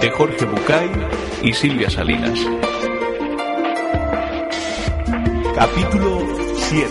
de 0.00 0.10
Jorge 0.10 0.44
Bucay 0.44 0.90
y 1.42 1.52
Silvia 1.52 1.88
Salinas. 1.88 2.38
Capítulo 5.54 6.22
7 6.56 6.88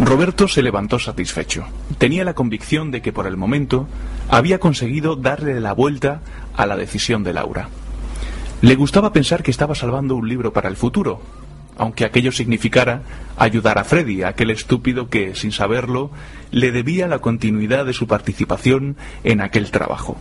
Roberto 0.00 0.46
se 0.46 0.62
levantó 0.62 0.98
satisfecho. 0.98 1.64
Tenía 1.98 2.24
la 2.24 2.34
convicción 2.34 2.90
de 2.90 3.02
que 3.02 3.12
por 3.12 3.26
el 3.26 3.36
momento 3.36 3.88
había 4.28 4.58
conseguido 4.58 5.16
darle 5.16 5.58
la 5.60 5.72
vuelta 5.72 6.20
a 6.56 6.66
la 6.66 6.76
decisión 6.76 7.24
de 7.24 7.32
Laura. 7.32 7.68
Le 8.60 8.74
gustaba 8.76 9.12
pensar 9.12 9.42
que 9.42 9.50
estaba 9.50 9.74
salvando 9.74 10.14
un 10.14 10.28
libro 10.28 10.52
para 10.52 10.68
el 10.68 10.76
futuro, 10.76 11.20
aunque 11.78 12.04
aquello 12.04 12.32
significara 12.32 13.02
ayudar 13.36 13.78
a 13.78 13.84
Freddy, 13.84 14.22
aquel 14.22 14.50
estúpido 14.50 15.08
que, 15.08 15.34
sin 15.34 15.52
saberlo, 15.52 16.10
le 16.50 16.72
debía 16.72 17.08
la 17.08 17.20
continuidad 17.20 17.86
de 17.86 17.92
su 17.92 18.06
participación 18.06 18.96
en 19.24 19.40
aquel 19.40 19.70
trabajo. 19.70 20.16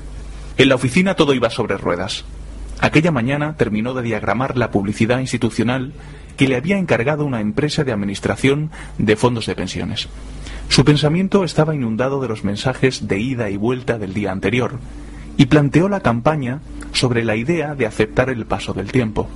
En 0.58 0.70
la 0.70 0.76
oficina 0.76 1.16
todo 1.16 1.34
iba 1.34 1.50
sobre 1.50 1.78
ruedas. 1.78 2.26
Aquella 2.80 3.12
mañana 3.12 3.56
terminó 3.58 3.94
de 3.94 4.02
diagramar 4.02 4.58
la 4.58 4.72
publicidad 4.72 5.20
institucional 5.20 5.94
que 6.38 6.48
le 6.48 6.56
había 6.56 6.78
encargado 6.78 7.26
una 7.26 7.42
empresa 7.42 7.84
de 7.84 7.92
administración 7.92 8.72
de 8.98 9.16
fondos 9.16 9.46
de 9.46 9.56
pensiones. 9.56 10.08
Su 10.70 10.86
pensamiento 10.86 11.44
estaba 11.44 11.76
inundado 11.76 12.22
de 12.22 12.28
los 12.28 12.44
mensajes 12.44 13.08
de 13.08 13.20
ida 13.20 13.50
y 13.50 13.58
vuelta 13.58 14.00
del 14.00 14.14
día 14.14 14.32
anterior, 14.32 14.80
y 15.38 15.46
planteó 15.48 15.90
la 15.90 16.00
campaña 16.00 16.62
sobre 16.94 17.24
la 17.24 17.36
idea 17.36 17.76
de 17.76 17.86
aceptar 17.86 18.30
el 18.30 18.46
paso 18.46 18.74
del 18.74 18.92
tiempo 18.92 19.28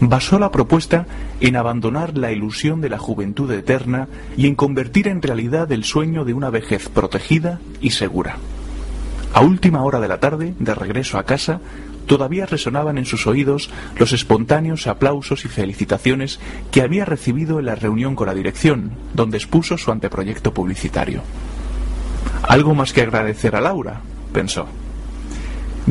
basó 0.00 0.38
la 0.38 0.50
propuesta 0.50 1.06
en 1.40 1.56
abandonar 1.56 2.16
la 2.16 2.32
ilusión 2.32 2.80
de 2.80 2.88
la 2.88 2.98
juventud 2.98 3.50
eterna 3.52 4.08
y 4.36 4.46
en 4.46 4.54
convertir 4.54 5.08
en 5.08 5.20
realidad 5.20 5.70
el 5.72 5.84
sueño 5.84 6.24
de 6.24 6.34
una 6.34 6.50
vejez 6.50 6.88
protegida 6.88 7.60
y 7.80 7.90
segura. 7.90 8.36
A 9.34 9.42
última 9.42 9.82
hora 9.84 10.00
de 10.00 10.08
la 10.08 10.18
tarde, 10.18 10.54
de 10.58 10.74
regreso 10.74 11.18
a 11.18 11.24
casa, 11.24 11.60
todavía 12.06 12.46
resonaban 12.46 12.98
en 12.98 13.04
sus 13.04 13.26
oídos 13.26 13.70
los 13.96 14.12
espontáneos 14.12 14.86
aplausos 14.86 15.44
y 15.44 15.48
felicitaciones 15.48 16.40
que 16.72 16.82
había 16.82 17.04
recibido 17.04 17.60
en 17.60 17.66
la 17.66 17.76
reunión 17.76 18.16
con 18.16 18.26
la 18.26 18.34
dirección, 18.34 18.92
donde 19.14 19.36
expuso 19.36 19.78
su 19.78 19.92
anteproyecto 19.92 20.52
publicitario. 20.52 21.22
Algo 22.42 22.74
más 22.74 22.92
que 22.92 23.02
agradecer 23.02 23.54
a 23.54 23.60
Laura, 23.60 24.00
pensó. 24.32 24.66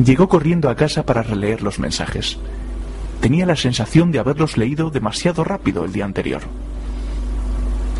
Llegó 0.04 0.28
corriendo 0.28 0.68
a 0.68 0.76
casa 0.76 1.06
para 1.06 1.22
releer 1.22 1.62
los 1.62 1.78
mensajes 1.78 2.38
tenía 3.20 3.46
la 3.46 3.56
sensación 3.56 4.12
de 4.12 4.18
haberlos 4.18 4.56
leído 4.56 4.90
demasiado 4.90 5.44
rápido 5.44 5.84
el 5.84 5.92
día 5.92 6.04
anterior. 6.04 6.42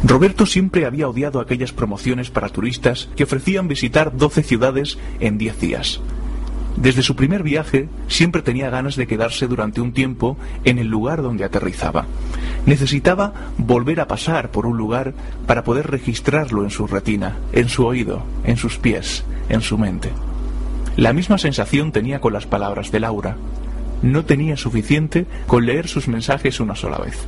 Roberto 0.03 0.47
siempre 0.47 0.87
había 0.87 1.09
odiado 1.09 1.41
aquellas 1.41 1.73
promociones 1.73 2.31
para 2.31 2.49
turistas 2.49 3.09
que 3.17 3.25
ofrecían 3.25 3.69
visitar 3.69 4.17
12 4.17 4.43
ciudades 4.43 4.99
en 5.21 5.37
10 5.37 5.61
días. 5.61 6.01
Desde 6.77 7.03
su 7.03 7.17
primer 7.17 7.43
viaje 7.43 7.89
siempre 8.09 8.41
tenía 8.41 8.71
ganas 8.71 8.97
de 8.97 9.07
quedarse 9.07 9.47
durante 9.47 9.83
un 9.83 9.93
tiempo 9.93 10.39
en 10.65 10.79
el 10.79 10.87
lugar 10.87 11.21
donde 11.21 11.45
aterrizaba. 11.45 12.07
Necesitaba 12.65 13.35
volver 13.59 14.01
a 14.01 14.09
pasar 14.09 14.51
por 14.51 14.65
un 14.65 14.79
lugar 14.79 15.13
para 15.47 15.65
poder 15.65 15.91
registrarlo 15.91 16.65
en 16.65 16.71
su 16.71 16.87
retina, 16.87 17.37
en 17.53 17.69
su 17.69 17.85
oído, 17.85 18.23
en 18.45 18.57
sus 18.57 18.79
pies, 18.79 19.25
en 19.51 19.61
su 19.61 19.77
mente. 19.77 20.11
La 20.97 21.13
misma 21.13 21.37
sensación 21.37 21.93
tenía 21.93 22.21
con 22.21 22.33
las 22.33 22.47
palabras 22.47 22.91
de 22.91 23.01
Laura 23.01 23.37
no 24.03 24.25
tenía 24.25 24.57
suficiente 24.57 25.27
con 25.47 25.67
leer 25.67 25.89
sus 25.89 26.09
mensajes 26.09 26.61
una 26.61 26.75
sola 26.75 26.99
vez. 26.99 27.27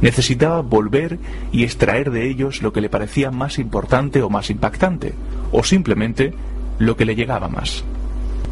Necesitaba 0.00 0.60
volver 0.60 1.18
y 1.52 1.64
extraer 1.64 2.10
de 2.10 2.28
ellos 2.28 2.62
lo 2.62 2.72
que 2.72 2.80
le 2.80 2.90
parecía 2.90 3.30
más 3.30 3.58
importante 3.58 4.22
o 4.22 4.30
más 4.30 4.50
impactante, 4.50 5.14
o 5.52 5.62
simplemente 5.62 6.34
lo 6.78 6.96
que 6.96 7.04
le 7.04 7.14
llegaba 7.14 7.48
más. 7.48 7.84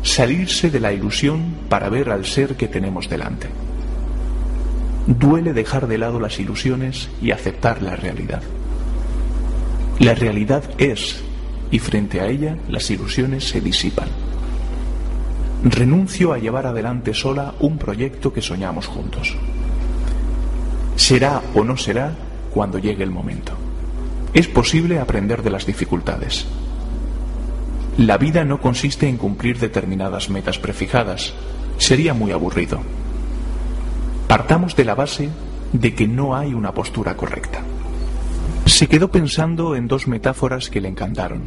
Salirse 0.02 0.70
de 0.70 0.80
la 0.80 0.92
ilusión 0.92 1.54
para 1.68 1.88
ver 1.88 2.10
al 2.10 2.24
ser 2.24 2.56
que 2.56 2.68
tenemos 2.68 3.08
delante. 3.08 3.48
Duele 5.06 5.52
dejar 5.52 5.88
de 5.88 5.98
lado 5.98 6.20
las 6.20 6.38
ilusiones 6.38 7.10
y 7.20 7.32
aceptar 7.32 7.82
la 7.82 7.96
realidad. 7.96 8.42
La 9.98 10.14
realidad 10.14 10.64
es, 10.78 11.22
y 11.70 11.78
frente 11.78 12.20
a 12.20 12.28
ella 12.28 12.56
las 12.68 12.90
ilusiones 12.90 13.44
se 13.44 13.60
disipan. 13.60 14.08
Renuncio 15.64 16.32
a 16.32 16.38
llevar 16.38 16.66
adelante 16.66 17.14
sola 17.14 17.54
un 17.60 17.78
proyecto 17.78 18.32
que 18.32 18.42
soñamos 18.42 18.88
juntos. 18.88 19.36
Será 20.96 21.40
o 21.54 21.62
no 21.62 21.76
será 21.76 22.12
cuando 22.52 22.78
llegue 22.78 23.04
el 23.04 23.10
momento. 23.10 23.52
Es 24.34 24.48
posible 24.48 24.98
aprender 24.98 25.42
de 25.42 25.50
las 25.50 25.64
dificultades. 25.64 26.46
La 27.96 28.18
vida 28.18 28.44
no 28.44 28.60
consiste 28.60 29.08
en 29.08 29.18
cumplir 29.18 29.58
determinadas 29.58 30.30
metas 30.30 30.58
prefijadas. 30.58 31.32
Sería 31.78 32.12
muy 32.12 32.32
aburrido. 32.32 32.80
Partamos 34.26 34.74
de 34.74 34.84
la 34.84 34.96
base 34.96 35.28
de 35.72 35.94
que 35.94 36.08
no 36.08 36.34
hay 36.34 36.54
una 36.54 36.72
postura 36.72 37.16
correcta. 37.16 37.60
Se 38.66 38.86
quedó 38.86 39.10
pensando 39.10 39.74
en 39.74 39.88
dos 39.88 40.06
metáforas 40.06 40.70
que 40.70 40.80
le 40.80 40.88
encantaron. 40.88 41.42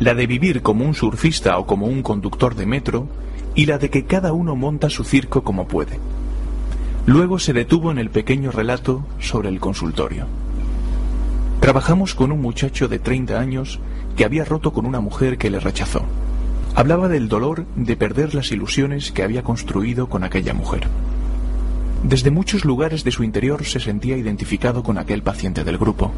La 0.00 0.14
de 0.14 0.26
vivir 0.26 0.62
como 0.62 0.84
un 0.84 0.94
surfista 0.94 1.58
o 1.58 1.66
como 1.66 1.86
un 1.86 2.02
conductor 2.02 2.54
de 2.54 2.66
metro 2.66 3.08
y 3.54 3.66
la 3.66 3.78
de 3.78 3.88
que 3.88 4.04
cada 4.04 4.32
uno 4.32 4.56
monta 4.56 4.90
su 4.90 5.04
circo 5.04 5.42
como 5.42 5.68
puede. 5.68 5.98
Luego 7.06 7.38
se 7.38 7.52
detuvo 7.52 7.92
en 7.92 7.98
el 7.98 8.10
pequeño 8.10 8.50
relato 8.50 9.06
sobre 9.20 9.48
el 9.48 9.60
consultorio. 9.60 10.26
Trabajamos 11.60 12.14
con 12.14 12.32
un 12.32 12.40
muchacho 12.40 12.88
de 12.88 12.98
30 12.98 13.38
años 13.38 13.80
que 14.16 14.24
había 14.24 14.44
roto 14.44 14.72
con 14.72 14.86
una 14.86 15.00
mujer 15.00 15.38
que 15.38 15.50
le 15.50 15.60
rechazó. 15.60 16.02
Hablaba 16.74 17.08
del 17.08 17.28
dolor 17.28 17.64
de 17.76 17.96
perder 17.96 18.34
las 18.34 18.52
ilusiones 18.52 19.12
que 19.12 19.22
había 19.22 19.42
construido 19.42 20.08
con 20.08 20.24
aquella 20.24 20.52
mujer. 20.52 20.88
Desde 22.02 22.30
muchos 22.30 22.64
lugares 22.64 23.02
de 23.04 23.10
su 23.10 23.24
interior 23.24 23.64
se 23.64 23.80
sentía 23.80 24.16
identificado 24.16 24.82
con 24.82 24.98
aquel 24.98 25.22
paciente 25.22 25.64
del 25.64 25.78
grupo. 25.78 26.12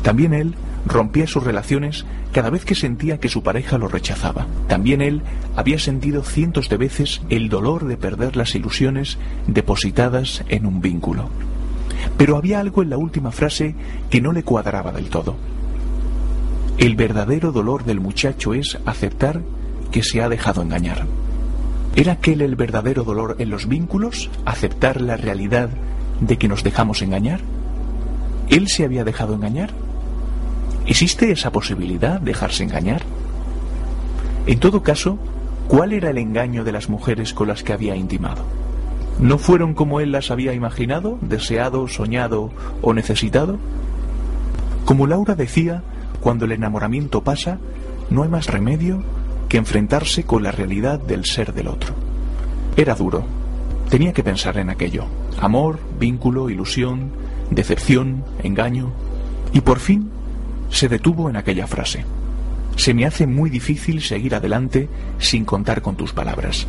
También 0.00 0.32
él 0.32 0.54
rompía 0.86 1.26
sus 1.26 1.44
relaciones 1.44 2.06
cada 2.32 2.50
vez 2.50 2.64
que 2.64 2.74
sentía 2.74 3.20
que 3.20 3.28
su 3.28 3.42
pareja 3.42 3.78
lo 3.78 3.88
rechazaba. 3.88 4.46
También 4.68 5.02
él 5.02 5.22
había 5.54 5.78
sentido 5.78 6.22
cientos 6.22 6.68
de 6.68 6.78
veces 6.78 7.20
el 7.28 7.48
dolor 7.48 7.86
de 7.86 7.96
perder 7.96 8.36
las 8.36 8.54
ilusiones 8.54 9.18
depositadas 9.46 10.44
en 10.48 10.66
un 10.66 10.80
vínculo. 10.80 11.28
Pero 12.16 12.36
había 12.36 12.60
algo 12.60 12.82
en 12.82 12.90
la 12.90 12.96
última 12.96 13.30
frase 13.30 13.74
que 14.10 14.20
no 14.20 14.32
le 14.32 14.42
cuadraba 14.42 14.92
del 14.92 15.08
todo. 15.08 15.36
El 16.78 16.96
verdadero 16.96 17.52
dolor 17.52 17.84
del 17.84 18.00
muchacho 18.00 18.54
es 18.54 18.78
aceptar 18.86 19.42
que 19.90 20.02
se 20.02 20.22
ha 20.22 20.28
dejado 20.28 20.62
engañar. 20.62 21.06
¿Era 21.94 22.14
aquel 22.14 22.40
el 22.40 22.56
verdadero 22.56 23.04
dolor 23.04 23.36
en 23.38 23.50
los 23.50 23.68
vínculos? 23.68 24.30
¿Aceptar 24.46 25.00
la 25.02 25.18
realidad 25.18 25.68
de 26.20 26.38
que 26.38 26.48
nos 26.48 26.64
dejamos 26.64 27.02
engañar? 27.02 27.40
¿Él 28.48 28.68
se 28.68 28.84
había 28.84 29.04
dejado 29.04 29.34
engañar? 29.34 29.70
¿Existe 30.86 31.30
esa 31.30 31.52
posibilidad, 31.52 32.20
dejarse 32.20 32.64
engañar? 32.64 33.02
En 34.46 34.58
todo 34.58 34.82
caso, 34.82 35.18
¿cuál 35.68 35.92
era 35.92 36.10
el 36.10 36.18
engaño 36.18 36.64
de 36.64 36.72
las 36.72 36.88
mujeres 36.88 37.32
con 37.32 37.48
las 37.48 37.62
que 37.62 37.72
había 37.72 37.94
intimado? 37.94 38.42
¿No 39.20 39.38
fueron 39.38 39.74
como 39.74 40.00
él 40.00 40.10
las 40.10 40.30
había 40.30 40.52
imaginado, 40.52 41.18
deseado, 41.20 41.86
soñado 41.86 42.50
o 42.80 42.92
necesitado? 42.92 43.58
Como 44.84 45.06
Laura 45.06 45.34
decía, 45.36 45.82
cuando 46.20 46.44
el 46.44 46.52
enamoramiento 46.52 47.22
pasa, 47.22 47.58
no 48.10 48.24
hay 48.24 48.28
más 48.28 48.48
remedio 48.48 49.02
que 49.48 49.58
enfrentarse 49.58 50.24
con 50.24 50.42
la 50.42 50.50
realidad 50.50 50.98
del 50.98 51.24
ser 51.24 51.52
del 51.52 51.68
otro. 51.68 51.94
Era 52.76 52.94
duro. 52.94 53.24
Tenía 53.88 54.12
que 54.12 54.24
pensar 54.24 54.56
en 54.56 54.70
aquello. 54.70 55.04
Amor, 55.40 55.78
vínculo, 56.00 56.50
ilusión, 56.50 57.12
decepción, 57.54 58.24
engaño. 58.42 58.92
Y 59.52 59.60
por 59.60 59.78
fin 59.78 60.10
se 60.70 60.88
detuvo 60.88 61.28
en 61.28 61.36
aquella 61.36 61.66
frase. 61.66 62.04
Se 62.76 62.94
me 62.94 63.04
hace 63.04 63.26
muy 63.26 63.50
difícil 63.50 64.00
seguir 64.00 64.34
adelante 64.34 64.88
sin 65.18 65.44
contar 65.44 65.82
con 65.82 65.96
tus 65.96 66.12
palabras. 66.12 66.66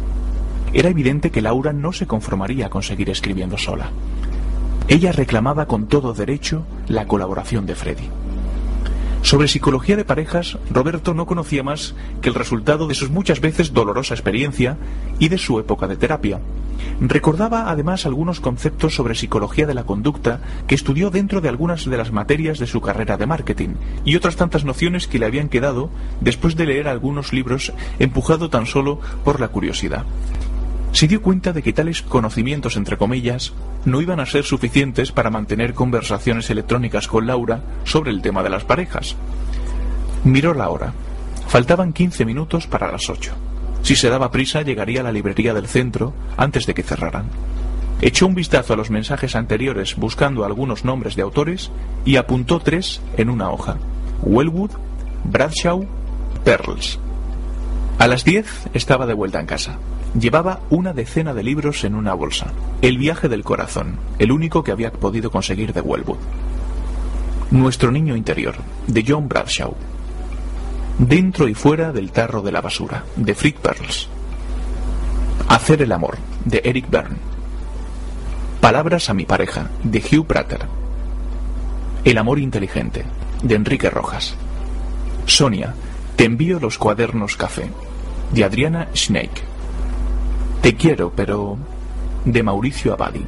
Era 0.73 0.89
evidente 0.89 1.31
que 1.31 1.41
Laura 1.41 1.71
no 1.71 1.93
se 1.93 2.07
conformaría 2.07 2.69
con 2.69 2.83
seguir 2.83 3.09
escribiendo 3.09 3.57
sola. 3.57 3.91
Ella 4.87 5.11
reclamaba 5.11 5.65
con 5.65 5.87
todo 5.87 6.13
derecho 6.13 6.65
la 6.87 7.05
colaboración 7.05 7.65
de 7.65 7.75
Freddy. 7.75 8.09
Sobre 9.23 9.47
psicología 9.47 9.95
de 9.95 10.03
parejas, 10.03 10.57
Roberto 10.69 11.13
no 11.13 11.25
conocía 11.25 11.63
más 11.63 11.95
que 12.21 12.27
el 12.27 12.35
resultado 12.35 12.87
de 12.87 12.93
sus 12.93 13.09
muchas 13.09 13.39
veces 13.39 13.73
dolorosa 13.73 14.13
experiencia 14.13 14.77
y 15.17 15.29
de 15.29 15.37
su 15.37 15.59
época 15.59 15.87
de 15.87 15.95
terapia. 15.95 16.41
Recordaba 16.99 17.71
además 17.71 18.05
algunos 18.05 18.41
conceptos 18.41 18.95
sobre 18.95 19.15
psicología 19.15 19.65
de 19.65 19.75
la 19.75 19.85
conducta 19.85 20.41
que 20.67 20.75
estudió 20.75 21.09
dentro 21.09 21.39
de 21.39 21.47
algunas 21.47 21.85
de 21.85 21.97
las 21.97 22.11
materias 22.11 22.59
de 22.59 22.67
su 22.67 22.81
carrera 22.81 23.15
de 23.15 23.25
marketing 23.25 23.75
y 24.03 24.17
otras 24.17 24.35
tantas 24.35 24.65
nociones 24.65 25.07
que 25.07 25.19
le 25.19 25.25
habían 25.25 25.47
quedado 25.47 25.89
después 26.19 26.57
de 26.57 26.65
leer 26.65 26.89
algunos 26.89 27.31
libros 27.31 27.71
empujado 27.99 28.49
tan 28.49 28.65
solo 28.65 28.99
por 29.23 29.39
la 29.39 29.47
curiosidad 29.47 30.05
se 30.93 31.07
dio 31.07 31.21
cuenta 31.23 31.53
de 31.53 31.63
que 31.63 31.73
tales 31.73 32.03
conocimientos, 32.03 32.77
entre 32.77 32.97
comillas, 32.97 33.51
no 33.83 33.99
iban 33.99 34.19
a 34.19 34.27
ser 34.27 34.43
suficientes 34.43 35.11
para 35.11 35.31
mantener 35.31 35.73
conversaciones 35.73 36.49
electrónicas 36.51 37.07
con 37.07 37.25
Laura 37.25 37.63
sobre 37.83 38.11
el 38.11 38.21
tema 38.21 38.43
de 38.43 38.51
las 38.51 38.63
parejas. 38.63 39.15
Miró 40.23 40.53
la 40.53 40.69
hora. 40.69 40.93
Faltaban 41.47 41.93
15 41.93 42.25
minutos 42.25 42.67
para 42.67 42.91
las 42.91 43.09
8. 43.09 43.33
Si 43.81 43.95
se 43.95 44.09
daba 44.09 44.31
prisa, 44.31 44.61
llegaría 44.61 45.01
a 45.01 45.03
la 45.03 45.11
librería 45.11 45.55
del 45.55 45.67
centro 45.67 46.13
antes 46.37 46.67
de 46.67 46.75
que 46.75 46.83
cerraran. 46.83 47.25
Echó 47.99 48.27
un 48.27 48.35
vistazo 48.35 48.73
a 48.73 48.77
los 48.77 48.91
mensajes 48.91 49.35
anteriores 49.35 49.95
buscando 49.95 50.45
algunos 50.45 50.85
nombres 50.85 51.15
de 51.15 51.23
autores 51.23 51.71
y 52.05 52.17
apuntó 52.17 52.59
tres 52.59 53.01
en 53.17 53.29
una 53.29 53.49
hoja. 53.49 53.77
Wellwood, 54.21 54.71
Bradshaw, 55.23 55.85
Pearls. 56.45 56.99
A 57.97 58.07
las 58.07 58.23
10 58.23 58.45
estaba 58.73 59.05
de 59.07 59.13
vuelta 59.13 59.39
en 59.39 59.47
casa. 59.47 59.77
Llevaba 60.19 60.59
una 60.69 60.93
decena 60.93 61.33
de 61.33 61.43
libros 61.43 61.83
en 61.83 61.95
una 61.95 62.13
bolsa. 62.13 62.53
El 62.81 62.97
viaje 62.97 63.29
del 63.29 63.43
corazón, 63.43 63.97
el 64.19 64.31
único 64.31 64.63
que 64.63 64.71
había 64.71 64.91
podido 64.91 65.31
conseguir 65.31 65.73
de 65.73 65.81
Wellwood. 65.81 66.19
Nuestro 67.49 67.91
niño 67.91 68.15
interior, 68.15 68.55
de 68.87 69.03
John 69.07 69.27
Bradshaw. 69.27 69.75
Dentro 70.99 71.47
y 71.47 71.55
fuera 71.55 71.91
del 71.91 72.11
tarro 72.11 72.43
de 72.43 72.51
la 72.51 72.61
basura, 72.61 73.03
de 73.15 73.33
Frick 73.33 73.57
Pearls. 73.57 74.07
Hacer 75.47 75.81
el 75.81 75.91
amor, 75.91 76.17
de 76.45 76.61
Eric 76.63 76.89
Byrne. 76.89 77.17
Palabras 78.61 79.09
a 79.09 79.13
mi 79.15 79.25
pareja, 79.25 79.69
de 79.83 79.99
Hugh 79.99 80.27
Prater. 80.27 80.61
El 82.05 82.17
amor 82.19 82.37
inteligente, 82.37 83.03
de 83.41 83.55
Enrique 83.55 83.89
Rojas. 83.89 84.35
Sonia, 85.25 85.73
te 86.15 86.25
envío 86.25 86.59
los 86.59 86.77
cuadernos 86.77 87.35
café, 87.35 87.69
de 88.31 88.43
Adriana 88.43 88.87
Snake. 88.93 89.52
Te 90.63 90.75
quiero, 90.75 91.11
pero 91.13 91.57
de 92.23 92.41
Mauricio 92.41 92.93
Abadi. 92.93 93.25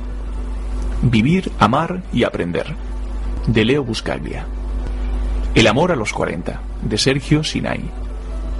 Vivir, 1.01 1.51
amar 1.59 2.01
y 2.13 2.23
aprender, 2.23 2.65
de 3.45 3.65
Leo 3.65 3.83
Buscaglia. 3.83 4.45
El 5.53 5.67
amor 5.67 5.91
a 5.91 5.97
los 5.97 6.13
40, 6.13 6.61
de 6.81 6.97
Sergio 6.97 7.43
Sinai. 7.43 7.81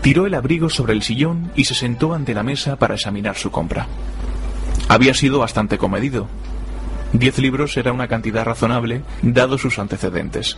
Tiró 0.01 0.25
el 0.25 0.33
abrigo 0.33 0.69
sobre 0.69 0.91
el 0.91 1.03
sillón 1.03 1.53
y 1.55 1.63
se 1.63 1.73
sentó 1.73 2.13
ante 2.13 2.33
la 2.33 2.43
mesa 2.43 2.75
para 2.75 2.95
examinar 2.95 3.37
su 3.37 3.49
compra. 3.49 3.87
Había 4.89 5.13
sido 5.13 5.39
bastante 5.39 5.77
comedido. 5.77 6.27
Diez 7.13 7.37
libros 7.37 7.77
era 7.77 7.93
una 7.93 8.09
cantidad 8.09 8.43
razonable, 8.43 9.03
dado 9.21 9.57
sus 9.57 9.79
antecedentes. 9.79 10.57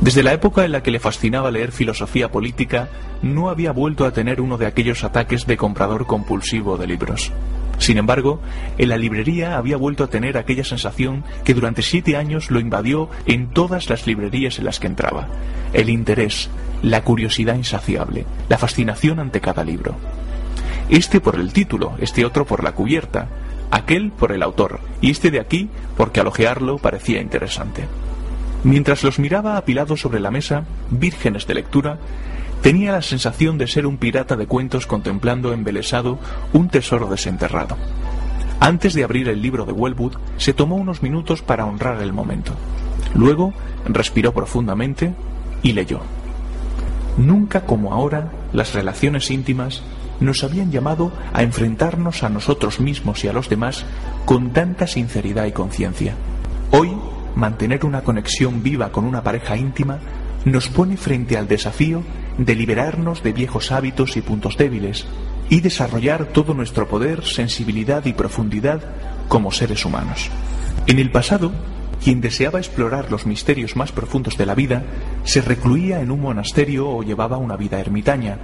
Desde 0.00 0.22
la 0.22 0.32
época 0.32 0.64
en 0.64 0.72
la 0.72 0.82
que 0.82 0.92
le 0.92 1.00
fascinaba 1.00 1.50
leer 1.50 1.72
filosofía 1.72 2.30
política, 2.30 2.88
no 3.20 3.50
había 3.50 3.72
vuelto 3.72 4.06
a 4.06 4.12
tener 4.12 4.40
uno 4.40 4.56
de 4.56 4.66
aquellos 4.66 5.02
ataques 5.02 5.44
de 5.46 5.56
comprador 5.56 6.06
compulsivo 6.06 6.76
de 6.76 6.86
libros. 6.86 7.32
Sin 7.78 7.98
embargo, 7.98 8.40
en 8.76 8.88
la 8.90 8.96
librería 8.96 9.56
había 9.56 9.76
vuelto 9.76 10.04
a 10.04 10.08
tener 10.08 10.38
aquella 10.38 10.64
sensación 10.64 11.24
que 11.44 11.54
durante 11.54 11.82
siete 11.82 12.16
años 12.16 12.50
lo 12.50 12.60
invadió 12.60 13.08
en 13.26 13.50
todas 13.50 13.90
las 13.90 14.06
librerías 14.06 14.58
en 14.58 14.66
las 14.66 14.78
que 14.78 14.86
entraba. 14.86 15.28
El 15.72 15.90
interés, 15.90 16.48
la 16.82 17.02
curiosidad 17.02 17.56
insaciable, 17.56 18.24
la 18.48 18.58
fascinación 18.58 19.18
ante 19.18 19.40
cada 19.40 19.64
libro. 19.64 19.96
Este 20.90 21.20
por 21.20 21.34
el 21.34 21.52
título, 21.52 21.94
este 22.00 22.24
otro 22.24 22.46
por 22.46 22.62
la 22.62 22.72
cubierta, 22.72 23.28
aquel 23.70 24.12
por 24.12 24.30
el 24.30 24.42
autor, 24.42 24.80
y 25.00 25.10
este 25.10 25.30
de 25.30 25.40
aquí 25.40 25.68
porque 25.96 26.20
al 26.20 26.28
ojearlo 26.28 26.78
parecía 26.78 27.20
interesante. 27.20 27.84
Mientras 28.64 29.04
los 29.04 29.18
miraba 29.18 29.56
apilados 29.56 30.00
sobre 30.00 30.20
la 30.20 30.30
mesa, 30.30 30.64
vírgenes 30.90 31.46
de 31.46 31.54
lectura, 31.54 31.98
tenía 32.62 32.92
la 32.92 33.02
sensación 33.02 33.56
de 33.56 33.68
ser 33.68 33.86
un 33.86 33.98
pirata 33.98 34.36
de 34.36 34.46
cuentos 34.46 34.86
contemplando 34.86 35.52
embelesado 35.52 36.18
un 36.52 36.68
tesoro 36.68 37.08
desenterrado. 37.08 37.76
Antes 38.60 38.94
de 38.94 39.04
abrir 39.04 39.28
el 39.28 39.40
libro 39.40 39.64
de 39.64 39.72
Wellwood, 39.72 40.16
se 40.36 40.52
tomó 40.52 40.76
unos 40.76 41.02
minutos 41.02 41.42
para 41.42 41.66
honrar 41.66 42.02
el 42.02 42.12
momento. 42.12 42.52
Luego 43.14 43.52
respiró 43.86 44.32
profundamente 44.32 45.14
y 45.62 45.72
leyó. 45.72 46.00
Nunca 47.16 47.62
como 47.62 47.94
ahora 47.94 48.32
las 48.52 48.74
relaciones 48.74 49.30
íntimas 49.30 49.82
nos 50.20 50.42
habían 50.42 50.72
llamado 50.72 51.12
a 51.32 51.42
enfrentarnos 51.42 52.24
a 52.24 52.28
nosotros 52.28 52.80
mismos 52.80 53.22
y 53.24 53.28
a 53.28 53.32
los 53.32 53.48
demás 53.48 53.84
con 54.24 54.50
tanta 54.50 54.88
sinceridad 54.88 55.46
y 55.46 55.52
conciencia. 55.52 56.14
Hoy 56.72 56.96
mantener 57.38 57.86
una 57.86 58.02
conexión 58.02 58.64
viva 58.64 58.90
con 58.90 59.04
una 59.04 59.22
pareja 59.22 59.56
íntima 59.56 60.00
nos 60.44 60.68
pone 60.68 60.96
frente 60.96 61.38
al 61.38 61.46
desafío 61.46 62.02
de 62.36 62.54
liberarnos 62.56 63.22
de 63.22 63.32
viejos 63.32 63.70
hábitos 63.70 64.16
y 64.16 64.22
puntos 64.22 64.56
débiles 64.56 65.06
y 65.48 65.60
desarrollar 65.60 66.26
todo 66.26 66.52
nuestro 66.52 66.88
poder, 66.88 67.24
sensibilidad 67.24 68.04
y 68.06 68.12
profundidad 68.12 68.82
como 69.28 69.52
seres 69.52 69.84
humanos. 69.84 70.30
En 70.88 70.98
el 70.98 71.10
pasado, 71.12 71.52
quien 72.02 72.20
deseaba 72.20 72.58
explorar 72.58 73.10
los 73.10 73.24
misterios 73.24 73.76
más 73.76 73.92
profundos 73.92 74.36
de 74.36 74.46
la 74.46 74.54
vida 74.54 74.82
se 75.22 75.40
recluía 75.40 76.00
en 76.00 76.10
un 76.10 76.20
monasterio 76.20 76.88
o 76.88 77.02
llevaba 77.04 77.38
una 77.38 77.56
vida 77.56 77.78
ermitaña. 77.78 78.38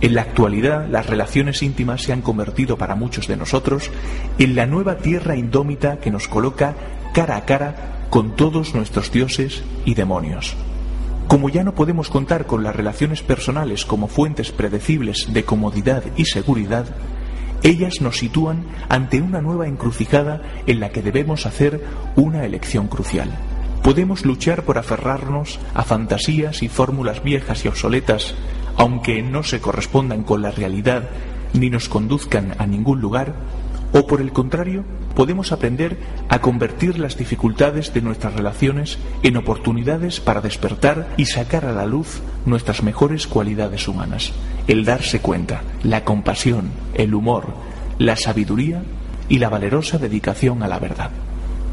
En 0.00 0.14
la 0.14 0.22
actualidad, 0.22 0.86
las 0.88 1.06
relaciones 1.06 1.62
íntimas 1.62 2.02
se 2.02 2.12
han 2.12 2.22
convertido 2.22 2.78
para 2.78 2.94
muchos 2.94 3.26
de 3.26 3.36
nosotros 3.36 3.90
en 4.38 4.54
la 4.54 4.66
nueva 4.66 4.98
tierra 4.98 5.34
indómita 5.34 5.98
que 5.98 6.12
nos 6.12 6.28
coloca 6.28 6.74
cara 7.12 7.36
a 7.36 7.44
cara 7.44 7.97
con 8.10 8.36
todos 8.36 8.74
nuestros 8.74 9.12
dioses 9.12 9.62
y 9.84 9.94
demonios. 9.94 10.56
Como 11.28 11.50
ya 11.50 11.62
no 11.62 11.74
podemos 11.74 12.08
contar 12.08 12.46
con 12.46 12.62
las 12.62 12.74
relaciones 12.74 13.22
personales 13.22 13.84
como 13.84 14.08
fuentes 14.08 14.50
predecibles 14.50 15.32
de 15.32 15.44
comodidad 15.44 16.02
y 16.16 16.24
seguridad, 16.24 16.86
ellas 17.62 18.00
nos 18.00 18.18
sitúan 18.18 18.64
ante 18.88 19.20
una 19.20 19.42
nueva 19.42 19.66
encrucijada 19.66 20.42
en 20.66 20.80
la 20.80 20.90
que 20.90 21.02
debemos 21.02 21.44
hacer 21.44 21.84
una 22.16 22.44
elección 22.44 22.88
crucial. 22.88 23.30
Podemos 23.82 24.24
luchar 24.24 24.62
por 24.62 24.78
aferrarnos 24.78 25.58
a 25.74 25.82
fantasías 25.82 26.62
y 26.62 26.68
fórmulas 26.68 27.22
viejas 27.22 27.64
y 27.64 27.68
obsoletas, 27.68 28.34
aunque 28.76 29.22
no 29.22 29.42
se 29.42 29.60
correspondan 29.60 30.22
con 30.22 30.40
la 30.40 30.50
realidad 30.50 31.10
ni 31.52 31.70
nos 31.70 31.88
conduzcan 31.88 32.54
a 32.58 32.66
ningún 32.66 33.00
lugar, 33.00 33.34
o 33.92 34.06
por 34.06 34.20
el 34.20 34.32
contrario, 34.32 34.84
podemos 35.18 35.50
aprender 35.50 35.96
a 36.28 36.40
convertir 36.40 37.00
las 37.00 37.16
dificultades 37.18 37.92
de 37.92 38.02
nuestras 38.02 38.34
relaciones 38.34 39.00
en 39.24 39.36
oportunidades 39.36 40.20
para 40.20 40.40
despertar 40.40 41.08
y 41.16 41.24
sacar 41.24 41.64
a 41.64 41.72
la 41.72 41.86
luz 41.86 42.20
nuestras 42.46 42.84
mejores 42.84 43.26
cualidades 43.26 43.88
humanas, 43.88 44.32
el 44.68 44.84
darse 44.84 45.18
cuenta, 45.18 45.62
la 45.82 46.04
compasión, 46.04 46.70
el 46.94 47.14
humor, 47.14 47.46
la 47.98 48.14
sabiduría 48.14 48.84
y 49.28 49.40
la 49.40 49.48
valerosa 49.48 49.98
dedicación 49.98 50.62
a 50.62 50.68
la 50.68 50.78
verdad. 50.78 51.10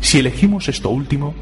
Si 0.01 0.17
elegimos 0.17 0.67
esto 0.67 0.89
último, 0.89 1.35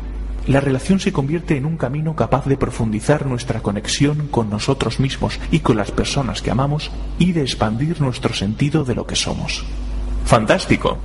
la 0.45 0.59
relación 0.59 0.99
se 0.99 1.13
convierte 1.13 1.55
en 1.55 1.65
un 1.65 1.77
camino 1.77 2.17
capaz 2.17 2.45
de 2.47 2.57
profundizar 2.57 3.25
nuestra 3.25 3.61
conexión 3.61 4.27
con 4.27 4.49
nosotros 4.49 4.99
mismos 4.99 5.39
y 5.51 5.59
con 5.59 5.77
las 5.77 5.91
personas 5.91 6.41
que 6.41 6.51
amamos 6.51 6.91
y 7.17 7.31
de 7.31 7.43
expandir 7.43 8.01
nuestro 8.01 8.33
sentido 8.33 8.83
de 8.83 8.93
lo 8.95 9.07
que 9.07 9.15
somos. 9.15 9.63
Fantástico. 10.25 10.97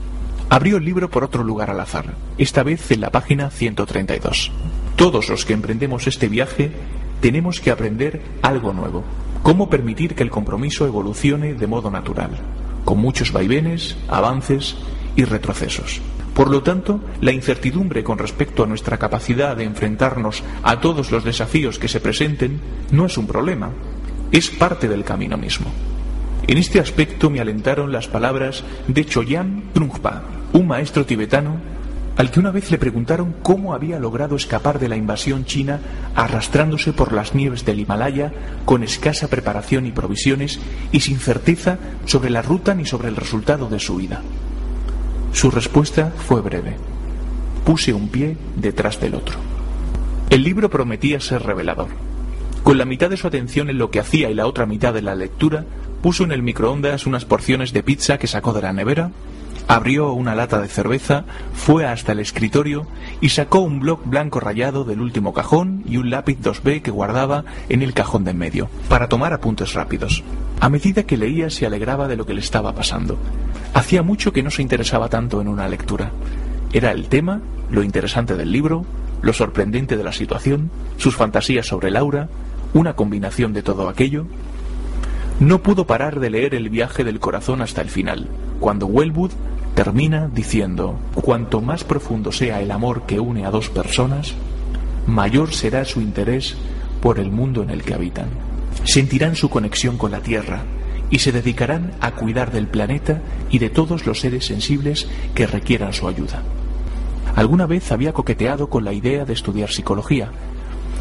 Abrió 0.50 0.78
el 0.78 0.84
libro 0.84 1.10
por 1.10 1.24
otro 1.24 1.44
lugar 1.44 1.70
al 1.70 1.80
azar, 1.80 2.14
esta 2.38 2.62
vez 2.62 2.90
en 2.90 3.02
la 3.02 3.10
página 3.10 3.50
132. 3.50 4.50
Todos 4.96 5.28
los 5.28 5.44
que 5.44 5.52
emprendemos 5.52 6.06
este 6.06 6.28
viaje 6.28 6.72
tenemos 7.20 7.60
que 7.60 7.70
aprender 7.70 8.22
algo 8.40 8.72
nuevo. 8.72 9.04
Cómo 9.42 9.68
permitir 9.68 10.14
que 10.14 10.22
el 10.22 10.30
compromiso 10.30 10.86
evolucione 10.86 11.52
de 11.52 11.66
modo 11.66 11.90
natural, 11.90 12.30
con 12.86 12.98
muchos 12.98 13.30
vaivenes, 13.30 13.98
avances 14.08 14.76
y 15.16 15.24
retrocesos. 15.24 16.00
Por 16.32 16.50
lo 16.50 16.62
tanto, 16.62 17.00
la 17.20 17.32
incertidumbre 17.32 18.02
con 18.02 18.16
respecto 18.16 18.62
a 18.62 18.66
nuestra 18.66 18.96
capacidad 18.96 19.54
de 19.54 19.64
enfrentarnos 19.64 20.42
a 20.62 20.80
todos 20.80 21.10
los 21.10 21.24
desafíos 21.24 21.78
que 21.78 21.88
se 21.88 22.00
presenten 22.00 22.58
no 22.90 23.04
es 23.04 23.18
un 23.18 23.26
problema, 23.26 23.70
es 24.32 24.48
parte 24.48 24.88
del 24.88 25.04
camino 25.04 25.36
mismo. 25.36 25.66
En 26.46 26.56
este 26.56 26.80
aspecto 26.80 27.28
me 27.28 27.40
alentaron 27.40 27.92
las 27.92 28.08
palabras 28.08 28.64
de 28.86 29.04
Choyan 29.04 29.64
Trungpa, 29.74 30.37
un 30.52 30.66
maestro 30.66 31.04
tibetano 31.04 31.56
al 32.18 32.32
que 32.32 32.40
una 32.40 32.50
vez 32.50 32.72
le 32.72 32.78
preguntaron 32.78 33.32
cómo 33.42 33.74
había 33.74 34.00
logrado 34.00 34.34
escapar 34.34 34.80
de 34.80 34.88
la 34.88 34.96
invasión 34.96 35.44
china 35.44 35.78
arrastrándose 36.16 36.92
por 36.92 37.12
las 37.12 37.32
nieves 37.32 37.64
del 37.64 37.78
Himalaya 37.78 38.32
con 38.64 38.82
escasa 38.82 39.28
preparación 39.28 39.86
y 39.86 39.92
provisiones 39.92 40.58
y 40.90 40.98
sin 40.98 41.20
certeza 41.20 41.78
sobre 42.06 42.30
la 42.30 42.42
ruta 42.42 42.74
ni 42.74 42.86
sobre 42.86 43.06
el 43.06 43.14
resultado 43.14 43.68
de 43.68 43.78
su 43.78 43.96
vida. 43.96 44.22
Su 45.32 45.52
respuesta 45.52 46.12
fue 46.26 46.40
breve. 46.40 46.76
Puse 47.64 47.92
un 47.92 48.08
pie 48.08 48.36
detrás 48.56 49.00
del 49.00 49.14
otro. 49.14 49.36
El 50.28 50.42
libro 50.42 50.70
prometía 50.70 51.20
ser 51.20 51.44
revelador. 51.44 51.88
Con 52.64 52.78
la 52.78 52.84
mitad 52.84 53.10
de 53.10 53.16
su 53.16 53.28
atención 53.28 53.70
en 53.70 53.78
lo 53.78 53.92
que 53.92 54.00
hacía 54.00 54.28
y 54.28 54.34
la 54.34 54.46
otra 54.46 54.66
mitad 54.66 54.96
en 54.96 55.04
la 55.04 55.14
lectura, 55.14 55.64
puso 56.02 56.24
en 56.24 56.32
el 56.32 56.42
microondas 56.42 57.06
unas 57.06 57.24
porciones 57.24 57.72
de 57.72 57.84
pizza 57.84 58.18
que 58.18 58.26
sacó 58.26 58.52
de 58.52 58.62
la 58.62 58.72
nevera, 58.72 59.12
abrió 59.68 60.12
una 60.14 60.34
lata 60.34 60.60
de 60.60 60.68
cerveza, 60.68 61.24
fue 61.52 61.86
hasta 61.86 62.12
el 62.12 62.20
escritorio 62.20 62.86
y 63.20 63.28
sacó 63.28 63.60
un 63.60 63.80
bloc 63.80 64.04
blanco 64.06 64.40
rayado 64.40 64.84
del 64.84 65.00
último 65.00 65.34
cajón 65.34 65.84
y 65.86 65.98
un 65.98 66.08
lápiz 66.08 66.38
2B 66.40 66.80
que 66.80 66.90
guardaba 66.90 67.44
en 67.68 67.82
el 67.82 67.92
cajón 67.92 68.24
de 68.24 68.30
en 68.30 68.38
medio, 68.38 68.68
para 68.88 69.08
tomar 69.08 69.34
apuntes 69.34 69.74
rápidos. 69.74 70.24
A 70.60 70.70
medida 70.70 71.04
que 71.04 71.18
leía 71.18 71.50
se 71.50 71.66
alegraba 71.66 72.08
de 72.08 72.16
lo 72.16 72.26
que 72.26 72.34
le 72.34 72.40
estaba 72.40 72.74
pasando. 72.74 73.18
Hacía 73.74 74.02
mucho 74.02 74.32
que 74.32 74.42
no 74.42 74.50
se 74.50 74.62
interesaba 74.62 75.08
tanto 75.08 75.40
en 75.40 75.48
una 75.48 75.68
lectura. 75.68 76.10
Era 76.72 76.90
el 76.90 77.08
tema, 77.08 77.40
lo 77.70 77.82
interesante 77.82 78.36
del 78.36 78.50
libro, 78.50 78.84
lo 79.20 79.32
sorprendente 79.32 79.96
de 79.96 80.04
la 80.04 80.12
situación, 80.12 80.70
sus 80.96 81.14
fantasías 81.14 81.66
sobre 81.66 81.90
Laura, 81.90 82.28
una 82.72 82.94
combinación 82.94 83.52
de 83.52 83.62
todo 83.62 83.88
aquello. 83.88 84.26
No 85.40 85.62
pudo 85.62 85.86
parar 85.86 86.20
de 86.20 86.30
leer 86.30 86.54
El 86.54 86.70
viaje 86.70 87.04
del 87.04 87.20
corazón 87.20 87.60
hasta 87.62 87.82
el 87.82 87.90
final, 87.90 88.28
cuando 88.60 88.86
Wellwood 88.86 89.30
termina 89.74 90.28
diciendo, 90.28 90.98
cuanto 91.14 91.60
más 91.60 91.84
profundo 91.84 92.32
sea 92.32 92.60
el 92.60 92.70
amor 92.70 93.02
que 93.02 93.20
une 93.20 93.46
a 93.46 93.50
dos 93.50 93.70
personas, 93.70 94.34
mayor 95.06 95.54
será 95.54 95.84
su 95.84 96.00
interés 96.00 96.56
por 97.00 97.18
el 97.18 97.30
mundo 97.30 97.62
en 97.62 97.70
el 97.70 97.82
que 97.82 97.94
habitan. 97.94 98.28
Sentirán 98.84 99.36
su 99.36 99.50
conexión 99.50 99.96
con 99.96 100.10
la 100.10 100.20
Tierra 100.20 100.62
y 101.10 101.20
se 101.20 101.32
dedicarán 101.32 101.92
a 102.00 102.12
cuidar 102.12 102.52
del 102.52 102.66
planeta 102.66 103.22
y 103.50 103.58
de 103.58 103.70
todos 103.70 104.06
los 104.06 104.20
seres 104.20 104.46
sensibles 104.46 105.08
que 105.34 105.46
requieran 105.46 105.92
su 105.92 106.08
ayuda. 106.08 106.42
Alguna 107.34 107.66
vez 107.66 107.92
había 107.92 108.12
coqueteado 108.12 108.68
con 108.68 108.84
la 108.84 108.92
idea 108.92 109.24
de 109.24 109.32
estudiar 109.32 109.70
psicología. 109.70 110.30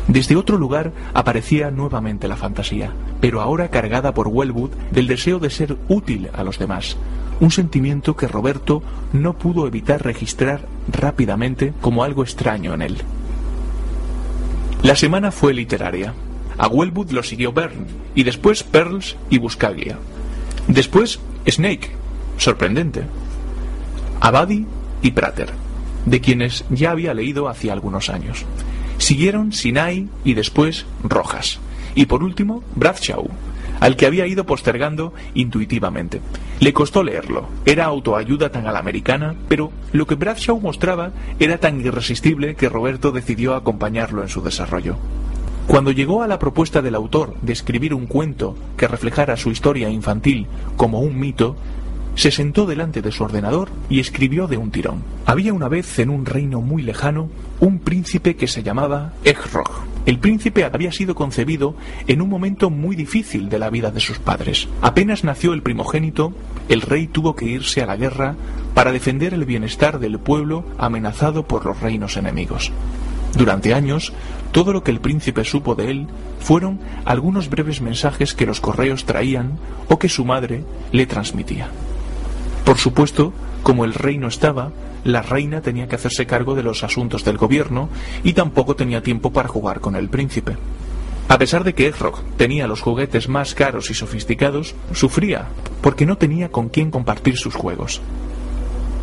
Desde 0.07 0.35
otro 0.35 0.57
lugar 0.57 0.93
aparecía 1.13 1.71
nuevamente 1.71 2.27
la 2.27 2.37
fantasía, 2.37 2.91
pero 3.19 3.41
ahora 3.41 3.69
cargada 3.69 4.13
por 4.13 4.27
Wellwood 4.27 4.71
del 4.91 5.07
deseo 5.07 5.39
de 5.39 5.49
ser 5.49 5.77
útil 5.89 6.29
a 6.33 6.43
los 6.43 6.59
demás, 6.59 6.95
un 7.39 7.51
sentimiento 7.51 8.15
que 8.15 8.27
Roberto 8.27 8.81
no 9.13 9.37
pudo 9.37 9.67
evitar 9.67 10.03
registrar 10.03 10.61
rápidamente 10.91 11.73
como 11.81 12.03
algo 12.03 12.23
extraño 12.23 12.73
en 12.73 12.81
él. 12.81 12.97
La 14.83 14.95
semana 14.95 15.31
fue 15.31 15.53
literaria. 15.53 16.13
A 16.57 16.67
Wellwood 16.67 17.11
lo 17.11 17.23
siguió 17.23 17.51
Byrne, 17.51 17.85
y 18.15 18.23
después 18.23 18.63
Pearls 18.63 19.15
y 19.29 19.37
Buscaglia. 19.37 19.97
Después 20.67 21.19
Snake, 21.47 21.91
sorprendente. 22.37 23.03
Abadi 24.19 24.65
y 25.01 25.11
Prater, 25.11 25.51
de 26.05 26.19
quienes 26.21 26.65
ya 26.69 26.91
había 26.91 27.13
leído 27.13 27.47
hacía 27.47 27.73
algunos 27.73 28.09
años. 28.09 28.45
Siguieron 28.97 29.53
Sinai 29.53 30.07
y 30.23 30.33
después 30.33 30.85
Rojas. 31.03 31.59
Y 31.93 32.07
por 32.07 32.23
último, 32.23 32.63
Bradshaw, 32.75 33.27
al 33.79 33.95
que 33.95 34.05
había 34.05 34.27
ido 34.27 34.45
postergando 34.45 35.13
intuitivamente. 35.33 36.21
Le 36.59 36.73
costó 36.73 37.03
leerlo. 37.03 37.47
Era 37.65 37.85
autoayuda 37.85 38.49
tan 38.49 38.67
a 38.67 38.71
la 38.71 38.79
americana, 38.79 39.35
pero 39.47 39.71
lo 39.91 40.07
que 40.07 40.15
Bradshaw 40.15 40.59
mostraba 40.59 41.11
era 41.39 41.57
tan 41.57 41.79
irresistible 41.81 42.55
que 42.55 42.69
Roberto 42.69 43.11
decidió 43.11 43.55
acompañarlo 43.55 44.21
en 44.21 44.29
su 44.29 44.41
desarrollo. 44.41 44.97
Cuando 45.67 45.91
llegó 45.91 46.23
a 46.23 46.27
la 46.27 46.39
propuesta 46.39 46.81
del 46.81 46.95
autor 46.95 47.35
de 47.41 47.51
escribir 47.51 47.93
un 47.93 48.07
cuento 48.07 48.55
que 48.77 48.87
reflejara 48.87 49.35
su 49.35 49.51
historia 49.51 49.89
infantil 49.89 50.47
como 50.77 51.01
un 51.01 51.19
mito, 51.19 51.57
se 52.15 52.31
sentó 52.31 52.65
delante 52.65 53.01
de 53.01 53.11
su 53.11 53.23
ordenador 53.23 53.69
y 53.89 53.99
escribió 53.99 54.47
de 54.47 54.57
un 54.57 54.71
tirón. 54.71 55.03
Había 55.25 55.53
una 55.53 55.67
vez 55.67 55.99
en 55.99 56.09
un 56.09 56.25
reino 56.25 56.61
muy 56.61 56.81
lejano 56.81 57.29
un 57.59 57.79
príncipe 57.79 58.35
que 58.35 58.47
se 58.47 58.63
llamaba. 58.63 59.13
El 60.07 60.19
príncipe 60.19 60.63
había 60.63 60.93
sido 60.93 61.15
concebido 61.15 61.75
en 62.07 62.21
un 62.21 62.29
momento 62.29 62.69
muy 62.69 62.95
difícil 62.95 63.49
de 63.49 63.59
la 63.59 63.69
vida 63.69 63.91
de 63.91 63.99
sus 63.99 64.19
padres. 64.19 64.69
Apenas 64.81 65.25
nació 65.25 65.51
el 65.51 65.61
primogénito, 65.61 66.31
el 66.69 66.81
rey 66.81 67.07
tuvo 67.07 67.35
que 67.35 67.43
irse 67.43 67.81
a 67.81 67.85
la 67.85 67.97
guerra 67.97 68.37
para 68.73 68.93
defender 68.93 69.33
el 69.33 69.43
bienestar 69.43 69.99
del 69.99 70.17
pueblo 70.17 70.63
amenazado 70.77 71.45
por 71.45 71.65
los 71.65 71.81
reinos 71.81 72.15
enemigos. 72.15 72.71
Durante 73.37 73.73
años, 73.73 74.13
todo 74.53 74.71
lo 74.71 74.81
que 74.81 74.91
el 74.91 75.01
príncipe 75.01 75.43
supo 75.43 75.75
de 75.75 75.91
él 75.91 76.07
fueron 76.39 76.79
algunos 77.03 77.49
breves 77.49 77.81
mensajes 77.81 78.33
que 78.33 78.45
los 78.45 78.61
correos 78.61 79.03
traían 79.03 79.59
o 79.89 79.99
que 79.99 80.07
su 80.07 80.23
madre 80.23 80.63
le 80.93 81.05
transmitía. 81.05 81.67
Por 82.63 82.77
supuesto, 82.77 83.33
como 83.63 83.85
el 83.85 83.93
rey 83.93 84.17
no 84.17 84.27
estaba, 84.27 84.71
la 85.03 85.21
reina 85.21 85.61
tenía 85.61 85.87
que 85.87 85.95
hacerse 85.95 86.25
cargo 86.25 86.55
de 86.55 86.63
los 86.63 86.83
asuntos 86.83 87.23
del 87.23 87.37
gobierno 87.37 87.89
y 88.23 88.33
tampoco 88.33 88.75
tenía 88.75 89.01
tiempo 89.01 89.31
para 89.31 89.47
jugar 89.47 89.79
con 89.79 89.95
el 89.95 90.09
príncipe. 90.09 90.57
A 91.29 91.37
pesar 91.37 91.63
de 91.63 91.73
que 91.73 91.87
Egrog 91.87 92.23
tenía 92.37 92.67
los 92.67 92.81
juguetes 92.81 93.27
más 93.27 93.53
caros 93.53 93.89
y 93.89 93.93
sofisticados, 93.93 94.75
sufría 94.93 95.47
porque 95.81 96.05
no 96.05 96.17
tenía 96.17 96.49
con 96.49 96.69
quién 96.69 96.91
compartir 96.91 97.37
sus 97.37 97.55
juegos. 97.55 98.01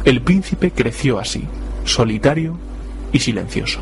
El 0.05 0.23
príncipe 0.23 0.71
creció 0.71 1.19
así, 1.19 1.47
solitario 1.85 2.57
y 3.13 3.21
silencioso. 3.21 3.81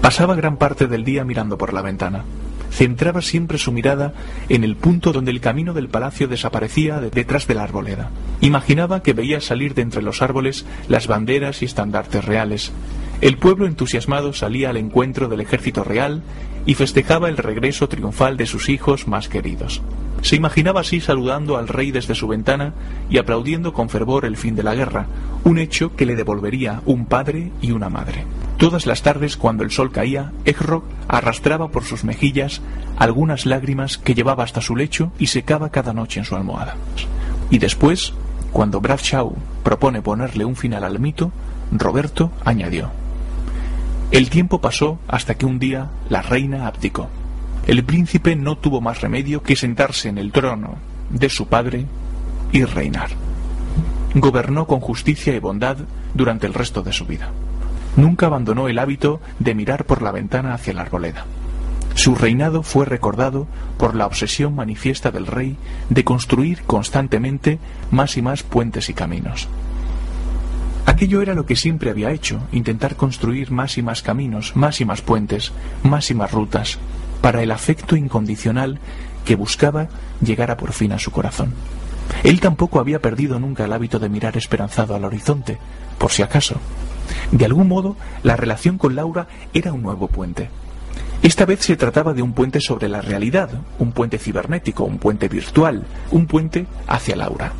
Pasaba 0.00 0.34
gran 0.34 0.56
parte 0.56 0.86
del 0.86 1.04
día 1.04 1.24
mirando 1.24 1.58
por 1.58 1.74
la 1.74 1.82
ventana 1.82 2.24
centraba 2.70 3.22
siempre 3.22 3.58
su 3.58 3.72
mirada 3.72 4.12
en 4.48 4.64
el 4.64 4.76
punto 4.76 5.12
donde 5.12 5.30
el 5.30 5.40
camino 5.40 5.74
del 5.74 5.88
palacio 5.88 6.28
desaparecía 6.28 7.00
detrás 7.00 7.46
de 7.46 7.54
la 7.54 7.64
arboleda. 7.64 8.10
Imaginaba 8.40 9.02
que 9.02 9.12
veía 9.12 9.40
salir 9.40 9.74
de 9.74 9.82
entre 9.82 10.02
los 10.02 10.22
árboles 10.22 10.64
las 10.88 11.06
banderas 11.06 11.62
y 11.62 11.66
estandartes 11.66 12.24
reales. 12.24 12.72
El 13.20 13.36
pueblo 13.36 13.66
entusiasmado 13.66 14.32
salía 14.32 14.70
al 14.70 14.76
encuentro 14.76 15.28
del 15.28 15.40
ejército 15.40 15.84
real 15.84 16.22
y 16.64 16.74
festejaba 16.74 17.28
el 17.28 17.36
regreso 17.36 17.88
triunfal 17.88 18.36
de 18.36 18.46
sus 18.46 18.68
hijos 18.68 19.08
más 19.08 19.28
queridos. 19.28 19.82
Se 20.22 20.36
imaginaba 20.36 20.80
así 20.80 21.00
saludando 21.00 21.56
al 21.56 21.68
rey 21.68 21.90
desde 21.90 22.14
su 22.14 22.28
ventana 22.28 22.74
y 23.08 23.18
aplaudiendo 23.18 23.72
con 23.72 23.88
fervor 23.88 24.24
el 24.24 24.36
fin 24.36 24.54
de 24.54 24.62
la 24.62 24.74
guerra, 24.74 25.06
un 25.44 25.58
hecho 25.58 25.96
que 25.96 26.06
le 26.06 26.16
devolvería 26.16 26.82
un 26.84 27.06
padre 27.06 27.50
y 27.62 27.72
una 27.72 27.88
madre. 27.88 28.24
Todas 28.58 28.84
las 28.84 29.02
tardes, 29.02 29.38
cuando 29.38 29.64
el 29.64 29.70
sol 29.70 29.90
caía, 29.90 30.32
Egrog 30.44 30.84
arrastraba 31.08 31.68
por 31.68 31.84
sus 31.84 32.04
mejillas 32.04 32.60
algunas 32.98 33.46
lágrimas 33.46 33.96
que 33.96 34.14
llevaba 34.14 34.44
hasta 34.44 34.60
su 34.60 34.76
lecho 34.76 35.10
y 35.18 35.28
secaba 35.28 35.70
cada 35.70 35.94
noche 35.94 36.20
en 36.20 36.26
su 36.26 36.36
almohada. 36.36 36.76
Y 37.48 37.58
después, 37.58 38.12
cuando 38.52 38.82
Bradshaw 38.82 39.34
propone 39.62 40.02
ponerle 40.02 40.44
un 40.44 40.56
final 40.56 40.84
al 40.84 41.00
mito, 41.00 41.32
Roberto 41.72 42.30
añadió: 42.44 42.90
El 44.10 44.28
tiempo 44.28 44.60
pasó 44.60 44.98
hasta 45.08 45.36
que 45.36 45.46
un 45.46 45.58
día 45.58 45.88
la 46.10 46.20
reina 46.20 46.66
abdicó. 46.66 47.08
El 47.70 47.84
príncipe 47.84 48.34
no 48.34 48.58
tuvo 48.58 48.82
más 48.82 49.00
remedio 49.00 49.42
que 49.42 49.54
sentarse 49.54 50.08
en 50.08 50.18
el 50.18 50.32
trono 50.32 50.74
de 51.08 51.30
su 51.30 51.46
padre 51.46 51.86
y 52.52 52.64
reinar. 52.64 53.10
Gobernó 54.14 54.66
con 54.66 54.80
justicia 54.80 55.34
y 55.34 55.38
bondad 55.38 55.78
durante 56.12 56.46
el 56.46 56.54
resto 56.54 56.82
de 56.82 56.92
su 56.92 57.06
vida 57.06 57.30
nunca 57.96 58.26
abandonó 58.26 58.68
el 58.68 58.78
hábito 58.78 59.20
de 59.38 59.54
mirar 59.54 59.84
por 59.84 60.02
la 60.02 60.12
ventana 60.12 60.54
hacia 60.54 60.74
la 60.74 60.82
arboleda. 60.82 61.24
Su 61.94 62.14
reinado 62.14 62.62
fue 62.62 62.86
recordado 62.86 63.46
por 63.76 63.94
la 63.94 64.06
obsesión 64.06 64.54
manifiesta 64.54 65.10
del 65.10 65.26
rey 65.26 65.56
de 65.88 66.04
construir 66.04 66.62
constantemente 66.62 67.58
más 67.90 68.16
y 68.16 68.22
más 68.22 68.42
puentes 68.42 68.88
y 68.88 68.94
caminos. 68.94 69.48
Aquello 70.86 71.20
era 71.20 71.34
lo 71.34 71.46
que 71.46 71.56
siempre 71.56 71.90
había 71.90 72.10
hecho, 72.10 72.40
intentar 72.52 72.96
construir 72.96 73.50
más 73.50 73.76
y 73.76 73.82
más 73.82 74.02
caminos, 74.02 74.56
más 74.56 74.80
y 74.80 74.84
más 74.84 75.02
puentes, 75.02 75.52
más 75.82 76.10
y 76.10 76.14
más 76.14 76.32
rutas, 76.32 76.78
para 77.20 77.42
el 77.42 77.50
afecto 77.50 77.96
incondicional 77.96 78.78
que 79.24 79.36
buscaba 79.36 79.88
llegara 80.20 80.56
por 80.56 80.72
fin 80.72 80.92
a 80.92 80.98
su 80.98 81.10
corazón. 81.10 81.52
Él 82.24 82.40
tampoco 82.40 82.80
había 82.80 83.00
perdido 83.00 83.38
nunca 83.38 83.64
el 83.64 83.72
hábito 83.72 83.98
de 83.98 84.08
mirar 84.08 84.36
esperanzado 84.36 84.94
al 84.94 85.04
horizonte, 85.04 85.58
por 85.98 86.10
si 86.10 86.22
acaso, 86.22 86.60
de 87.32 87.44
algún 87.44 87.68
modo, 87.68 87.96
la 88.22 88.36
relación 88.36 88.78
con 88.78 88.94
Laura 88.94 89.26
era 89.52 89.72
un 89.72 89.82
nuevo 89.82 90.08
puente. 90.08 90.48
Esta 91.22 91.44
vez 91.44 91.60
se 91.60 91.76
trataba 91.76 92.14
de 92.14 92.22
un 92.22 92.32
puente 92.32 92.60
sobre 92.60 92.88
la 92.88 93.02
realidad, 93.02 93.50
un 93.78 93.92
puente 93.92 94.18
cibernético, 94.18 94.84
un 94.84 94.98
puente 94.98 95.28
virtual, 95.28 95.84
un 96.10 96.26
puente 96.26 96.66
hacia 96.86 97.16
Laura. 97.16 97.52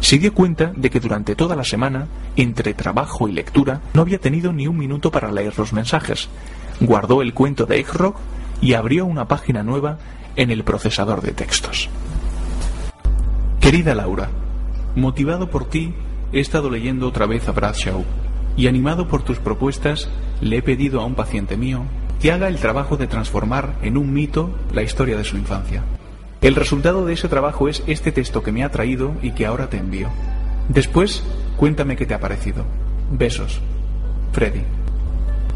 Se 0.00 0.18
dio 0.18 0.32
cuenta 0.34 0.72
de 0.74 0.90
que 0.90 1.00
durante 1.00 1.36
toda 1.36 1.54
la 1.54 1.64
semana, 1.64 2.06
entre 2.36 2.74
trabajo 2.74 3.28
y 3.28 3.32
lectura, 3.32 3.80
no 3.92 4.02
había 4.02 4.18
tenido 4.18 4.52
ni 4.52 4.66
un 4.66 4.78
minuto 4.78 5.10
para 5.10 5.30
leer 5.30 5.56
los 5.58 5.72
mensajes. 5.72 6.28
Guardó 6.80 7.22
el 7.22 7.34
cuento 7.34 7.66
de 7.66 7.78
Eggrock 7.78 8.16
y 8.64 8.72
abrió 8.72 9.04
una 9.04 9.28
página 9.28 9.62
nueva 9.62 9.98
en 10.36 10.50
el 10.50 10.64
procesador 10.64 11.20
de 11.20 11.32
textos. 11.32 11.90
Querida 13.60 13.94
Laura, 13.94 14.30
motivado 14.96 15.50
por 15.50 15.68
ti, 15.68 15.94
he 16.32 16.40
estado 16.40 16.70
leyendo 16.70 17.06
otra 17.06 17.26
vez 17.26 17.46
a 17.46 17.52
Bradshaw 17.52 18.02
y 18.56 18.66
animado 18.66 19.06
por 19.06 19.22
tus 19.22 19.38
propuestas, 19.38 20.08
le 20.40 20.56
he 20.56 20.62
pedido 20.62 21.02
a 21.02 21.04
un 21.04 21.14
paciente 21.14 21.58
mío 21.58 21.82
que 22.22 22.32
haga 22.32 22.48
el 22.48 22.56
trabajo 22.56 22.96
de 22.96 23.06
transformar 23.06 23.74
en 23.82 23.98
un 23.98 24.14
mito 24.14 24.58
la 24.72 24.82
historia 24.82 25.18
de 25.18 25.24
su 25.24 25.36
infancia. 25.36 25.84
El 26.40 26.54
resultado 26.54 27.04
de 27.04 27.12
ese 27.12 27.28
trabajo 27.28 27.68
es 27.68 27.82
este 27.86 28.12
texto 28.12 28.42
que 28.42 28.52
me 28.52 28.64
ha 28.64 28.70
traído 28.70 29.14
y 29.20 29.32
que 29.32 29.44
ahora 29.44 29.68
te 29.68 29.76
envío. 29.76 30.08
Después, 30.70 31.22
cuéntame 31.58 31.96
qué 31.96 32.06
te 32.06 32.14
ha 32.14 32.20
parecido. 32.20 32.64
Besos. 33.10 33.60
Freddy. 34.32 34.62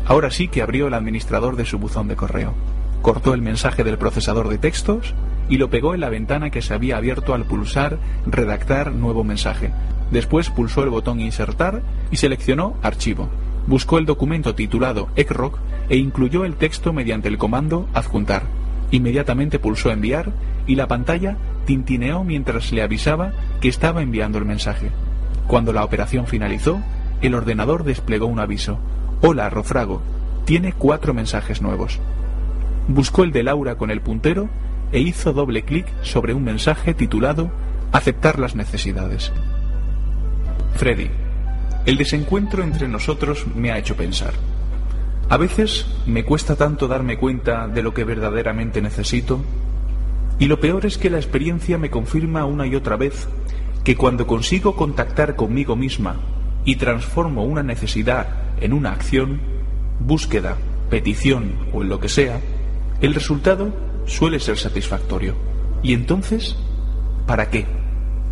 Ahora 0.04 0.30
sí 0.30 0.48
que 0.48 0.60
abrió 0.60 0.88
el 0.88 0.94
administrador 0.94 1.56
de 1.56 1.64
su 1.64 1.78
buzón 1.78 2.06
de 2.08 2.16
correo. 2.16 2.54
Cortó 3.02 3.34
el 3.34 3.42
mensaje 3.42 3.84
del 3.84 3.98
procesador 3.98 4.48
de 4.48 4.58
textos 4.58 5.14
y 5.48 5.56
lo 5.56 5.70
pegó 5.70 5.94
en 5.94 6.00
la 6.00 6.08
ventana 6.08 6.50
que 6.50 6.62
se 6.62 6.74
había 6.74 6.96
abierto 6.96 7.34
al 7.34 7.44
pulsar 7.44 7.98
Redactar 8.26 8.92
nuevo 8.92 9.24
mensaje. 9.24 9.70
Después 10.10 10.50
pulsó 10.50 10.82
el 10.82 10.90
botón 10.90 11.20
Insertar 11.20 11.82
y 12.10 12.16
seleccionó 12.16 12.74
Archivo. 12.82 13.28
Buscó 13.66 13.98
el 13.98 14.06
documento 14.06 14.54
titulado 14.54 15.08
ECROC 15.16 15.58
e 15.88 15.96
incluyó 15.96 16.44
el 16.44 16.54
texto 16.54 16.92
mediante 16.92 17.28
el 17.28 17.38
comando 17.38 17.88
Adjuntar. 17.94 18.44
Inmediatamente 18.90 19.58
pulsó 19.58 19.90
Enviar 19.90 20.32
y 20.66 20.76
la 20.76 20.88
pantalla 20.88 21.36
tintineó 21.66 22.24
mientras 22.24 22.72
le 22.72 22.82
avisaba 22.82 23.32
que 23.60 23.68
estaba 23.68 24.02
enviando 24.02 24.38
el 24.38 24.46
mensaje. 24.46 24.90
Cuando 25.46 25.72
la 25.72 25.84
operación 25.84 26.26
finalizó, 26.26 26.80
el 27.20 27.34
ordenador 27.34 27.84
desplegó 27.84 28.26
un 28.26 28.38
aviso. 28.38 28.78
Hola, 29.20 29.50
Rofrago. 29.50 30.00
Tiene 30.44 30.72
cuatro 30.72 31.12
mensajes 31.12 31.60
nuevos. 31.60 32.00
Buscó 32.88 33.22
el 33.22 33.32
de 33.32 33.42
Laura 33.42 33.76
con 33.76 33.90
el 33.90 34.00
puntero 34.00 34.48
e 34.92 35.00
hizo 35.00 35.34
doble 35.34 35.62
clic 35.62 35.86
sobre 36.02 36.32
un 36.32 36.42
mensaje 36.42 36.94
titulado 36.94 37.50
Aceptar 37.92 38.38
las 38.38 38.54
necesidades. 38.54 39.30
Freddy, 40.76 41.10
el 41.84 41.98
desencuentro 41.98 42.62
entre 42.62 42.88
nosotros 42.88 43.46
me 43.54 43.70
ha 43.70 43.78
hecho 43.78 43.94
pensar. 43.94 44.32
A 45.28 45.36
veces 45.36 45.86
me 46.06 46.24
cuesta 46.24 46.56
tanto 46.56 46.88
darme 46.88 47.18
cuenta 47.18 47.68
de 47.68 47.82
lo 47.82 47.92
que 47.92 48.04
verdaderamente 48.04 48.80
necesito 48.80 49.42
y 50.38 50.46
lo 50.46 50.58
peor 50.58 50.86
es 50.86 50.96
que 50.96 51.10
la 51.10 51.18
experiencia 51.18 51.76
me 51.76 51.90
confirma 51.90 52.46
una 52.46 52.66
y 52.66 52.74
otra 52.74 52.96
vez 52.96 53.28
que 53.84 53.96
cuando 53.96 54.26
consigo 54.26 54.76
contactar 54.76 55.36
conmigo 55.36 55.76
misma 55.76 56.16
y 56.64 56.76
transformo 56.76 57.44
una 57.44 57.62
necesidad 57.62 58.28
en 58.60 58.72
una 58.72 58.92
acción, 58.92 59.40
búsqueda, 60.00 60.56
petición 60.88 61.54
o 61.72 61.82
en 61.82 61.88
lo 61.90 62.00
que 62.00 62.08
sea, 62.08 62.40
el 63.00 63.14
resultado 63.14 63.72
suele 64.06 64.40
ser 64.40 64.58
satisfactorio. 64.58 65.34
¿Y 65.82 65.92
entonces, 65.92 66.56
para 67.26 67.50
qué? 67.50 67.66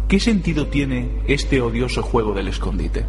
¿Qué 0.09 0.19
sentido 0.21 0.67
tiene 0.67 1.21
este 1.27 1.61
odioso 1.61 2.03
juego 2.03 2.35
del 2.35 2.49
escondite? 2.49 3.05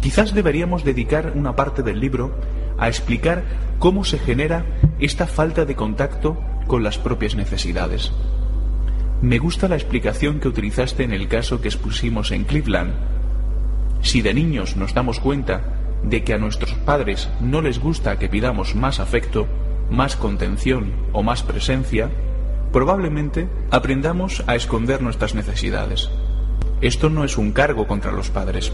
Quizás 0.00 0.34
deberíamos 0.34 0.84
dedicar 0.84 1.32
una 1.34 1.56
parte 1.56 1.82
del 1.82 2.00
libro 2.00 2.34
a 2.78 2.88
explicar 2.88 3.44
cómo 3.78 4.04
se 4.04 4.18
genera 4.18 4.64
esta 4.98 5.26
falta 5.26 5.66
de 5.66 5.76
contacto 5.76 6.38
con 6.66 6.82
las 6.82 6.96
propias 6.96 7.34
necesidades. 7.34 8.12
Me 9.20 9.38
gusta 9.38 9.68
la 9.68 9.76
explicación 9.76 10.40
que 10.40 10.48
utilizaste 10.48 11.02
en 11.02 11.12
el 11.12 11.28
caso 11.28 11.60
que 11.60 11.68
expusimos 11.68 12.30
en 12.30 12.44
Cleveland. 12.44 12.94
Si 14.00 14.22
de 14.22 14.32
niños 14.32 14.76
nos 14.76 14.94
damos 14.94 15.20
cuenta 15.20 15.62
de 16.02 16.24
que 16.24 16.32
a 16.32 16.38
nuestros 16.38 16.72
padres 16.72 17.28
no 17.42 17.60
les 17.60 17.78
gusta 17.78 18.18
que 18.18 18.30
pidamos 18.30 18.74
más 18.74 19.00
afecto, 19.00 19.46
más 19.90 20.16
contención 20.16 20.92
o 21.12 21.22
más 21.22 21.42
presencia, 21.42 22.10
probablemente 22.72 23.48
aprendamos 23.70 24.44
a 24.46 24.54
esconder 24.54 25.02
nuestras 25.02 25.34
necesidades. 25.34 26.10
Esto 26.80 27.10
no 27.10 27.24
es 27.24 27.36
un 27.36 27.52
cargo 27.52 27.86
contra 27.86 28.12
los 28.12 28.30
padres. 28.30 28.72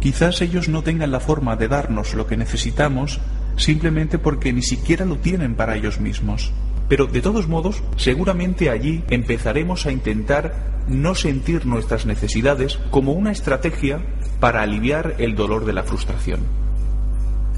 Quizás 0.00 0.42
ellos 0.42 0.68
no 0.68 0.82
tengan 0.82 1.10
la 1.10 1.20
forma 1.20 1.56
de 1.56 1.68
darnos 1.68 2.14
lo 2.14 2.26
que 2.26 2.36
necesitamos 2.36 3.20
simplemente 3.56 4.18
porque 4.18 4.52
ni 4.52 4.62
siquiera 4.62 5.04
lo 5.04 5.16
tienen 5.16 5.54
para 5.54 5.76
ellos 5.76 6.00
mismos. 6.00 6.52
Pero 6.88 7.06
de 7.06 7.22
todos 7.22 7.48
modos, 7.48 7.82
seguramente 7.96 8.68
allí 8.68 9.02
empezaremos 9.08 9.86
a 9.86 9.92
intentar 9.92 10.74
no 10.88 11.14
sentir 11.14 11.64
nuestras 11.64 12.04
necesidades 12.04 12.78
como 12.90 13.12
una 13.12 13.32
estrategia 13.32 14.00
para 14.40 14.60
aliviar 14.60 15.14
el 15.18 15.34
dolor 15.34 15.64
de 15.64 15.72
la 15.72 15.84
frustración. 15.84 16.40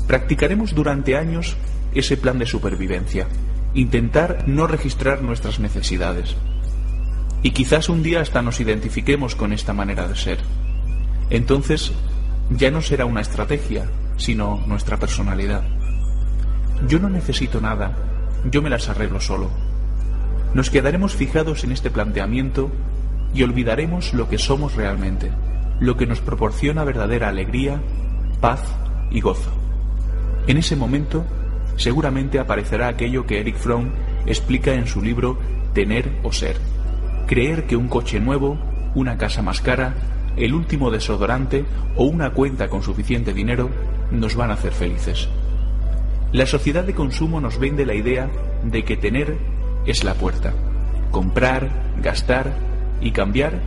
Practicaremos 0.07 0.75
durante 0.75 1.17
años 1.17 1.57
ese 1.99 2.17
plan 2.17 2.39
de 2.39 2.47
supervivencia, 2.47 3.27
intentar 3.75 4.45
no 4.47 4.67
registrar 4.67 5.23
nuestras 5.23 5.59
necesidades. 5.61 6.37
Y 7.43 7.51
quizás 7.51 7.89
un 7.89 8.03
día 8.03 8.21
hasta 8.21 8.43
nos 8.43 8.61
identifiquemos 8.61 9.35
con 9.35 9.53
esta 9.53 9.73
manera 9.73 10.09
de 10.09 10.17
ser. 10.17 10.39
Entonces, 11.31 11.93
ya 12.51 12.71
no 12.71 12.81
será 12.81 13.05
una 13.05 13.21
estrategia, 13.21 13.87
sino 14.17 14.63
nuestra 14.67 14.97
personalidad. 14.97 15.63
Yo 16.89 16.99
no 16.99 17.09
necesito 17.09 17.61
nada, 17.61 17.97
yo 18.51 18.63
me 18.63 18.71
las 18.71 18.89
arreglo 18.89 19.21
solo. 19.21 19.51
Nos 20.55 20.71
quedaremos 20.71 21.15
fijados 21.15 21.65
en 21.65 21.73
este 21.73 21.91
planteamiento 21.91 22.71
y 23.35 23.43
olvidaremos 23.43 24.15
lo 24.15 24.29
que 24.29 24.39
somos 24.39 24.75
realmente, 24.75 25.31
lo 25.81 25.97
que 25.97 26.07
nos 26.07 26.21
proporciona 26.21 26.85
verdadera 26.85 27.29
alegría, 27.29 27.81
paz 28.41 28.61
y 29.11 29.21
gozo. 29.21 29.51
En 30.47 30.57
ese 30.57 30.77
momento, 30.77 31.25
seguramente 31.77 32.39
aparecerá 32.39 32.89
aquello 32.89 33.27
que 33.27 33.41
Eric 33.41 33.57
Fromm 33.57 33.91
explica 34.27 34.75
en 34.75 34.87
su 34.87 35.03
libro 35.03 35.39
Tener 35.73 36.11
o 36.23 36.33
Ser. 36.33 36.57
Creer 37.27 37.67
que 37.67 37.77
un 37.77 37.89
coche 37.89 38.21
nuevo, 38.21 38.59
una 38.95 39.19
casa 39.19 39.43
más 39.43 39.61
cara, 39.61 39.95
el 40.37 40.55
último 40.55 40.91
desodorante 40.91 41.65
o 41.97 42.05
una 42.05 42.31
cuenta 42.31 42.69
con 42.69 42.83
suficiente 42.83 43.33
dinero 43.33 43.71
nos 44.11 44.37
van 44.37 44.51
a 44.51 44.55
hacer 44.55 44.73
felices. 44.73 45.29
La 46.33 46.47
sociedad 46.47 46.85
de 46.85 46.95
consumo 46.95 47.41
nos 47.41 47.59
vende 47.59 47.87
la 47.87 47.95
idea 47.95 48.29
de 48.65 48.85
que 48.85 48.97
tener 48.97 49.37
es 49.87 50.05
la 50.05 50.15
puerta. 50.15 50.53
Comprar, 51.11 51.71
gastar 52.03 52.53
y 53.01 53.13
cambiar 53.13 53.61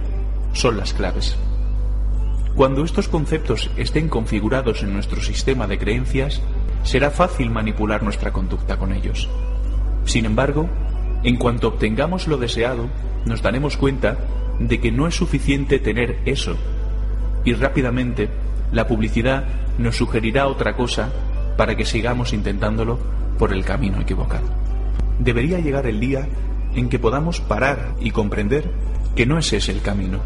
son 0.54 0.78
las 0.78 0.94
claves. 0.94 1.38
Cuando 2.56 2.84
estos 2.84 3.08
conceptos 3.08 3.70
estén 3.78 4.10
configurados 4.10 4.84
en 4.84 4.94
nuestro 4.94 5.22
sistema 5.22 5.68
de 5.68 5.78
creencias, 5.78 6.42
será 6.84 7.12
fácil 7.12 7.50
manipular 7.50 8.04
nuestra 8.04 8.32
conducta 8.32 8.78
con 8.78 8.94
ellos. 8.94 9.30
Sin 10.06 10.26
embargo, 10.26 10.70
en 11.24 11.36
cuanto 11.38 11.68
obtengamos 11.68 12.28
lo 12.28 12.38
deseado, 12.38 12.90
nos 13.26 13.42
daremos 13.42 13.78
cuenta 13.78 14.18
de 14.60 14.80
que 14.80 14.92
no 14.92 15.08
es 15.08 15.16
suficiente 15.16 15.80
tener 15.80 16.20
eso 16.26 16.56
y 17.44 17.54
rápidamente 17.54 18.30
la 18.72 18.88
publicidad 18.88 19.46
nos 19.78 19.98
sugerirá 19.98 20.48
otra 20.48 20.76
cosa 20.76 21.10
para 21.58 21.76
que 21.76 21.86
sigamos 21.86 22.34
intentándolo 22.34 23.00
por 23.38 23.54
el 23.54 23.66
camino 23.66 24.02
equivocado. 24.02 24.48
Debería 25.20 25.60
llegar 25.60 25.88
el 25.88 26.00
día 26.00 26.28
en 26.76 26.90
que 26.90 27.00
podamos 27.00 27.42
parar 27.42 27.96
y 28.00 28.12
comprender 28.12 28.70
que 29.16 29.26
no 29.26 29.38
es 29.38 29.52
ese 29.54 29.72
el 29.72 29.82
camino. 29.82 30.20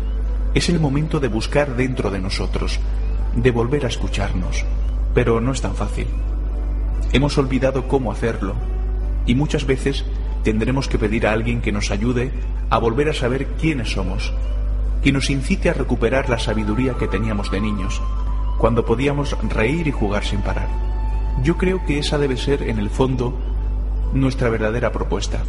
Es 0.53 0.69
el 0.69 0.79
momento 0.79 1.19
de 1.19 1.27
buscar 1.27 1.75
dentro 1.75 2.11
de 2.11 2.19
nosotros, 2.19 2.79
de 3.35 3.51
volver 3.51 3.85
a 3.85 3.87
escucharnos. 3.87 4.65
Pero 5.13 5.39
no 5.41 5.51
es 5.51 5.61
tan 5.61 5.75
fácil. 5.75 6.07
Hemos 7.13 7.37
olvidado 7.37 7.87
cómo 7.87 8.11
hacerlo 8.11 8.55
y 9.27 9.35
muchas 9.35 9.67
veces 9.67 10.03
tendremos 10.43 10.87
que 10.87 10.97
pedir 10.97 11.27
a 11.27 11.31
alguien 11.31 11.61
que 11.61 11.71
nos 11.71 11.91
ayude 11.91 12.31
a 12.71 12.79
volver 12.79 13.07
a 13.07 13.13
saber 13.13 13.45
quiénes 13.61 13.91
somos, 13.91 14.33
que 15.03 15.11
nos 15.11 15.29
incite 15.29 15.69
a 15.69 15.73
recuperar 15.73 16.27
la 16.27 16.39
sabiduría 16.39 16.95
que 16.95 17.07
teníamos 17.07 17.51
de 17.51 17.61
niños, 17.61 18.01
cuando 18.57 18.83
podíamos 18.83 19.37
reír 19.47 19.87
y 19.87 19.91
jugar 19.91 20.25
sin 20.25 20.41
parar. 20.41 20.67
Yo 21.43 21.55
creo 21.55 21.85
que 21.85 21.99
esa 21.99 22.17
debe 22.17 22.35
ser, 22.35 22.63
en 22.63 22.79
el 22.79 22.89
fondo, 22.89 23.37
nuestra 24.11 24.49
verdadera 24.49 24.91
propuesta. 24.91 25.43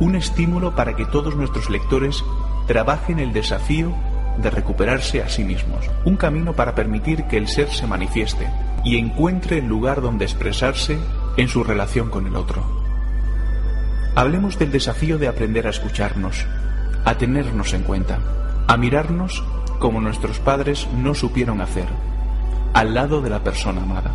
Un 0.00 0.16
estímulo 0.16 0.74
para 0.74 0.96
que 0.96 1.04
todos 1.04 1.36
nuestros 1.36 1.68
lectores 1.68 2.24
trabajen 2.66 3.18
el 3.18 3.34
desafío 3.34 3.92
de 4.38 4.48
recuperarse 4.48 5.22
a 5.22 5.28
sí 5.28 5.44
mismos. 5.44 5.90
Un 6.06 6.16
camino 6.16 6.54
para 6.54 6.74
permitir 6.74 7.24
que 7.24 7.36
el 7.36 7.48
ser 7.48 7.68
se 7.68 7.86
manifieste 7.86 8.48
y 8.86 8.98
encuentre 8.98 9.58
el 9.58 9.66
lugar 9.66 10.00
donde 10.00 10.24
expresarse 10.24 10.96
en 11.36 11.48
su 11.48 11.64
relación 11.64 12.08
con 12.08 12.28
el 12.28 12.36
otro. 12.36 12.62
Hablemos 14.14 14.60
del 14.60 14.70
desafío 14.70 15.18
de 15.18 15.26
aprender 15.26 15.66
a 15.66 15.70
escucharnos, 15.70 16.46
a 17.04 17.18
tenernos 17.18 17.74
en 17.74 17.82
cuenta, 17.82 18.20
a 18.68 18.76
mirarnos 18.76 19.42
como 19.80 20.00
nuestros 20.00 20.38
padres 20.38 20.86
no 20.96 21.14
supieron 21.14 21.60
hacer, 21.60 21.88
al 22.74 22.94
lado 22.94 23.20
de 23.22 23.30
la 23.30 23.42
persona 23.42 23.82
amada. 23.82 24.14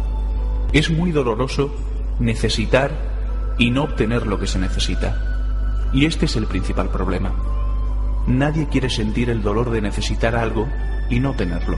Es 0.71 0.89
muy 0.89 1.11
doloroso 1.11 1.75
necesitar 2.19 2.91
y 3.57 3.71
no 3.71 3.83
obtener 3.83 4.25
lo 4.25 4.39
que 4.39 4.47
se 4.47 4.57
necesita. 4.57 5.89
Y 5.91 6.05
este 6.05 6.27
es 6.27 6.37
el 6.37 6.47
principal 6.47 6.87
problema. 6.87 7.33
Nadie 8.25 8.69
quiere 8.69 8.89
sentir 8.89 9.29
el 9.29 9.41
dolor 9.41 9.69
de 9.69 9.81
necesitar 9.81 10.33
algo 10.33 10.69
y 11.09 11.19
no 11.19 11.33
tenerlo. 11.33 11.77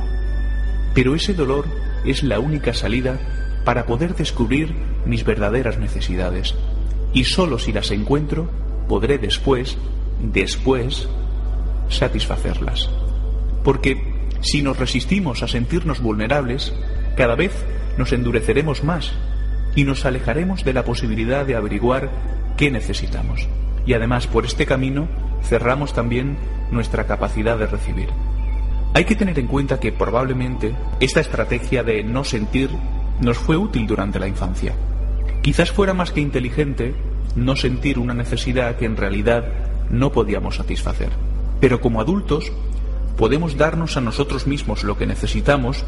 Pero 0.94 1.16
ese 1.16 1.34
dolor 1.34 1.66
es 2.06 2.24
la 2.24 2.40
única 2.40 2.74
salida 2.74 3.20
para 3.66 3.86
poder 3.86 4.16
descubrir 4.16 4.74
mis 5.06 5.24
verdaderas 5.24 5.78
necesidades. 5.78 6.56
Y 7.14 7.26
solo 7.26 7.60
si 7.60 7.72
las 7.72 7.92
encuentro, 7.92 8.50
podré 8.88 9.18
después, 9.18 9.78
después, 10.22 11.08
satisfacerlas. 11.90 12.90
Porque 13.64 14.02
si 14.42 14.62
nos 14.62 14.78
resistimos 14.78 15.44
a 15.44 15.48
sentirnos 15.48 16.02
vulnerables, 16.02 16.74
cada 17.16 17.36
vez 17.36 17.54
nos 17.98 18.12
endureceremos 18.12 18.84
más 18.84 19.14
y 19.76 19.84
nos 19.84 20.06
alejaremos 20.06 20.64
de 20.64 20.74
la 20.74 20.84
posibilidad 20.84 21.46
de 21.46 21.56
averiguar 21.56 22.12
qué 22.58 22.72
necesitamos. 22.72 23.48
Y 23.86 23.94
además, 23.94 24.28
por 24.28 24.46
este 24.46 24.66
camino, 24.66 25.08
cerramos 25.44 25.94
también 25.94 26.38
nuestra 26.72 27.06
capacidad 27.06 27.58
de 27.58 27.68
recibir. 27.68 28.10
Hay 28.96 29.06
que 29.06 29.16
tener 29.16 29.40
en 29.40 29.48
cuenta 29.48 29.80
que 29.80 29.92
probablemente 29.92 30.76
esta 31.00 31.20
estrategia 31.20 31.84
de 31.84 32.04
no 32.04 32.24
sentir 32.24 32.70
nos 33.22 33.38
fue 33.38 33.58
útil 33.58 33.88
durante 33.88 34.20
la 34.20 34.28
infancia. 34.28 34.76
Quizás 35.42 35.72
fuera 35.72 35.96
más 35.96 36.12
que 36.12 36.22
inteligente 36.22 36.94
no 37.36 37.56
sentir 37.56 37.98
una 37.98 38.14
necesidad 38.14 38.76
que 38.76 38.86
en 38.86 38.96
realidad 38.96 39.46
no 39.90 40.12
podíamos 40.12 40.58
satisfacer. 40.58 41.10
Pero 41.60 41.82
como 41.82 42.02
adultos 42.02 42.52
podemos 43.18 43.58
darnos 43.58 43.98
a 43.98 44.02
nosotros 44.02 44.46
mismos 44.46 44.84
lo 44.84 44.96
que 44.96 45.08
necesitamos 45.08 45.84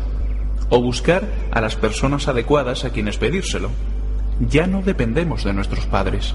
o 0.69 0.81
buscar 0.81 1.29
a 1.51 1.61
las 1.61 1.75
personas 1.75 2.27
adecuadas 2.27 2.85
a 2.85 2.89
quienes 2.89 3.17
pedírselo. 3.17 3.69
Ya 4.39 4.65
no 4.65 4.81
dependemos 4.81 5.43
de 5.43 5.53
nuestros 5.53 5.85
padres. 5.85 6.33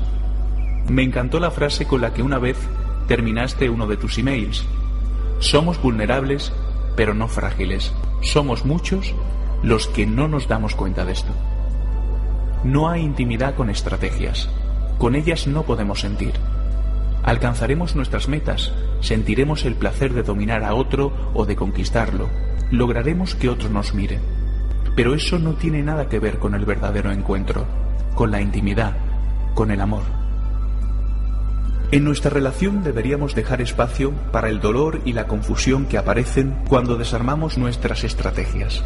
Me 0.88 1.02
encantó 1.02 1.40
la 1.40 1.50
frase 1.50 1.86
con 1.86 2.00
la 2.00 2.14
que 2.14 2.22
una 2.22 2.38
vez 2.38 2.56
terminaste 3.08 3.68
uno 3.68 3.88
de 3.88 3.96
tus 3.96 4.18
emails. 4.18 4.64
Somos 5.40 5.80
vulnerables, 5.80 6.52
pero 6.96 7.14
no 7.14 7.26
frágiles. 7.26 7.92
Somos 8.20 8.64
muchos 8.64 9.14
los 9.62 9.88
que 9.88 10.06
no 10.06 10.28
nos 10.28 10.48
damos 10.48 10.74
cuenta 10.74 11.04
de 11.04 11.12
esto. 11.12 11.32
No 12.62 12.90
hay 12.90 13.02
intimidad 13.02 13.54
con 13.54 13.70
estrategias. 13.70 14.48
Con 14.98 15.14
ellas 15.14 15.46
no 15.46 15.62
podemos 15.62 16.00
sentir. 16.00 16.34
Alcanzaremos 17.22 17.96
nuestras 17.96 18.28
metas, 18.28 18.72
sentiremos 19.00 19.64
el 19.64 19.74
placer 19.74 20.12
de 20.12 20.22
dominar 20.22 20.62
a 20.62 20.74
otro 20.74 21.12
o 21.34 21.46
de 21.46 21.56
conquistarlo, 21.56 22.28
lograremos 22.70 23.34
que 23.34 23.48
otro 23.48 23.68
nos 23.70 23.94
mire. 23.94 24.18
Pero 24.94 25.14
eso 25.14 25.38
no 25.38 25.52
tiene 25.54 25.82
nada 25.82 26.08
que 26.08 26.18
ver 26.18 26.38
con 26.38 26.54
el 26.54 26.64
verdadero 26.64 27.12
encuentro, 27.12 27.66
con 28.14 28.30
la 28.30 28.40
intimidad, 28.40 28.96
con 29.54 29.70
el 29.70 29.80
amor. 29.80 30.19
En 31.92 32.04
nuestra 32.04 32.30
relación 32.30 32.84
deberíamos 32.84 33.34
dejar 33.34 33.60
espacio 33.60 34.12
para 34.30 34.48
el 34.48 34.60
dolor 34.60 35.00
y 35.04 35.12
la 35.12 35.26
confusión 35.26 35.86
que 35.86 35.98
aparecen 35.98 36.54
cuando 36.68 36.96
desarmamos 36.96 37.58
nuestras 37.58 38.04
estrategias. 38.04 38.84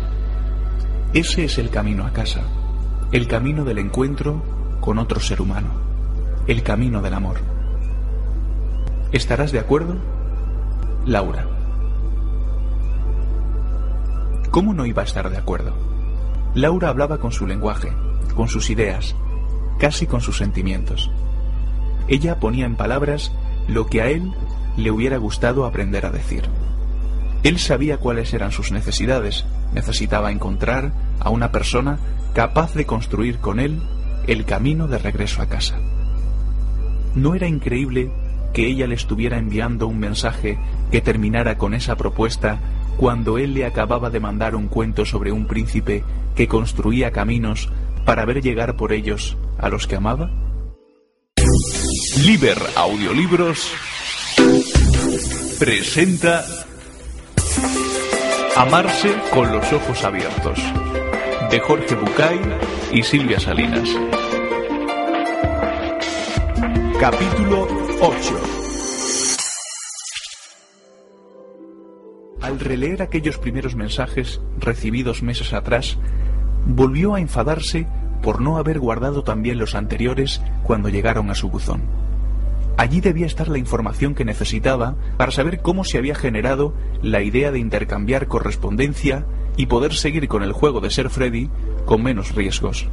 Ese 1.13 1.45
es 1.45 1.59
el 1.59 1.69
camino 1.69 2.07
a 2.07 2.15
casa, 2.15 2.41
el 3.13 3.29
camino 3.29 3.65
del 3.65 3.77
encuentro 3.79 4.43
con 4.81 4.99
otro 4.99 5.21
ser 5.21 5.43
humano, 5.43 5.69
el 6.47 6.63
camino 6.63 7.03
del 7.03 7.13
amor. 7.13 7.37
¿Estarás 9.13 9.53
de 9.53 9.59
acuerdo? 9.59 9.97
Laura. 11.05 11.47
¿Cómo 14.51 14.73
no 14.73 14.87
iba 14.87 15.03
a 15.03 15.05
estar 15.05 15.29
de 15.29 15.37
acuerdo? 15.37 15.75
Laura 16.55 16.89
hablaba 16.89 17.19
con 17.19 17.33
su 17.33 17.47
lenguaje, 17.47 17.93
con 18.35 18.49
sus 18.49 18.71
ideas, 18.71 19.15
casi 19.79 20.07
con 20.07 20.23
sus 20.23 20.39
sentimientos. 20.39 21.11
Ella 22.09 22.39
ponía 22.39 22.67
en 22.67 22.77
palabras 22.77 23.33
lo 23.69 23.87
que 23.87 24.03
a 24.03 24.11
él 24.11 24.33
le 24.77 24.91
hubiera 24.91 25.17
gustado 25.19 25.65
aprender 25.65 26.07
a 26.07 26.11
decir. 26.11 26.45
Él 27.43 27.59
sabía 27.59 27.99
cuáles 27.99 28.33
eran 28.33 28.53
sus 28.53 28.73
necesidades, 28.73 29.45
necesitaba 29.75 30.33
encontrar 30.33 30.93
a 31.21 31.31
una 31.31 31.53
persona 31.53 31.99
capaz 32.33 32.75
de 32.75 32.87
construir 32.87 33.39
con 33.39 33.61
él 33.61 33.81
el 34.27 34.45
camino 34.45 34.89
de 34.89 34.99
regreso 34.99 35.43
a 35.43 35.47
casa. 35.47 35.77
¿No 37.15 37.35
era 37.35 37.47
increíble 37.47 38.11
que 38.53 38.67
ella 38.67 38.87
le 38.87 38.95
estuviera 38.95 39.39
enviando 39.39 39.87
un 39.87 39.99
mensaje 39.99 40.59
que 40.91 41.01
terminara 41.01 41.59
con 41.59 41.75
esa 41.75 41.97
propuesta 41.97 42.59
cuando 42.97 43.39
él 43.39 43.55
le 43.55 43.67
acababa 43.67 44.11
de 44.11 44.21
mandar 44.21 44.55
un 44.55 44.69
cuento 44.69 45.05
sobre 45.05 45.33
un 45.33 45.47
príncipe 45.47 46.05
que 46.35 46.49
construía 46.49 47.11
caminos 47.11 47.71
para 48.05 48.25
ver 48.25 48.41
llegar 48.41 48.77
por 48.77 48.93
ellos 48.93 49.37
a 49.59 49.69
los 49.69 49.87
que 49.87 49.97
amaba? 49.97 50.31
Liber 52.23 52.59
Audiolibros 52.77 53.73
presenta 55.59 56.45
Amarse 58.57 59.15
con 59.33 59.51
los 59.51 59.73
ojos 59.73 60.05
abiertos 60.05 60.59
de 61.51 61.61
Jorge 61.61 61.95
Bucay 61.97 62.41
y 62.93 63.03
Silvia 63.03 63.41
Salinas. 63.41 63.89
Capítulo 67.01 67.67
8 68.01 68.41
Al 72.41 72.61
releer 72.61 73.03
aquellos 73.03 73.39
primeros 73.39 73.75
mensajes 73.75 74.41
recibidos 74.59 75.23
meses 75.23 75.53
atrás, 75.53 75.99
volvió 76.67 77.15
a 77.15 77.21
enfadarse 77.21 77.87
por 78.25 78.41
no 78.41 78.57
haber 78.57 78.79
guardado 78.81 79.23
también 79.23 79.59
los 79.59 79.75
anteriores 79.75 80.41
cuando 80.63 80.89
llegaron 80.89 81.31
a 81.31 81.35
su 81.35 81.51
buzón. 81.51 81.83
Allí 82.79 83.03
debía 83.03 83.27
estar 83.27 83.49
la 83.49 83.59
información 83.59 84.15
que 84.15 84.25
necesitaba 84.25 84.97
para 85.19 85.31
saber 85.31 85.61
cómo 85.61 85.85
se 85.85 85.99
había 85.99 86.15
generado 86.15 86.73
la 87.03 87.21
idea 87.21 87.53
de 87.53 87.59
intercambiar 87.59 88.27
correspondencia 88.27 89.27
y 89.59 89.67
poder 89.67 89.93
seguir 89.93 90.27
con 90.27 90.43
el 90.43 90.53
juego 90.53 90.81
de 90.81 90.91
ser 90.91 91.11
Freddy 91.11 91.51
con 91.85 92.03
menos 92.03 92.35
riesgos. 92.35 92.89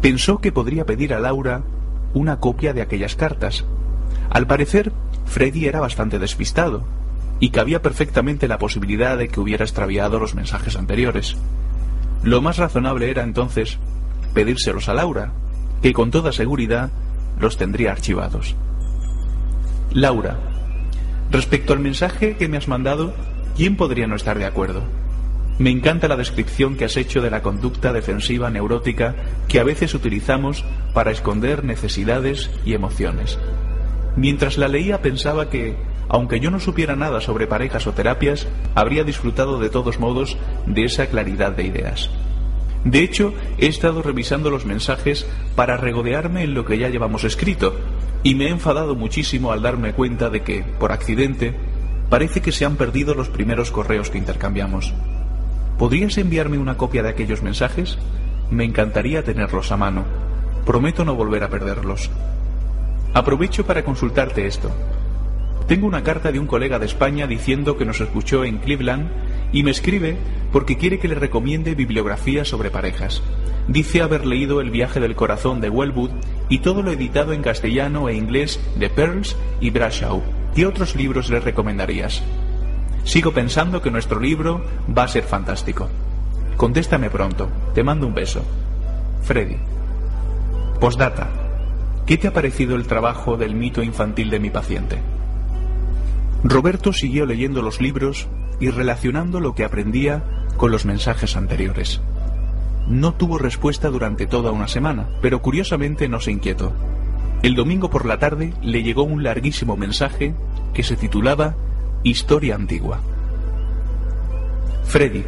Pensó 0.00 0.38
que 0.38 0.52
podría 0.52 0.86
pedir 0.86 1.12
a 1.14 1.18
Laura 1.18 1.62
una 2.14 2.38
copia 2.38 2.72
de 2.72 2.80
aquellas 2.80 3.16
cartas. 3.16 3.64
Al 4.30 4.46
parecer, 4.46 4.92
Freddy 5.26 5.66
era 5.66 5.80
bastante 5.80 6.20
despistado 6.20 6.84
y 7.40 7.50
cabía 7.50 7.82
perfectamente 7.82 8.46
la 8.46 8.58
posibilidad 8.58 9.18
de 9.18 9.28
que 9.28 9.40
hubiera 9.40 9.64
extraviado 9.64 10.20
los 10.20 10.36
mensajes 10.36 10.76
anteriores. 10.76 11.36
Lo 12.22 12.40
más 12.40 12.56
razonable 12.56 13.10
era 13.10 13.24
entonces 13.24 13.78
pedírselos 14.38 14.88
a 14.88 14.94
Laura, 14.94 15.32
que 15.82 15.92
con 15.92 16.12
toda 16.12 16.30
seguridad 16.30 16.92
los 17.40 17.56
tendría 17.56 17.90
archivados. 17.90 18.54
Laura, 19.90 20.38
respecto 21.32 21.72
al 21.72 21.80
mensaje 21.80 22.36
que 22.36 22.46
me 22.46 22.56
has 22.56 22.68
mandado, 22.68 23.12
¿quién 23.56 23.76
podría 23.76 24.06
no 24.06 24.14
estar 24.14 24.38
de 24.38 24.46
acuerdo? 24.46 24.84
Me 25.58 25.70
encanta 25.70 26.06
la 26.06 26.14
descripción 26.14 26.76
que 26.76 26.84
has 26.84 26.96
hecho 26.96 27.20
de 27.20 27.30
la 27.30 27.42
conducta 27.42 27.92
defensiva 27.92 28.48
neurótica 28.48 29.16
que 29.48 29.58
a 29.58 29.64
veces 29.64 29.92
utilizamos 29.92 30.64
para 30.94 31.10
esconder 31.10 31.64
necesidades 31.64 32.48
y 32.64 32.74
emociones. 32.74 33.40
Mientras 34.14 34.56
la 34.56 34.68
leía 34.68 35.02
pensaba 35.02 35.50
que, 35.50 35.74
aunque 36.08 36.38
yo 36.38 36.52
no 36.52 36.60
supiera 36.60 36.94
nada 36.94 37.20
sobre 37.20 37.48
parejas 37.48 37.88
o 37.88 37.92
terapias, 37.92 38.46
habría 38.76 39.02
disfrutado 39.02 39.58
de 39.58 39.68
todos 39.68 39.98
modos 39.98 40.36
de 40.64 40.84
esa 40.84 41.06
claridad 41.06 41.50
de 41.50 41.64
ideas. 41.64 42.08
De 42.84 43.00
hecho, 43.00 43.34
he 43.58 43.66
estado 43.66 44.02
revisando 44.02 44.50
los 44.50 44.64
mensajes 44.64 45.26
para 45.56 45.76
regodearme 45.76 46.44
en 46.44 46.54
lo 46.54 46.64
que 46.64 46.78
ya 46.78 46.88
llevamos 46.88 47.24
escrito, 47.24 47.74
y 48.22 48.34
me 48.34 48.46
he 48.46 48.50
enfadado 48.50 48.94
muchísimo 48.94 49.52
al 49.52 49.62
darme 49.62 49.92
cuenta 49.92 50.30
de 50.30 50.42
que, 50.42 50.62
por 50.62 50.92
accidente, 50.92 51.54
parece 52.08 52.40
que 52.40 52.52
se 52.52 52.64
han 52.64 52.76
perdido 52.76 53.14
los 53.14 53.28
primeros 53.28 53.70
correos 53.70 54.10
que 54.10 54.18
intercambiamos. 54.18 54.94
¿Podrías 55.78 56.18
enviarme 56.18 56.58
una 56.58 56.76
copia 56.76 57.02
de 57.02 57.10
aquellos 57.10 57.42
mensajes? 57.42 57.98
Me 58.50 58.64
encantaría 58.64 59.22
tenerlos 59.22 59.70
a 59.70 59.76
mano. 59.76 60.04
Prometo 60.64 61.04
no 61.04 61.14
volver 61.14 61.44
a 61.44 61.50
perderlos. 61.50 62.10
Aprovecho 63.14 63.64
para 63.64 63.84
consultarte 63.84 64.46
esto. 64.46 64.70
Tengo 65.66 65.86
una 65.86 66.02
carta 66.02 66.32
de 66.32 66.38
un 66.38 66.46
colega 66.46 66.78
de 66.78 66.86
España 66.86 67.26
diciendo 67.26 67.76
que 67.76 67.84
nos 67.84 68.00
escuchó 68.00 68.44
en 68.44 68.58
Cleveland 68.58 69.08
y 69.52 69.62
me 69.62 69.70
escribe 69.70 70.16
porque 70.52 70.76
quiere 70.76 70.98
que 70.98 71.08
le 71.08 71.14
recomiende 71.14 71.74
bibliografía 71.74 72.44
sobre 72.44 72.70
parejas. 72.70 73.22
Dice 73.68 74.00
haber 74.00 74.24
leído 74.24 74.60
El 74.60 74.70
viaje 74.70 74.98
del 74.98 75.14
corazón 75.14 75.60
de 75.60 75.68
Wellwood 75.68 76.10
y 76.48 76.60
todo 76.60 76.82
lo 76.82 76.90
editado 76.90 77.32
en 77.32 77.42
castellano 77.42 78.08
e 78.08 78.14
inglés 78.14 78.60
de 78.78 78.88
Pearls 78.88 79.36
y 79.60 79.70
Brashaw. 79.70 80.22
¿Qué 80.54 80.66
otros 80.66 80.96
libros 80.96 81.28
le 81.28 81.40
recomendarías? 81.40 82.22
Sigo 83.04 83.32
pensando 83.32 83.82
que 83.82 83.90
nuestro 83.90 84.20
libro 84.20 84.62
va 84.96 85.04
a 85.04 85.08
ser 85.08 85.24
fantástico. 85.24 85.88
Contéstame 86.56 87.10
pronto. 87.10 87.48
Te 87.74 87.82
mando 87.82 88.06
un 88.06 88.14
beso. 88.14 88.42
Freddy. 89.22 89.56
Postdata. 90.80 91.28
¿Qué 92.06 92.16
te 92.16 92.28
ha 92.28 92.32
parecido 92.32 92.74
el 92.74 92.86
trabajo 92.86 93.36
del 93.36 93.54
mito 93.54 93.82
infantil 93.82 94.30
de 94.30 94.40
mi 94.40 94.48
paciente? 94.48 94.98
Roberto 96.42 96.92
siguió 96.92 97.26
leyendo 97.26 97.60
los 97.60 97.80
libros 97.80 98.28
y 98.60 98.70
relacionando 98.70 99.40
lo 99.40 99.54
que 99.54 99.64
aprendía 99.64 100.22
con 100.56 100.70
los 100.70 100.84
mensajes 100.84 101.36
anteriores. 101.36 102.00
No 102.88 103.14
tuvo 103.14 103.38
respuesta 103.38 103.88
durante 103.90 104.26
toda 104.26 104.50
una 104.50 104.68
semana, 104.68 105.08
pero 105.20 105.42
curiosamente 105.42 106.08
no 106.08 106.20
se 106.20 106.32
inquietó. 106.32 106.72
El 107.42 107.54
domingo 107.54 107.90
por 107.90 108.06
la 108.06 108.18
tarde 108.18 108.52
le 108.62 108.82
llegó 108.82 109.04
un 109.04 109.22
larguísimo 109.22 109.76
mensaje 109.76 110.34
que 110.74 110.82
se 110.82 110.96
titulaba 110.96 111.54
Historia 112.02 112.54
Antigua. 112.54 113.00
Freddy, 114.84 115.24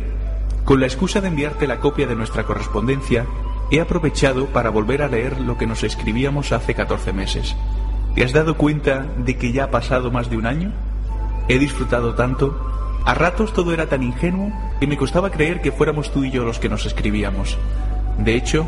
con 0.65 0.81
la 0.81 0.87
excusa 0.87 1.21
de 1.21 1.29
enviarte 1.29 1.67
la 1.67 1.81
copia 1.81 2.07
de 2.07 2.17
nuestra 2.17 2.45
correspondencia, 2.45 3.27
he 3.71 3.81
aprovechado 3.81 4.47
para 4.47 4.71
volver 4.71 5.03
a 5.03 5.09
leer 5.09 5.41
lo 5.41 5.57
que 5.57 5.67
nos 5.67 5.85
escribíamos 5.85 6.53
hace 6.53 6.75
14 6.75 7.13
meses. 7.13 7.55
¿Te 8.15 8.25
has 8.25 8.33
dado 8.33 8.57
cuenta 8.57 9.07
de 9.19 9.37
que 9.37 9.53
ya 9.53 9.65
ha 9.65 9.71
pasado 9.71 10.11
más 10.11 10.31
de 10.31 10.37
un 10.37 10.47
año? 10.47 10.73
He 11.49 11.59
disfrutado 11.59 12.15
tanto 12.15 12.80
a 13.05 13.15
ratos 13.15 13.53
todo 13.53 13.73
era 13.73 13.87
tan 13.87 14.03
ingenuo 14.03 14.53
que 14.79 14.87
me 14.87 14.97
costaba 14.97 15.31
creer 15.31 15.61
que 15.61 15.73
fuéramos 15.73 16.13
tú 16.13 16.25
y 16.25 16.31
yo 16.31 16.45
los 16.45 16.59
que 16.59 16.69
nos 16.69 16.87
escribíamos. 16.87 17.59
De 18.19 18.35
hecho, 18.35 18.67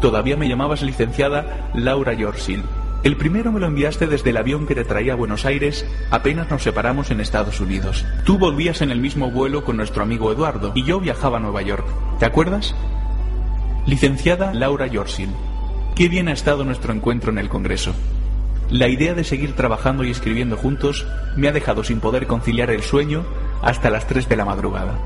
todavía 0.00 0.36
me 0.36 0.48
llamabas 0.48 0.82
licenciada 0.82 1.70
Laura 1.74 2.12
Yorsil. 2.14 2.62
El 3.04 3.18
primero 3.18 3.52
me 3.52 3.60
lo 3.60 3.66
enviaste 3.66 4.06
desde 4.06 4.30
el 4.30 4.38
avión 4.38 4.66
que 4.66 4.74
te 4.74 4.84
traía 4.84 5.12
a 5.12 5.16
Buenos 5.16 5.44
Aires 5.44 5.86
apenas 6.10 6.50
nos 6.50 6.62
separamos 6.62 7.10
en 7.10 7.20
Estados 7.20 7.60
Unidos. 7.60 8.06
Tú 8.24 8.38
volvías 8.38 8.80
en 8.80 8.90
el 8.90 8.98
mismo 8.98 9.30
vuelo 9.30 9.62
con 9.62 9.76
nuestro 9.76 10.02
amigo 10.02 10.32
Eduardo 10.32 10.72
y 10.74 10.84
yo 10.84 11.00
viajaba 11.00 11.36
a 11.36 11.40
Nueva 11.40 11.60
York. 11.60 11.86
¿Te 12.18 12.24
acuerdas? 12.24 12.74
Licenciada 13.86 14.54
Laura 14.54 14.86
Yorsil. 14.86 15.28
Qué 15.94 16.08
bien 16.08 16.28
ha 16.28 16.32
estado 16.32 16.64
nuestro 16.64 16.94
encuentro 16.94 17.30
en 17.30 17.36
el 17.36 17.50
Congreso. 17.50 17.94
La 18.70 18.88
idea 18.88 19.12
de 19.12 19.24
seguir 19.24 19.54
trabajando 19.54 20.02
y 20.02 20.10
escribiendo 20.10 20.56
juntos 20.56 21.06
me 21.36 21.48
ha 21.48 21.52
dejado 21.52 21.84
sin 21.84 22.00
poder 22.00 22.26
conciliar 22.26 22.70
el 22.70 22.82
sueño 22.82 23.26
hasta 23.64 23.90
las 23.90 24.06
3 24.06 24.28
de 24.28 24.36
la 24.36 24.44
madrugada. 24.44 24.98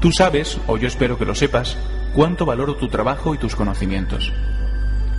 Tú 0.00 0.12
sabes, 0.12 0.60
o 0.66 0.76
yo 0.76 0.88
espero 0.88 1.16
que 1.16 1.24
lo 1.24 1.34
sepas, 1.34 1.78
cuánto 2.14 2.44
valoro 2.44 2.74
tu 2.76 2.88
trabajo 2.88 3.34
y 3.34 3.38
tus 3.38 3.54
conocimientos. 3.54 4.32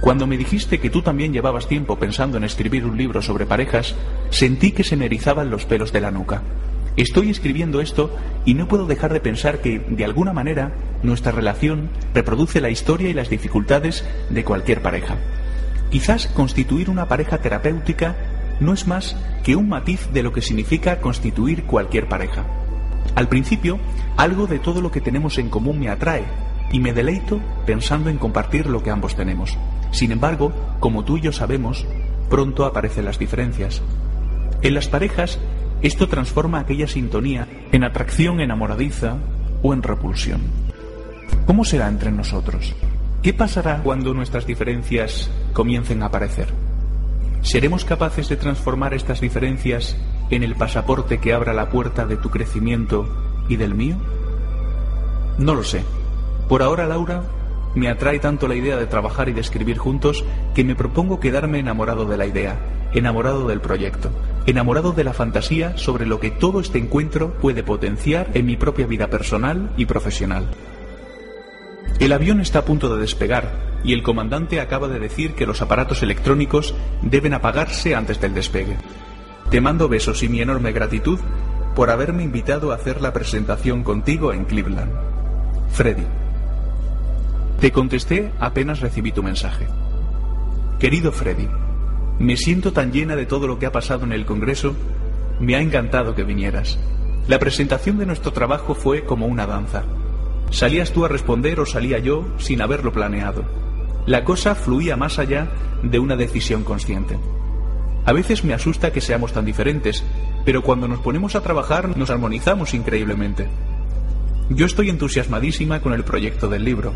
Cuando 0.01 0.27
me 0.27 0.37
dijiste 0.37 0.79
que 0.79 0.89
tú 0.89 1.01
también 1.01 1.31
llevabas 1.31 1.67
tiempo 1.67 1.97
pensando 1.97 2.37
en 2.37 2.43
escribir 2.43 2.85
un 2.85 2.97
libro 2.97 3.21
sobre 3.21 3.45
parejas, 3.45 3.95
sentí 4.29 4.73
que 4.73 4.83
se 4.83 4.97
me 4.97 5.05
erizaban 5.05 5.49
los 5.49 5.65
pelos 5.65 5.93
de 5.93 6.01
la 6.01 6.11
nuca. 6.11 6.43
Estoy 6.97 7.29
escribiendo 7.29 7.79
esto 7.81 8.13
y 8.43 8.53
no 8.53 8.67
puedo 8.67 8.85
dejar 8.85 9.13
de 9.13 9.21
pensar 9.21 9.61
que, 9.61 9.79
de 9.79 10.05
alguna 10.05 10.33
manera, 10.33 10.73
nuestra 11.03 11.31
relación 11.31 11.89
reproduce 12.13 12.61
la 12.61 12.69
historia 12.69 13.09
y 13.09 13.13
las 13.13 13.29
dificultades 13.29 14.05
de 14.29 14.43
cualquier 14.43 14.81
pareja. 14.81 15.17
Quizás 15.89 16.27
constituir 16.27 16.89
una 16.89 17.07
pareja 17.07 17.37
terapéutica 17.37 18.15
no 18.59 18.73
es 18.73 18.87
más 18.87 19.15
que 19.43 19.55
un 19.55 19.69
matiz 19.69 20.09
de 20.13 20.23
lo 20.23 20.33
que 20.33 20.41
significa 20.41 20.99
constituir 20.99 21.63
cualquier 21.65 22.07
pareja. 22.07 22.45
Al 23.15 23.27
principio, 23.27 23.79
algo 24.17 24.47
de 24.47 24.59
todo 24.59 24.81
lo 24.81 24.91
que 24.91 25.01
tenemos 25.01 25.37
en 25.37 25.49
común 25.49 25.79
me 25.79 25.89
atrae 25.89 26.25
y 26.71 26.79
me 26.79 26.93
deleito 26.93 27.39
pensando 27.65 28.09
en 28.09 28.17
compartir 28.17 28.67
lo 28.67 28.81
que 28.81 28.89
ambos 28.89 29.15
tenemos. 29.15 29.57
Sin 29.91 30.11
embargo, 30.11 30.51
como 30.79 31.05
tú 31.05 31.17
y 31.17 31.21
yo 31.21 31.31
sabemos, 31.31 31.85
pronto 32.29 32.65
aparecen 32.65 33.05
las 33.05 33.19
diferencias. 33.19 33.81
En 34.61 34.73
las 34.73 34.87
parejas, 34.87 35.39
esto 35.81 36.09
transforma 36.09 36.59
aquella 36.59 36.87
sintonía 36.87 37.47
en 37.71 37.83
atracción 37.83 38.39
enamoradiza 38.39 39.17
o 39.61 39.73
en 39.73 39.83
repulsión. 39.83 40.41
¿Cómo 41.45 41.63
será 41.63 41.87
entre 41.87 42.11
nosotros? 42.11 42.73
¿Qué 43.21 43.33
pasará 43.33 43.81
cuando 43.83 44.13
nuestras 44.13 44.45
diferencias 44.45 45.29
comiencen 45.53 46.03
a 46.03 46.07
aparecer? 46.07 46.64
¿Seremos 47.45 47.85
capaces 47.85 48.27
de 48.27 48.37
transformar 48.37 48.95
estas 48.95 49.21
diferencias 49.21 49.95
en 50.31 50.41
el 50.41 50.55
pasaporte 50.55 51.19
que 51.19 51.31
abra 51.31 51.53
la 51.53 51.69
puerta 51.69 52.07
de 52.07 52.17
tu 52.17 52.31
crecimiento 52.31 53.07
y 53.47 53.55
del 53.55 53.75
mío? 53.75 53.97
No 55.37 55.53
lo 55.53 55.63
sé. 55.63 55.83
Por 56.49 56.63
ahora, 56.63 56.87
Laura, 56.87 57.21
me 57.75 57.87
atrae 57.87 58.17
tanto 58.17 58.47
la 58.47 58.55
idea 58.55 58.77
de 58.77 58.87
trabajar 58.87 59.29
y 59.29 59.33
de 59.33 59.41
escribir 59.41 59.77
juntos 59.77 60.25
que 60.55 60.63
me 60.63 60.73
propongo 60.73 61.19
quedarme 61.19 61.59
enamorado 61.59 62.05
de 62.05 62.17
la 62.17 62.25
idea, 62.25 62.57
enamorado 62.95 63.47
del 63.47 63.61
proyecto, 63.61 64.09
enamorado 64.47 64.93
de 64.93 65.03
la 65.03 65.13
fantasía 65.13 65.77
sobre 65.77 66.07
lo 66.07 66.19
que 66.19 66.31
todo 66.31 66.59
este 66.59 66.79
encuentro 66.79 67.33
puede 67.33 67.61
potenciar 67.61 68.27
en 68.33 68.47
mi 68.47 68.57
propia 68.57 68.87
vida 68.87 69.11
personal 69.11 69.71
y 69.77 69.85
profesional. 69.85 70.49
El 71.99 72.11
avión 72.11 72.41
está 72.41 72.59
a 72.59 72.65
punto 72.65 72.95
de 72.95 73.01
despegar 73.01 73.74
y 73.85 73.93
el 73.93 74.01
comandante 74.01 74.59
acaba 74.59 74.87
de 74.87 74.99
decir 74.99 75.33
que 75.35 75.45
los 75.45 75.61
aparatos 75.61 76.01
electrónicos 76.01 76.73
deben 77.03 77.33
apagarse 77.33 77.93
antes 77.93 78.19
del 78.19 78.33
despegue. 78.33 78.77
Te 79.51 79.61
mando 79.61 79.87
besos 79.87 80.23
y 80.23 80.29
mi 80.29 80.41
enorme 80.41 80.71
gratitud 80.71 81.19
por 81.75 81.91
haberme 81.91 82.23
invitado 82.23 82.71
a 82.71 82.75
hacer 82.75 83.01
la 83.01 83.13
presentación 83.13 83.83
contigo 83.83 84.33
en 84.33 84.45
Cleveland. 84.45 84.91
Freddy. 85.71 86.05
Te 87.59 87.71
contesté 87.71 88.31
apenas 88.39 88.79
recibí 88.79 89.11
tu 89.11 89.21
mensaje. 89.21 89.67
Querido 90.79 91.11
Freddy, 91.11 91.47
me 92.17 92.37
siento 92.37 92.73
tan 92.73 92.91
llena 92.91 93.15
de 93.15 93.25
todo 93.25 93.45
lo 93.47 93.59
que 93.59 93.65
ha 93.65 93.71
pasado 93.71 94.03
en 94.03 94.13
el 94.13 94.25
Congreso, 94.25 94.73
me 95.39 95.55
ha 95.55 95.61
encantado 95.61 96.15
que 96.15 96.23
vinieras. 96.23 96.79
La 97.27 97.39
presentación 97.39 97.97
de 97.97 98.05
nuestro 98.05 98.31
trabajo 98.33 98.73
fue 98.73 99.03
como 99.03 99.27
una 99.27 99.45
danza. 99.45 99.83
Salías 100.49 100.91
tú 100.91 101.05
a 101.05 101.09
responder 101.09 101.59
o 101.59 101.65
salía 101.65 101.99
yo 101.99 102.25
sin 102.37 102.61
haberlo 102.61 102.91
planeado. 102.91 103.43
La 104.05 104.23
cosa 104.23 104.53
fluía 104.53 104.95
más 104.95 105.17
allá 105.17 105.47
de 105.81 105.97
una 105.97 106.15
decisión 106.15 106.63
consciente. 106.63 107.17
A 108.05 108.13
veces 108.13 108.43
me 108.43 108.53
asusta 108.53 108.93
que 108.93 109.01
seamos 109.01 109.33
tan 109.33 109.45
diferentes, 109.45 110.03
pero 110.45 110.61
cuando 110.61 110.87
nos 110.87 110.99
ponemos 110.99 111.35
a 111.35 111.41
trabajar 111.41 111.97
nos 111.97 112.11
armonizamos 112.11 112.75
increíblemente. 112.75 113.47
Yo 114.51 114.67
estoy 114.67 114.91
entusiasmadísima 114.91 115.81
con 115.81 115.93
el 115.93 116.03
proyecto 116.03 116.47
del 116.47 116.63
libro. 116.63 116.93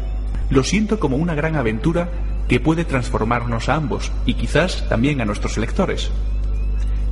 Lo 0.51 0.63
siento 0.63 0.99
como 0.99 1.17
una 1.17 1.33
gran 1.33 1.55
aventura 1.55 2.11
que 2.47 2.59
puede 2.59 2.85
transformarnos 2.85 3.69
a 3.69 3.75
ambos 3.75 4.11
y 4.27 4.35
quizás 4.35 4.87
también 4.87 5.19
a 5.19 5.25
nuestros 5.25 5.57
lectores. 5.57 6.11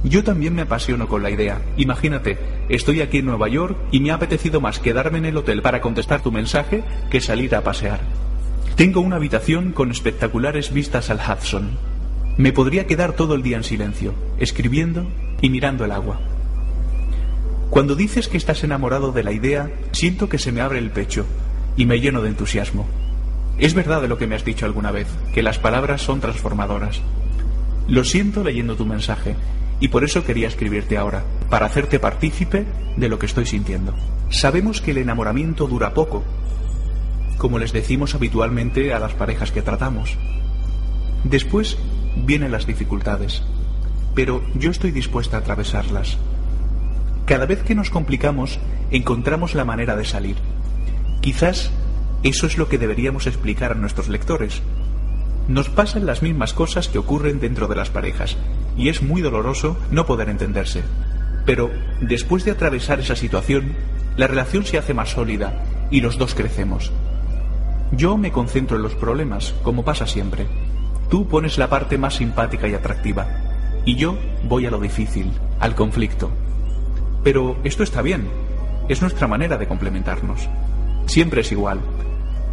Yo 0.03 0.23
también 0.23 0.53
me 0.53 0.61
apasiono 0.61 1.07
con 1.07 1.23
la 1.23 1.31
idea. 1.31 1.59
Imagínate, 1.75 2.37
estoy 2.69 3.01
aquí 3.01 3.17
en 3.17 3.25
Nueva 3.25 3.47
York 3.47 3.75
y 3.91 3.99
me 3.99 4.11
ha 4.11 4.15
apetecido 4.15 4.61
más 4.61 4.77
quedarme 4.77 5.17
en 5.17 5.25
el 5.25 5.37
hotel 5.37 5.63
para 5.63 5.81
contestar 5.81 6.21
tu 6.21 6.31
mensaje 6.31 6.83
que 7.09 7.19
salir 7.19 7.55
a 7.55 7.63
pasear. 7.63 8.26
Tengo 8.77 9.01
una 9.01 9.15
habitación 9.15 9.71
con 9.71 9.89
espectaculares 9.89 10.71
vistas 10.71 11.09
al 11.09 11.17
Hudson. 11.17 11.71
Me 12.37 12.53
podría 12.53 12.85
quedar 12.85 13.13
todo 13.13 13.33
el 13.33 13.41
día 13.41 13.57
en 13.57 13.63
silencio, 13.63 14.13
escribiendo 14.37 15.07
y 15.41 15.49
mirando 15.49 15.83
el 15.83 15.91
agua. 15.91 16.19
Cuando 17.71 17.95
dices 17.95 18.27
que 18.27 18.37
estás 18.37 18.63
enamorado 18.63 19.11
de 19.11 19.23
la 19.23 19.31
idea, 19.31 19.71
siento 19.93 20.29
que 20.29 20.37
se 20.37 20.51
me 20.51 20.61
abre 20.61 20.77
el 20.77 20.91
pecho 20.91 21.25
y 21.75 21.87
me 21.87 21.99
lleno 21.99 22.21
de 22.21 22.29
entusiasmo. 22.29 22.85
Es 23.57 23.73
verdad 23.73 23.99
de 23.99 24.09
lo 24.09 24.19
que 24.19 24.27
me 24.27 24.35
has 24.35 24.45
dicho 24.45 24.67
alguna 24.67 24.91
vez, 24.91 25.07
que 25.33 25.41
las 25.41 25.57
palabras 25.57 26.03
son 26.03 26.19
transformadoras. 26.19 27.01
Lo 27.87 28.03
siento 28.03 28.43
leyendo 28.43 28.75
tu 28.75 28.85
mensaje 28.85 29.35
y 29.79 29.87
por 29.87 30.03
eso 30.03 30.23
quería 30.23 30.49
escribirte 30.49 30.97
ahora, 30.97 31.23
para 31.49 31.65
hacerte 31.65 31.97
partícipe 31.97 32.65
de 32.95 33.09
lo 33.09 33.17
que 33.17 33.25
estoy 33.25 33.47
sintiendo. 33.47 33.95
Sabemos 34.29 34.81
que 34.81 34.91
el 34.91 34.99
enamoramiento 34.99 35.65
dura 35.65 35.95
poco, 35.95 36.23
como 37.37 37.59
les 37.59 37.73
decimos 37.73 38.15
habitualmente 38.15 38.93
a 38.93 38.99
las 38.99 39.13
parejas 39.13 39.51
que 39.51 39.61
tratamos. 39.61 40.17
Después 41.23 41.77
vienen 42.25 42.51
las 42.51 42.65
dificultades, 42.65 43.43
pero 44.15 44.41
yo 44.55 44.71
estoy 44.71 44.91
dispuesta 44.91 45.37
a 45.37 45.39
atravesarlas. 45.41 46.17
Cada 47.25 47.45
vez 47.45 47.61
que 47.63 47.75
nos 47.75 47.89
complicamos, 47.89 48.59
encontramos 48.89 49.53
la 49.53 49.65
manera 49.65 49.95
de 49.95 50.05
salir. 50.05 50.37
Quizás 51.21 51.71
eso 52.23 52.47
es 52.47 52.57
lo 52.57 52.67
que 52.67 52.77
deberíamos 52.77 53.27
explicar 53.27 53.71
a 53.71 53.75
nuestros 53.75 54.07
lectores. 54.07 54.61
Nos 55.47 55.69
pasan 55.69 56.05
las 56.05 56.21
mismas 56.21 56.53
cosas 56.53 56.87
que 56.87 56.97
ocurren 56.97 57.39
dentro 57.39 57.67
de 57.67 57.75
las 57.75 57.89
parejas, 57.89 58.37
y 58.77 58.89
es 58.89 59.01
muy 59.01 59.21
doloroso 59.21 59.77
no 59.91 60.05
poder 60.05 60.29
entenderse. 60.29 60.83
Pero 61.45 61.69
después 62.01 62.43
de 62.43 62.51
atravesar 62.51 62.99
esa 62.99 63.15
situación, 63.15 63.73
la 64.17 64.27
relación 64.27 64.65
se 64.65 64.77
hace 64.77 64.93
más 64.93 65.11
sólida 65.11 65.63
y 65.91 66.01
los 66.01 66.17
dos 66.17 66.33
crecemos. 66.33 66.91
Yo 67.91 68.17
me 68.17 68.31
concentro 68.31 68.77
en 68.77 68.83
los 68.83 68.95
problemas, 68.95 69.53
como 69.63 69.85
pasa 69.85 70.05
siempre. 70.07 70.45
Tú 71.09 71.27
pones 71.27 71.57
la 71.57 71.69
parte 71.69 71.97
más 71.97 72.15
simpática 72.15 72.67
y 72.67 72.73
atractiva, 72.73 73.27
y 73.85 73.95
yo 73.95 74.17
voy 74.43 74.65
a 74.65 74.71
lo 74.71 74.79
difícil, 74.79 75.31
al 75.59 75.73
conflicto. 75.73 76.29
Pero 77.23 77.57
esto 77.63 77.83
está 77.83 78.01
bien, 78.01 78.27
es 78.89 79.01
nuestra 79.01 79.27
manera 79.27 79.57
de 79.57 79.67
complementarnos. 79.67 80.49
Siempre 81.05 81.41
es 81.41 81.51
igual. 81.53 81.79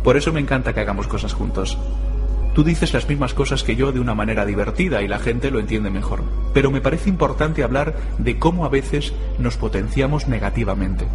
Por 0.05 0.17
eso 0.17 0.33
me 0.33 0.41
encanta 0.41 0.73
que 0.73 0.81
hagamos 0.81 1.09
cosas 1.09 1.35
juntos. 1.35 1.77
Tú 2.55 2.63
dices 2.63 2.95
las 2.95 3.09
mismas 3.09 3.35
cosas 3.35 3.65
que 3.65 3.75
yo 3.75 3.91
de 3.91 3.99
una 3.99 4.15
manera 4.15 4.47
divertida 4.47 5.03
y 5.03 5.09
la 5.09 5.19
gente 5.19 5.51
lo 5.51 5.59
entiende 5.59 5.91
mejor. 5.91 6.23
Pero 6.53 6.71
me 6.71 6.81
parece 6.81 7.11
importante 7.11 7.65
hablar 7.65 7.97
de 8.19 8.39
cómo 8.39 8.65
a 8.65 8.69
veces 8.69 9.13
nos 9.41 9.57
potenciamos 9.57 10.29
negativamente. 10.29 11.07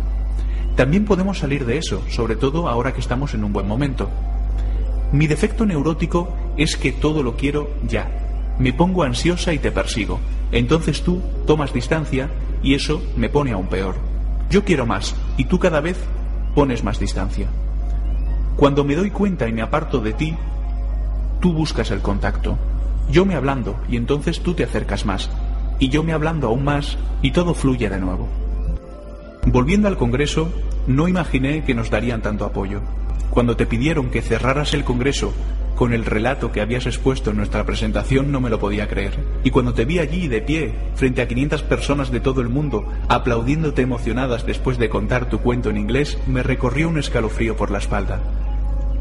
También 0.75 1.05
podemos 1.05 1.39
salir 1.39 1.65
de 1.65 1.77
eso, 1.77 2.01
sobre 2.09 2.35
todo 2.35 2.69
ahora 2.69 2.93
que 2.93 3.01
estamos 3.01 3.33
en 3.33 3.43
un 3.43 3.53
buen 3.53 3.67
momento. 3.67 4.09
Mi 5.11 5.27
defecto 5.27 5.65
neurótico 5.65 6.35
es 6.57 6.77
que 6.77 6.91
todo 6.91 7.23
lo 7.23 7.35
quiero 7.35 7.69
ya. 7.87 8.55
Me 8.59 8.73
pongo 8.73 9.03
ansiosa 9.03 9.53
y 9.53 9.59
te 9.59 9.71
persigo. 9.71 10.19
Entonces 10.51 11.01
tú 11.01 11.21
tomas 11.47 11.73
distancia 11.73 12.29
y 12.61 12.73
eso 12.73 13.01
me 13.15 13.29
pone 13.29 13.51
aún 13.51 13.67
peor. 13.67 13.95
Yo 14.49 14.63
quiero 14.63 14.85
más 14.85 15.15
y 15.37 15.45
tú 15.45 15.59
cada 15.59 15.81
vez 15.81 15.97
pones 16.55 16.83
más 16.83 16.99
distancia. 16.99 17.47
Cuando 18.55 18.83
me 18.83 18.95
doy 18.95 19.09
cuenta 19.11 19.47
y 19.47 19.53
me 19.53 19.61
aparto 19.61 19.99
de 19.99 20.13
ti, 20.13 20.35
tú 21.39 21.53
buscas 21.53 21.91
el 21.91 22.01
contacto. 22.01 22.57
Yo 23.09 23.25
me 23.25 23.35
hablando 23.35 23.75
y 23.89 23.97
entonces 23.97 24.41
tú 24.41 24.53
te 24.53 24.63
acercas 24.63 25.05
más. 25.05 25.29
Y 25.79 25.89
yo 25.89 26.03
me 26.03 26.13
hablando 26.13 26.47
aún 26.47 26.63
más 26.63 26.97
y 27.21 27.31
todo 27.31 27.53
fluye 27.53 27.89
de 27.89 27.99
nuevo. 27.99 28.27
Volviendo 29.51 29.87
al 29.87 29.97
Congreso, 29.97 30.53
no 30.85 31.07
imaginé 31.07 31.63
que 31.63 31.73
nos 31.73 31.89
darían 31.89 32.21
tanto 32.21 32.45
apoyo. 32.45 32.81
Cuando 33.31 33.55
te 33.55 33.65
pidieron 33.65 34.11
que 34.11 34.21
cerraras 34.21 34.75
el 34.75 34.83
Congreso 34.83 35.33
con 35.75 35.91
el 35.91 36.05
relato 36.05 36.51
que 36.51 36.61
habías 36.61 36.85
expuesto 36.85 37.31
en 37.31 37.37
nuestra 37.37 37.65
presentación 37.65 38.31
no 38.31 38.41
me 38.41 38.51
lo 38.51 38.59
podía 38.59 38.87
creer. 38.87 39.17
Y 39.43 39.49
cuando 39.49 39.73
te 39.73 39.85
vi 39.85 39.97
allí 39.97 40.27
de 40.27 40.43
pie, 40.43 40.75
frente 40.93 41.23
a 41.23 41.27
500 41.27 41.63
personas 41.63 42.11
de 42.11 42.19
todo 42.19 42.41
el 42.41 42.49
mundo, 42.49 42.85
aplaudiéndote 43.07 43.81
emocionadas 43.81 44.45
después 44.45 44.77
de 44.77 44.89
contar 44.89 45.29
tu 45.29 45.39
cuento 45.39 45.71
en 45.71 45.77
inglés, 45.77 46.19
me 46.27 46.43
recorrió 46.43 46.87
un 46.87 46.99
escalofrío 46.99 47.57
por 47.57 47.71
la 47.71 47.79
espalda. 47.79 48.21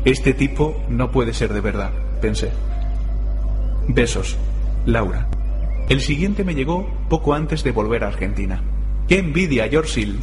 Este 0.07 0.33
tipo 0.33 0.83
no 0.89 1.11
puede 1.11 1.35
ser 1.35 1.53
de 1.53 1.61
verdad, 1.61 1.91
pensé. 2.23 2.53
Besos, 3.87 4.39
Laura. 4.87 5.29
El 5.91 6.01
siguiente 6.01 6.43
me 6.43 6.55
llegó 6.55 6.89
poco 7.11 7.35
antes 7.35 7.63
de 7.65 7.73
volver 7.73 8.03
a 8.03 8.09
Argentina. 8.09 8.63
¡Qué 9.09 9.19
envidia, 9.19 9.67
Yorsil! 9.67 10.21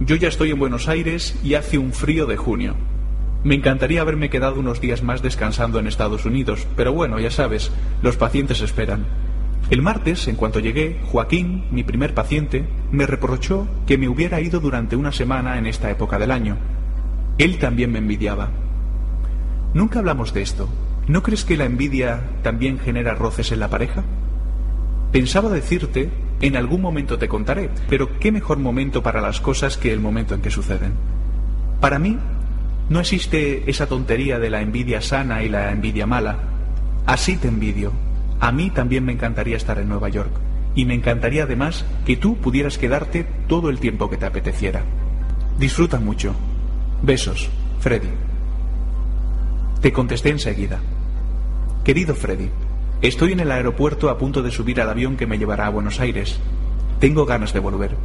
Yo 0.00 0.14
ya 0.14 0.28
estoy 0.28 0.52
en 0.52 0.60
Buenos 0.60 0.88
Aires 0.88 1.36
y 1.42 1.54
hace 1.54 1.76
un 1.76 1.92
frío 1.92 2.26
de 2.26 2.36
junio. 2.36 2.76
Me 3.42 3.56
encantaría 3.56 4.00
haberme 4.00 4.30
quedado 4.30 4.60
unos 4.60 4.80
días 4.80 5.02
más 5.02 5.22
descansando 5.22 5.80
en 5.80 5.88
Estados 5.88 6.24
Unidos, 6.24 6.68
pero 6.76 6.92
bueno, 6.92 7.18
ya 7.18 7.32
sabes, 7.32 7.72
los 8.00 8.16
pacientes 8.16 8.60
esperan. 8.60 9.06
El 9.70 9.82
martes, 9.82 10.28
en 10.28 10.36
cuanto 10.36 10.60
llegué, 10.60 11.00
Joaquín, 11.10 11.64
mi 11.72 11.82
primer 11.82 12.14
paciente, 12.14 12.64
me 12.92 13.06
reprochó 13.06 13.66
que 13.86 13.98
me 13.98 14.08
hubiera 14.08 14.40
ido 14.40 14.60
durante 14.60 14.94
una 14.94 15.10
semana 15.10 15.58
en 15.58 15.66
esta 15.66 15.90
época 15.90 16.18
del 16.18 16.30
año. 16.30 16.56
Él 17.36 17.58
también 17.58 17.90
me 17.90 17.98
envidiaba. 17.98 18.50
Nunca 19.74 19.98
hablamos 19.98 20.32
de 20.32 20.42
esto. 20.42 20.68
¿No 21.08 21.22
crees 21.24 21.44
que 21.44 21.56
la 21.56 21.64
envidia 21.64 22.22
también 22.42 22.78
genera 22.78 23.14
roces 23.14 23.50
en 23.50 23.60
la 23.60 23.68
pareja? 23.68 24.04
Pensaba 25.10 25.48
decirte, 25.50 26.10
en 26.40 26.56
algún 26.56 26.80
momento 26.80 27.18
te 27.18 27.28
contaré, 27.28 27.70
pero 27.88 28.18
qué 28.18 28.30
mejor 28.30 28.58
momento 28.58 29.02
para 29.02 29.20
las 29.20 29.40
cosas 29.40 29.76
que 29.76 29.92
el 29.92 30.00
momento 30.00 30.34
en 30.34 30.42
que 30.42 30.50
suceden. 30.50 30.92
Para 31.80 31.98
mí, 31.98 32.16
no 32.88 33.00
existe 33.00 33.68
esa 33.68 33.86
tontería 33.86 34.38
de 34.38 34.50
la 34.50 34.60
envidia 34.60 35.00
sana 35.00 35.42
y 35.42 35.48
la 35.48 35.72
envidia 35.72 36.06
mala. 36.06 36.38
Así 37.06 37.36
te 37.36 37.48
envidio. 37.48 37.92
A 38.40 38.52
mí 38.52 38.70
también 38.70 39.04
me 39.04 39.12
encantaría 39.12 39.56
estar 39.56 39.78
en 39.78 39.88
Nueva 39.88 40.08
York. 40.08 40.30
Y 40.74 40.84
me 40.84 40.94
encantaría 40.94 41.42
además 41.42 41.84
que 42.06 42.16
tú 42.16 42.36
pudieras 42.36 42.78
quedarte 42.78 43.26
todo 43.48 43.68
el 43.68 43.80
tiempo 43.80 44.08
que 44.08 44.16
te 44.16 44.26
apeteciera. 44.26 44.82
Disfruta 45.58 45.98
mucho. 45.98 46.34
Besos, 47.02 47.48
Freddy. 47.80 48.10
Te 49.80 49.92
contesté 49.92 50.30
enseguida. 50.30 50.78
Querido 51.84 52.14
Freddy, 52.14 52.50
estoy 53.02 53.32
en 53.32 53.40
el 53.40 53.52
aeropuerto 53.52 54.10
a 54.10 54.18
punto 54.18 54.42
de 54.42 54.50
subir 54.50 54.80
al 54.80 54.90
avión 54.90 55.16
que 55.16 55.26
me 55.26 55.38
llevará 55.38 55.66
a 55.66 55.70
Buenos 55.70 56.00
Aires. 56.00 56.38
Tengo 56.98 57.26
ganas 57.26 57.52
de 57.52 57.60
volver. 57.60 57.96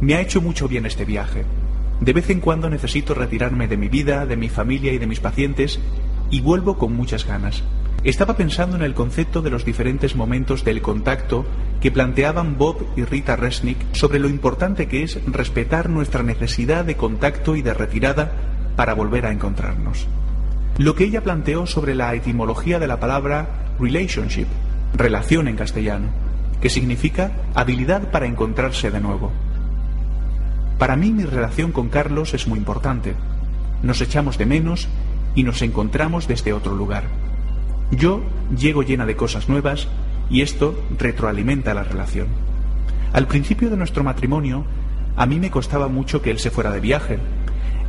Me 0.00 0.14
ha 0.14 0.20
hecho 0.20 0.40
mucho 0.40 0.68
bien 0.68 0.86
este 0.86 1.04
viaje. 1.04 1.44
De 2.00 2.12
vez 2.12 2.28
en 2.30 2.40
cuando 2.40 2.68
necesito 2.68 3.14
retirarme 3.14 3.68
de 3.68 3.76
mi 3.76 3.88
vida, 3.88 4.26
de 4.26 4.36
mi 4.36 4.48
familia 4.48 4.92
y 4.92 4.98
de 4.98 5.06
mis 5.06 5.20
pacientes 5.20 5.78
y 6.30 6.40
vuelvo 6.40 6.76
con 6.76 6.94
muchas 6.94 7.26
ganas. 7.26 7.62
Estaba 8.04 8.36
pensando 8.36 8.76
en 8.76 8.82
el 8.82 8.94
concepto 8.94 9.40
de 9.40 9.50
los 9.50 9.64
diferentes 9.64 10.14
momentos 10.14 10.64
del 10.64 10.82
contacto 10.82 11.46
que 11.80 11.90
planteaban 11.90 12.58
Bob 12.58 12.86
y 12.96 13.04
Rita 13.04 13.36
Resnick 13.36 13.78
sobre 13.92 14.18
lo 14.18 14.28
importante 14.28 14.86
que 14.86 15.02
es 15.02 15.18
respetar 15.26 15.88
nuestra 15.88 16.22
necesidad 16.22 16.84
de 16.84 16.96
contacto 16.96 17.56
y 17.56 17.62
de 17.62 17.74
retirada 17.74 18.32
para 18.76 18.94
volver 18.94 19.26
a 19.26 19.32
encontrarnos. 19.32 20.06
Lo 20.78 20.94
que 20.94 21.04
ella 21.04 21.22
planteó 21.22 21.66
sobre 21.66 21.94
la 21.94 22.14
etimología 22.14 22.78
de 22.78 22.86
la 22.86 23.00
palabra 23.00 23.74
relationship, 23.80 24.46
relación 24.94 25.48
en 25.48 25.56
castellano, 25.56 26.08
que 26.60 26.68
significa 26.68 27.32
habilidad 27.54 28.10
para 28.10 28.26
encontrarse 28.26 28.90
de 28.90 29.00
nuevo. 29.00 29.32
Para 30.78 30.96
mí 30.96 31.12
mi 31.12 31.24
relación 31.24 31.72
con 31.72 31.88
Carlos 31.88 32.34
es 32.34 32.46
muy 32.46 32.58
importante. 32.58 33.14
Nos 33.82 34.02
echamos 34.02 34.36
de 34.36 34.44
menos 34.44 34.88
y 35.34 35.42
nos 35.42 35.62
encontramos 35.62 36.28
desde 36.28 36.52
otro 36.52 36.74
lugar. 36.74 37.04
Yo 37.90 38.22
llego 38.54 38.82
llena 38.82 39.06
de 39.06 39.16
cosas 39.16 39.48
nuevas 39.48 39.88
y 40.28 40.42
esto 40.42 40.78
retroalimenta 40.98 41.72
la 41.72 41.84
relación. 41.84 42.26
Al 43.14 43.26
principio 43.26 43.70
de 43.70 43.76
nuestro 43.78 44.04
matrimonio, 44.04 44.64
a 45.16 45.24
mí 45.24 45.38
me 45.38 45.50
costaba 45.50 45.88
mucho 45.88 46.20
que 46.20 46.30
él 46.30 46.38
se 46.38 46.50
fuera 46.50 46.70
de 46.70 46.80
viaje. 46.80 47.18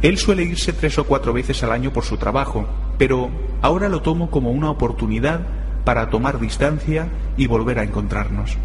Él 0.02 0.18
suele 0.18 0.44
irse 0.44 0.74
tres 0.74 0.98
o 1.00 1.06
cuatro 1.06 1.34
veces 1.34 1.64
al 1.64 1.72
año 1.72 1.92
por 1.92 2.04
su 2.04 2.18
trabajo, 2.18 2.68
pero 2.98 3.30
ahora 3.62 3.90
lo 3.90 4.02
tomo 4.02 4.30
como 4.30 4.52
una 4.52 4.70
oportunidad 4.70 5.42
para 5.84 6.10
tomar 6.10 6.40
distancia 6.40 7.08
y 7.38 7.48
volver 7.48 7.80
a 7.80 7.84
encontrarnos. 7.84 8.58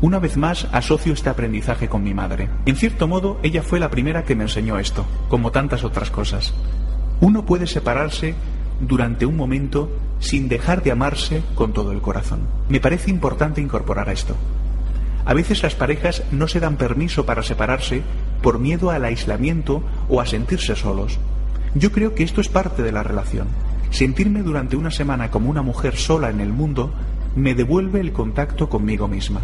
Una 0.00 0.18
vez 0.18 0.36
más 0.36 0.66
asocio 0.72 1.12
este 1.12 1.30
aprendizaje 1.30 1.88
con 1.88 2.02
mi 2.02 2.12
madre. 2.12 2.48
En 2.66 2.74
cierto 2.74 3.06
modo, 3.06 3.38
ella 3.44 3.62
fue 3.62 3.78
la 3.78 3.90
primera 3.90 4.24
que 4.24 4.34
me 4.34 4.44
enseñó 4.44 4.78
esto, 4.78 5.06
como 5.28 5.52
tantas 5.52 5.84
otras 5.84 6.10
cosas. 6.10 6.52
Uno 7.20 7.46
puede 7.46 7.68
separarse 7.68 8.34
durante 8.80 9.26
un 9.26 9.36
momento 9.36 9.88
sin 10.18 10.48
dejar 10.48 10.82
de 10.82 10.90
amarse 10.90 11.42
con 11.54 11.72
todo 11.72 11.92
el 11.92 12.00
corazón. 12.00 12.40
Me 12.68 12.80
parece 12.80 13.10
importante 13.10 13.60
incorporar 13.60 14.08
esto. 14.08 14.34
A 15.24 15.34
veces 15.34 15.62
las 15.62 15.76
parejas 15.76 16.24
no 16.32 16.48
se 16.48 16.58
dan 16.58 16.76
permiso 16.76 17.24
para 17.24 17.44
separarse 17.44 18.02
por 18.42 18.58
miedo 18.58 18.90
al 18.90 19.04
aislamiento 19.04 19.82
o 20.08 20.20
a 20.20 20.26
sentirse 20.26 20.76
solos. 20.76 21.18
Yo 21.74 21.92
creo 21.92 22.14
que 22.14 22.22
esto 22.22 22.40
es 22.40 22.48
parte 22.48 22.82
de 22.82 22.92
la 22.92 23.02
relación. 23.02 23.48
Sentirme 23.90 24.42
durante 24.42 24.76
una 24.76 24.90
semana 24.90 25.30
como 25.30 25.48
una 25.48 25.62
mujer 25.62 25.96
sola 25.96 26.30
en 26.30 26.40
el 26.40 26.52
mundo 26.52 26.92
me 27.34 27.54
devuelve 27.54 28.00
el 28.00 28.12
contacto 28.12 28.68
conmigo 28.68 29.08
misma. 29.08 29.40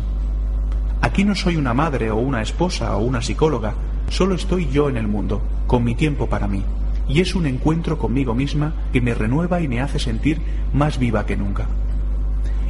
Aquí 1.00 1.24
no 1.24 1.34
soy 1.34 1.56
una 1.56 1.74
madre 1.74 2.10
o 2.10 2.16
una 2.16 2.42
esposa 2.42 2.96
o 2.96 3.02
una 3.02 3.22
psicóloga, 3.22 3.74
solo 4.10 4.34
estoy 4.34 4.68
yo 4.68 4.88
en 4.88 4.96
el 4.96 5.06
mundo, 5.06 5.40
con 5.66 5.84
mi 5.84 5.94
tiempo 5.94 6.28
para 6.28 6.48
mí. 6.48 6.64
Y 7.08 7.20
es 7.20 7.34
un 7.34 7.46
encuentro 7.46 7.98
conmigo 7.98 8.34
misma 8.34 8.74
que 8.92 9.00
me 9.00 9.14
renueva 9.14 9.60
y 9.60 9.68
me 9.68 9.80
hace 9.80 9.98
sentir 9.98 10.40
más 10.74 10.98
viva 10.98 11.24
que 11.24 11.36
nunca. 11.36 11.66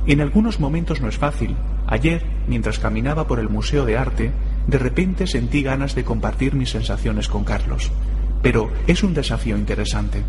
En 0.07 0.21
algunos 0.21 0.61
momentos 0.61 1.01
no 1.01 1.09
es 1.09 1.19
fácil. 1.19 1.57
Ayer, 1.87 2.25
mientras 2.47 2.79
caminaba 2.79 3.27
por 3.27 3.41
el 3.41 3.49
Museo 3.49 3.85
de 3.85 3.99
Arte, 3.99 4.33
de 4.69 4.79
repente 4.79 5.27
sentí 5.27 5.63
ganas 5.63 5.95
de 5.95 6.05
compartir 6.05 6.55
mis 6.55 6.71
sensaciones 6.71 7.27
con 7.29 7.43
Carlos. 7.43 7.91
Pero 8.43 8.71
es 8.87 9.03
un 9.03 9.15
desafío 9.15 9.57
interesante. 9.57 10.23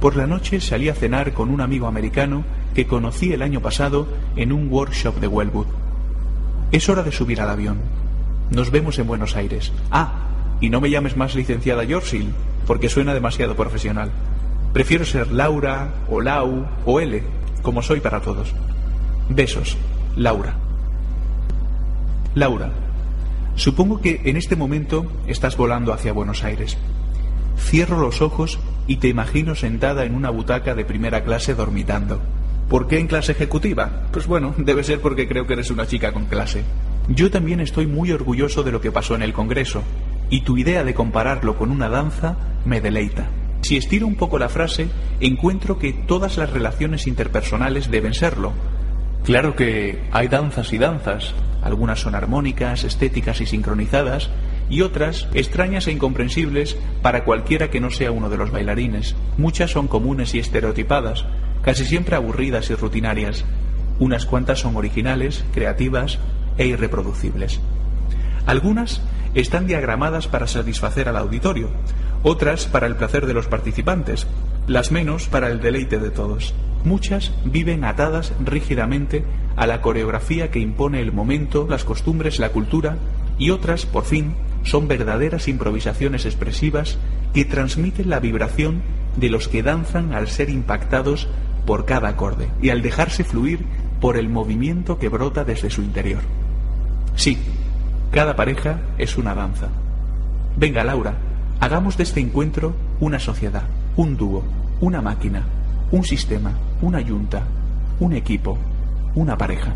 Por 0.00 0.16
la 0.16 0.26
noche 0.26 0.60
salí 0.60 0.88
a 0.88 0.94
cenar 0.94 1.32
con 1.32 1.48
un 1.48 1.60
amigo 1.60 1.86
americano 1.86 2.44
que 2.74 2.86
conocí 2.86 3.32
el 3.32 3.42
año 3.42 3.60
pasado 3.60 4.08
en 4.36 4.52
un 4.52 4.70
workshop 4.70 5.20
de 5.20 5.28
Wellwood. 5.28 5.66
Es 6.72 6.88
hora 6.88 7.04
de 7.04 7.12
subir 7.12 7.40
al 7.40 7.48
avión. 7.48 7.78
Nos 8.50 8.70
vemos 8.72 8.98
en 8.98 9.06
Buenos 9.06 9.36
Aires. 9.36 9.72
Ah, 9.90 10.26
y 10.60 10.68
no 10.68 10.80
me 10.80 10.90
llames 10.90 11.16
más 11.16 11.36
licenciada 11.36 11.84
Yorsil, 11.84 12.32
porque 12.66 12.88
suena 12.88 13.14
demasiado 13.14 13.54
profesional. 13.54 14.10
Prefiero 14.72 15.04
ser 15.04 15.30
Laura, 15.30 15.94
o 16.10 16.20
Lau, 16.20 16.66
o 16.84 17.00
L, 17.00 17.22
como 17.62 17.82
soy 17.82 18.00
para 18.00 18.20
todos. 18.20 18.52
Besos, 19.28 19.76
Laura. 20.16 20.54
Laura, 22.34 22.70
supongo 23.58 24.00
que 24.00 24.22
en 24.24 24.36
este 24.36 24.56
momento 24.56 25.06
estás 25.26 25.56
volando 25.56 25.92
hacia 25.92 26.12
Buenos 26.12 26.44
Aires. 26.44 26.78
Cierro 27.58 28.00
los 28.00 28.22
ojos 28.22 28.58
y 28.86 28.96
te 28.96 29.08
imagino 29.08 29.54
sentada 29.54 30.04
en 30.04 30.14
una 30.14 30.30
butaca 30.30 30.74
de 30.74 30.84
primera 30.84 31.24
clase 31.24 31.54
dormitando. 31.54 32.20
¿Por 32.68 32.86
qué 32.86 32.98
en 32.98 33.06
clase 33.06 33.32
ejecutiva? 33.32 34.06
Pues 34.12 34.26
bueno, 34.26 34.54
debe 34.58 34.84
ser 34.84 35.00
porque 35.00 35.28
creo 35.28 35.46
que 35.46 35.54
eres 35.54 35.70
una 35.70 35.86
chica 35.86 36.12
con 36.12 36.26
clase. 36.26 36.62
Yo 37.08 37.30
también 37.30 37.60
estoy 37.60 37.86
muy 37.86 38.12
orgulloso 38.12 38.62
de 38.62 38.72
lo 38.72 38.80
que 38.80 38.92
pasó 38.92 39.14
en 39.14 39.22
el 39.22 39.32
Congreso, 39.32 39.82
y 40.30 40.42
tu 40.42 40.58
idea 40.58 40.84
de 40.84 40.94
compararlo 40.94 41.56
con 41.56 41.70
una 41.70 41.88
danza 41.88 42.36
me 42.64 42.80
deleita. 42.80 43.28
Si 43.62 43.76
estiro 43.76 44.06
un 44.06 44.14
poco 44.14 44.38
la 44.38 44.48
frase, 44.48 44.88
encuentro 45.20 45.78
que 45.78 45.92
todas 45.92 46.36
las 46.36 46.50
relaciones 46.50 47.06
interpersonales 47.06 47.90
deben 47.90 48.14
serlo. 48.14 48.52
Claro 49.24 49.54
que 49.56 50.02
hay 50.10 50.28
danzas 50.28 50.72
y 50.72 50.78
danzas, 50.78 51.34
algunas 51.62 52.00
son 52.00 52.14
armónicas, 52.14 52.84
estéticas 52.84 53.40
y 53.40 53.46
sincronizadas, 53.46 54.30
y 54.70 54.82
otras 54.82 55.28
extrañas 55.34 55.86
e 55.86 55.92
incomprensibles 55.92 56.76
para 57.02 57.24
cualquiera 57.24 57.70
que 57.70 57.80
no 57.80 57.90
sea 57.90 58.12
uno 58.12 58.28
de 58.28 58.36
los 58.36 58.50
bailarines. 58.50 59.16
Muchas 59.36 59.70
son 59.70 59.88
comunes 59.88 60.34
y 60.34 60.38
estereotipadas, 60.38 61.24
casi 61.62 61.84
siempre 61.84 62.16
aburridas 62.16 62.70
y 62.70 62.74
rutinarias. 62.74 63.44
Unas 63.98 64.26
cuantas 64.26 64.60
son 64.60 64.76
originales, 64.76 65.44
creativas 65.52 66.18
e 66.56 66.66
irreproducibles. 66.66 67.60
Algunas 68.46 69.02
están 69.34 69.66
diagramadas 69.66 70.28
para 70.28 70.46
satisfacer 70.46 71.08
al 71.08 71.16
auditorio, 71.16 71.70
otras 72.22 72.66
para 72.66 72.86
el 72.86 72.96
placer 72.96 73.26
de 73.26 73.34
los 73.34 73.46
participantes, 73.46 74.26
las 74.66 74.90
menos 74.90 75.28
para 75.28 75.48
el 75.48 75.60
deleite 75.60 75.98
de 75.98 76.10
todos. 76.10 76.54
Muchas 76.88 77.32
viven 77.44 77.84
atadas 77.84 78.32
rígidamente 78.42 79.22
a 79.56 79.66
la 79.66 79.82
coreografía 79.82 80.50
que 80.50 80.58
impone 80.58 81.02
el 81.02 81.12
momento, 81.12 81.66
las 81.68 81.84
costumbres, 81.84 82.38
la 82.38 82.48
cultura, 82.48 82.96
y 83.36 83.50
otras, 83.50 83.84
por 83.84 84.06
fin, 84.06 84.32
son 84.62 84.88
verdaderas 84.88 85.48
improvisaciones 85.48 86.24
expresivas 86.24 86.96
que 87.34 87.44
transmiten 87.44 88.08
la 88.08 88.20
vibración 88.20 88.80
de 89.16 89.28
los 89.28 89.48
que 89.48 89.62
danzan 89.62 90.14
al 90.14 90.28
ser 90.28 90.48
impactados 90.48 91.28
por 91.66 91.84
cada 91.84 92.08
acorde 92.08 92.48
y 92.62 92.70
al 92.70 92.80
dejarse 92.80 93.22
fluir 93.22 93.66
por 94.00 94.16
el 94.16 94.30
movimiento 94.30 94.98
que 94.98 95.10
brota 95.10 95.44
desde 95.44 95.68
su 95.68 95.82
interior. 95.82 96.22
Sí, 97.16 97.36
cada 98.12 98.34
pareja 98.34 98.80
es 98.96 99.18
una 99.18 99.34
danza. 99.34 99.68
Venga, 100.56 100.84
Laura, 100.84 101.18
hagamos 101.60 101.98
de 101.98 102.04
este 102.04 102.20
encuentro 102.20 102.74
una 102.98 103.18
sociedad, 103.18 103.64
un 103.94 104.16
dúo, 104.16 104.42
una 104.80 105.02
máquina, 105.02 105.42
un 105.90 106.04
sistema, 106.04 106.52
una 106.82 107.00
yunta, 107.00 107.44
un 108.00 108.12
equipo, 108.12 108.58
una 109.14 109.36
pareja. 109.38 109.74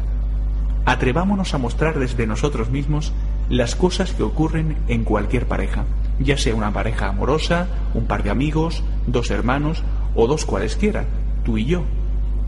Atrevámonos 0.84 1.54
a 1.54 1.58
mostrar 1.58 1.98
desde 1.98 2.26
nosotros 2.26 2.70
mismos 2.70 3.12
las 3.48 3.74
cosas 3.74 4.12
que 4.12 4.22
ocurren 4.22 4.76
en 4.88 5.04
cualquier 5.04 5.46
pareja, 5.46 5.84
ya 6.18 6.36
sea 6.36 6.54
una 6.54 6.72
pareja 6.72 7.08
amorosa, 7.08 7.68
un 7.94 8.06
par 8.06 8.22
de 8.22 8.30
amigos, 8.30 8.82
dos 9.06 9.30
hermanos 9.30 9.82
o 10.14 10.26
dos 10.26 10.44
cualesquiera, 10.44 11.04
tú 11.44 11.58
y 11.58 11.66
yo, 11.66 11.84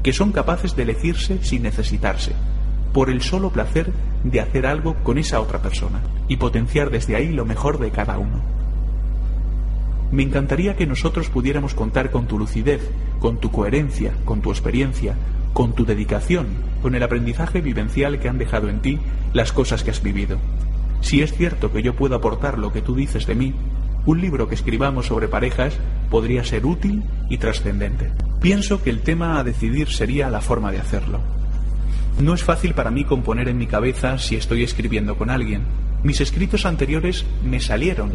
que 0.02 0.12
son 0.12 0.32
capaces 0.32 0.76
de 0.76 0.82
elegirse 0.82 1.42
sin 1.42 1.62
necesitarse, 1.62 2.32
por 2.92 3.08
el 3.08 3.22
solo 3.22 3.50
placer 3.50 3.92
de 4.24 4.40
hacer 4.40 4.66
algo 4.66 4.94
con 5.02 5.18
esa 5.18 5.40
otra 5.40 5.60
persona 5.60 6.00
y 6.28 6.36
potenciar 6.36 6.90
desde 6.90 7.16
ahí 7.16 7.28
lo 7.28 7.44
mejor 7.44 7.78
de 7.78 7.90
cada 7.90 8.18
uno. 8.18 8.53
Me 10.14 10.22
encantaría 10.22 10.76
que 10.76 10.86
nosotros 10.86 11.28
pudiéramos 11.28 11.74
contar 11.74 12.12
con 12.12 12.28
tu 12.28 12.38
lucidez, 12.38 12.88
con 13.18 13.40
tu 13.40 13.50
coherencia, 13.50 14.12
con 14.24 14.42
tu 14.42 14.50
experiencia, 14.50 15.16
con 15.52 15.72
tu 15.72 15.84
dedicación, 15.84 16.46
con 16.82 16.94
el 16.94 17.02
aprendizaje 17.02 17.60
vivencial 17.60 18.20
que 18.20 18.28
han 18.28 18.38
dejado 18.38 18.68
en 18.68 18.78
ti 18.78 19.00
las 19.32 19.50
cosas 19.50 19.82
que 19.82 19.90
has 19.90 20.04
vivido. 20.04 20.38
Si 21.00 21.20
es 21.20 21.34
cierto 21.34 21.72
que 21.72 21.82
yo 21.82 21.96
puedo 21.96 22.14
aportar 22.14 22.58
lo 22.60 22.72
que 22.72 22.80
tú 22.80 22.94
dices 22.94 23.26
de 23.26 23.34
mí, 23.34 23.54
un 24.06 24.20
libro 24.20 24.46
que 24.46 24.54
escribamos 24.54 25.06
sobre 25.06 25.26
parejas 25.26 25.76
podría 26.10 26.44
ser 26.44 26.64
útil 26.64 27.02
y 27.28 27.38
trascendente. 27.38 28.12
Pienso 28.40 28.84
que 28.84 28.90
el 28.90 29.00
tema 29.00 29.40
a 29.40 29.42
decidir 29.42 29.88
sería 29.88 30.30
la 30.30 30.40
forma 30.40 30.70
de 30.70 30.78
hacerlo. 30.78 31.18
No 32.20 32.34
es 32.34 32.44
fácil 32.44 32.72
para 32.74 32.92
mí 32.92 33.02
componer 33.04 33.48
en 33.48 33.58
mi 33.58 33.66
cabeza 33.66 34.18
si 34.18 34.36
estoy 34.36 34.62
escribiendo 34.62 35.18
con 35.18 35.28
alguien. 35.28 35.62
Mis 36.04 36.20
escritos 36.20 36.66
anteriores 36.66 37.24
me 37.44 37.58
salieron. 37.58 38.12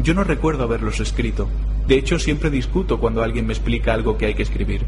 Yo 0.00 0.14
no 0.14 0.22
recuerdo 0.22 0.62
haberlos 0.62 1.00
escrito. 1.00 1.48
De 1.88 1.96
hecho, 1.96 2.18
siempre 2.20 2.50
discuto 2.50 3.00
cuando 3.00 3.22
alguien 3.22 3.46
me 3.46 3.52
explica 3.52 3.92
algo 3.92 4.16
que 4.16 4.26
hay 4.26 4.34
que 4.34 4.44
escribir. 4.44 4.82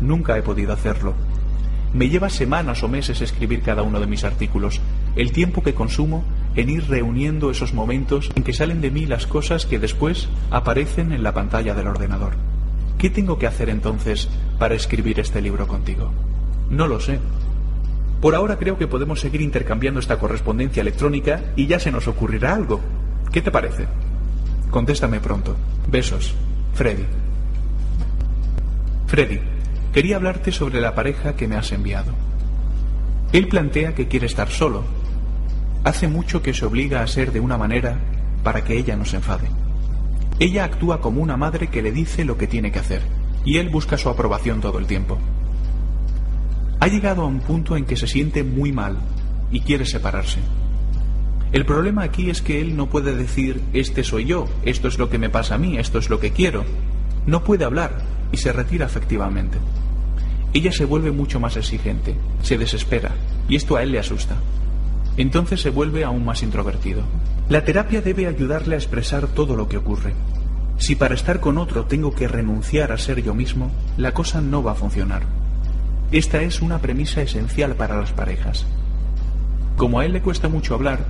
Nunca 0.00 0.38
he 0.38 0.42
podido 0.42 0.72
hacerlo. 0.72 1.14
Me 1.92 2.08
lleva 2.08 2.30
semanas 2.30 2.82
o 2.82 2.88
meses 2.88 3.20
escribir 3.20 3.62
cada 3.62 3.82
uno 3.82 4.00
de 4.00 4.06
mis 4.06 4.24
artículos, 4.24 4.80
el 5.16 5.32
tiempo 5.32 5.62
que 5.62 5.74
consumo 5.74 6.24
en 6.54 6.70
ir 6.70 6.88
reuniendo 6.88 7.50
esos 7.50 7.74
momentos 7.74 8.30
en 8.34 8.44
que 8.44 8.52
salen 8.52 8.80
de 8.80 8.90
mí 8.90 9.04
las 9.04 9.26
cosas 9.26 9.66
que 9.66 9.78
después 9.78 10.28
aparecen 10.50 11.12
en 11.12 11.22
la 11.22 11.34
pantalla 11.34 11.74
del 11.74 11.88
ordenador. 11.88 12.34
¿Qué 12.98 13.10
tengo 13.10 13.38
que 13.38 13.48
hacer 13.48 13.68
entonces 13.68 14.28
para 14.58 14.74
escribir 14.74 15.18
este 15.18 15.42
libro 15.42 15.66
contigo? 15.66 16.12
No 16.70 16.86
lo 16.86 17.00
sé. 17.00 17.18
Por 18.20 18.36
ahora 18.36 18.56
creo 18.56 18.78
que 18.78 18.86
podemos 18.86 19.20
seguir 19.20 19.40
intercambiando 19.40 19.98
esta 19.98 20.18
correspondencia 20.18 20.82
electrónica 20.82 21.42
y 21.56 21.66
ya 21.66 21.80
se 21.80 21.90
nos 21.90 22.06
ocurrirá 22.06 22.54
algo. 22.54 22.80
¿Qué 23.32 23.42
te 23.42 23.50
parece? 23.50 23.86
Contéstame 24.72 25.20
pronto. 25.20 25.54
Besos. 25.86 26.34
Freddy. 26.72 27.04
Freddy, 29.06 29.38
quería 29.92 30.16
hablarte 30.16 30.50
sobre 30.50 30.80
la 30.80 30.94
pareja 30.94 31.36
que 31.36 31.46
me 31.46 31.56
has 31.56 31.70
enviado. 31.72 32.14
Él 33.32 33.48
plantea 33.48 33.94
que 33.94 34.08
quiere 34.08 34.24
estar 34.24 34.48
solo. 34.48 34.82
Hace 35.84 36.08
mucho 36.08 36.40
que 36.40 36.54
se 36.54 36.64
obliga 36.64 37.02
a 37.02 37.06
ser 37.06 37.32
de 37.32 37.40
una 37.40 37.58
manera 37.58 37.98
para 38.42 38.64
que 38.64 38.78
ella 38.78 38.96
no 38.96 39.04
se 39.04 39.16
enfade. 39.16 39.46
Ella 40.38 40.64
actúa 40.64 41.02
como 41.02 41.20
una 41.20 41.36
madre 41.36 41.66
que 41.66 41.82
le 41.82 41.92
dice 41.92 42.24
lo 42.24 42.38
que 42.38 42.46
tiene 42.46 42.72
que 42.72 42.78
hacer, 42.78 43.02
y 43.44 43.58
él 43.58 43.68
busca 43.68 43.98
su 43.98 44.08
aprobación 44.08 44.62
todo 44.62 44.78
el 44.78 44.86
tiempo. 44.86 45.18
Ha 46.80 46.88
llegado 46.88 47.22
a 47.22 47.26
un 47.26 47.40
punto 47.40 47.76
en 47.76 47.84
que 47.84 47.96
se 47.96 48.06
siente 48.06 48.42
muy 48.42 48.72
mal 48.72 48.96
y 49.50 49.60
quiere 49.60 49.84
separarse. 49.84 50.38
El 51.52 51.66
problema 51.66 52.02
aquí 52.02 52.30
es 52.30 52.40
que 52.40 52.62
él 52.62 52.76
no 52.76 52.86
puede 52.86 53.14
decir, 53.14 53.60
este 53.74 54.04
soy 54.04 54.24
yo, 54.24 54.48
esto 54.64 54.88
es 54.88 54.98
lo 54.98 55.10
que 55.10 55.18
me 55.18 55.28
pasa 55.28 55.56
a 55.56 55.58
mí, 55.58 55.76
esto 55.76 55.98
es 55.98 56.08
lo 56.08 56.18
que 56.18 56.32
quiero. 56.32 56.64
No 57.26 57.44
puede 57.44 57.66
hablar 57.66 57.92
y 58.32 58.38
se 58.38 58.52
retira 58.52 58.86
efectivamente. 58.86 59.58
Ella 60.54 60.72
se 60.72 60.86
vuelve 60.86 61.12
mucho 61.12 61.40
más 61.40 61.58
exigente, 61.58 62.16
se 62.42 62.56
desespera, 62.56 63.10
y 63.50 63.56
esto 63.56 63.76
a 63.76 63.82
él 63.82 63.92
le 63.92 63.98
asusta. 63.98 64.36
Entonces 65.18 65.60
se 65.60 65.68
vuelve 65.68 66.04
aún 66.04 66.24
más 66.24 66.42
introvertido. 66.42 67.02
La 67.50 67.64
terapia 67.64 68.00
debe 68.00 68.26
ayudarle 68.26 68.74
a 68.74 68.78
expresar 68.78 69.26
todo 69.28 69.54
lo 69.54 69.68
que 69.68 69.76
ocurre. 69.76 70.14
Si 70.78 70.96
para 70.96 71.14
estar 71.14 71.40
con 71.40 71.58
otro 71.58 71.84
tengo 71.84 72.14
que 72.14 72.28
renunciar 72.28 72.92
a 72.92 72.98
ser 72.98 73.22
yo 73.22 73.34
mismo, 73.34 73.70
la 73.98 74.12
cosa 74.12 74.40
no 74.40 74.62
va 74.62 74.72
a 74.72 74.76
funcionar. 74.76 75.22
Esta 76.12 76.40
es 76.42 76.62
una 76.62 76.78
premisa 76.78 77.20
esencial 77.20 77.74
para 77.74 78.00
las 78.00 78.12
parejas. 78.12 78.66
Como 79.76 80.00
a 80.00 80.06
él 80.06 80.12
le 80.12 80.22
cuesta 80.22 80.48
mucho 80.48 80.74
hablar, 80.74 81.00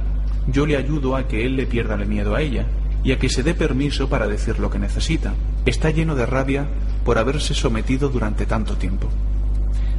yo 0.46 0.66
le 0.66 0.76
ayudo 0.76 1.16
a 1.16 1.28
que 1.28 1.46
él 1.46 1.56
le 1.56 1.66
pierda 1.66 1.94
el 1.94 2.06
miedo 2.06 2.34
a 2.34 2.40
ella 2.40 2.66
y 3.04 3.12
a 3.12 3.18
que 3.18 3.28
se 3.28 3.42
dé 3.42 3.54
permiso 3.54 4.08
para 4.08 4.28
decir 4.28 4.58
lo 4.58 4.70
que 4.70 4.78
necesita. 4.78 5.34
Está 5.66 5.90
lleno 5.90 6.14
de 6.14 6.26
rabia 6.26 6.66
por 7.04 7.18
haberse 7.18 7.54
sometido 7.54 8.08
durante 8.08 8.46
tanto 8.46 8.76
tiempo. 8.76 9.08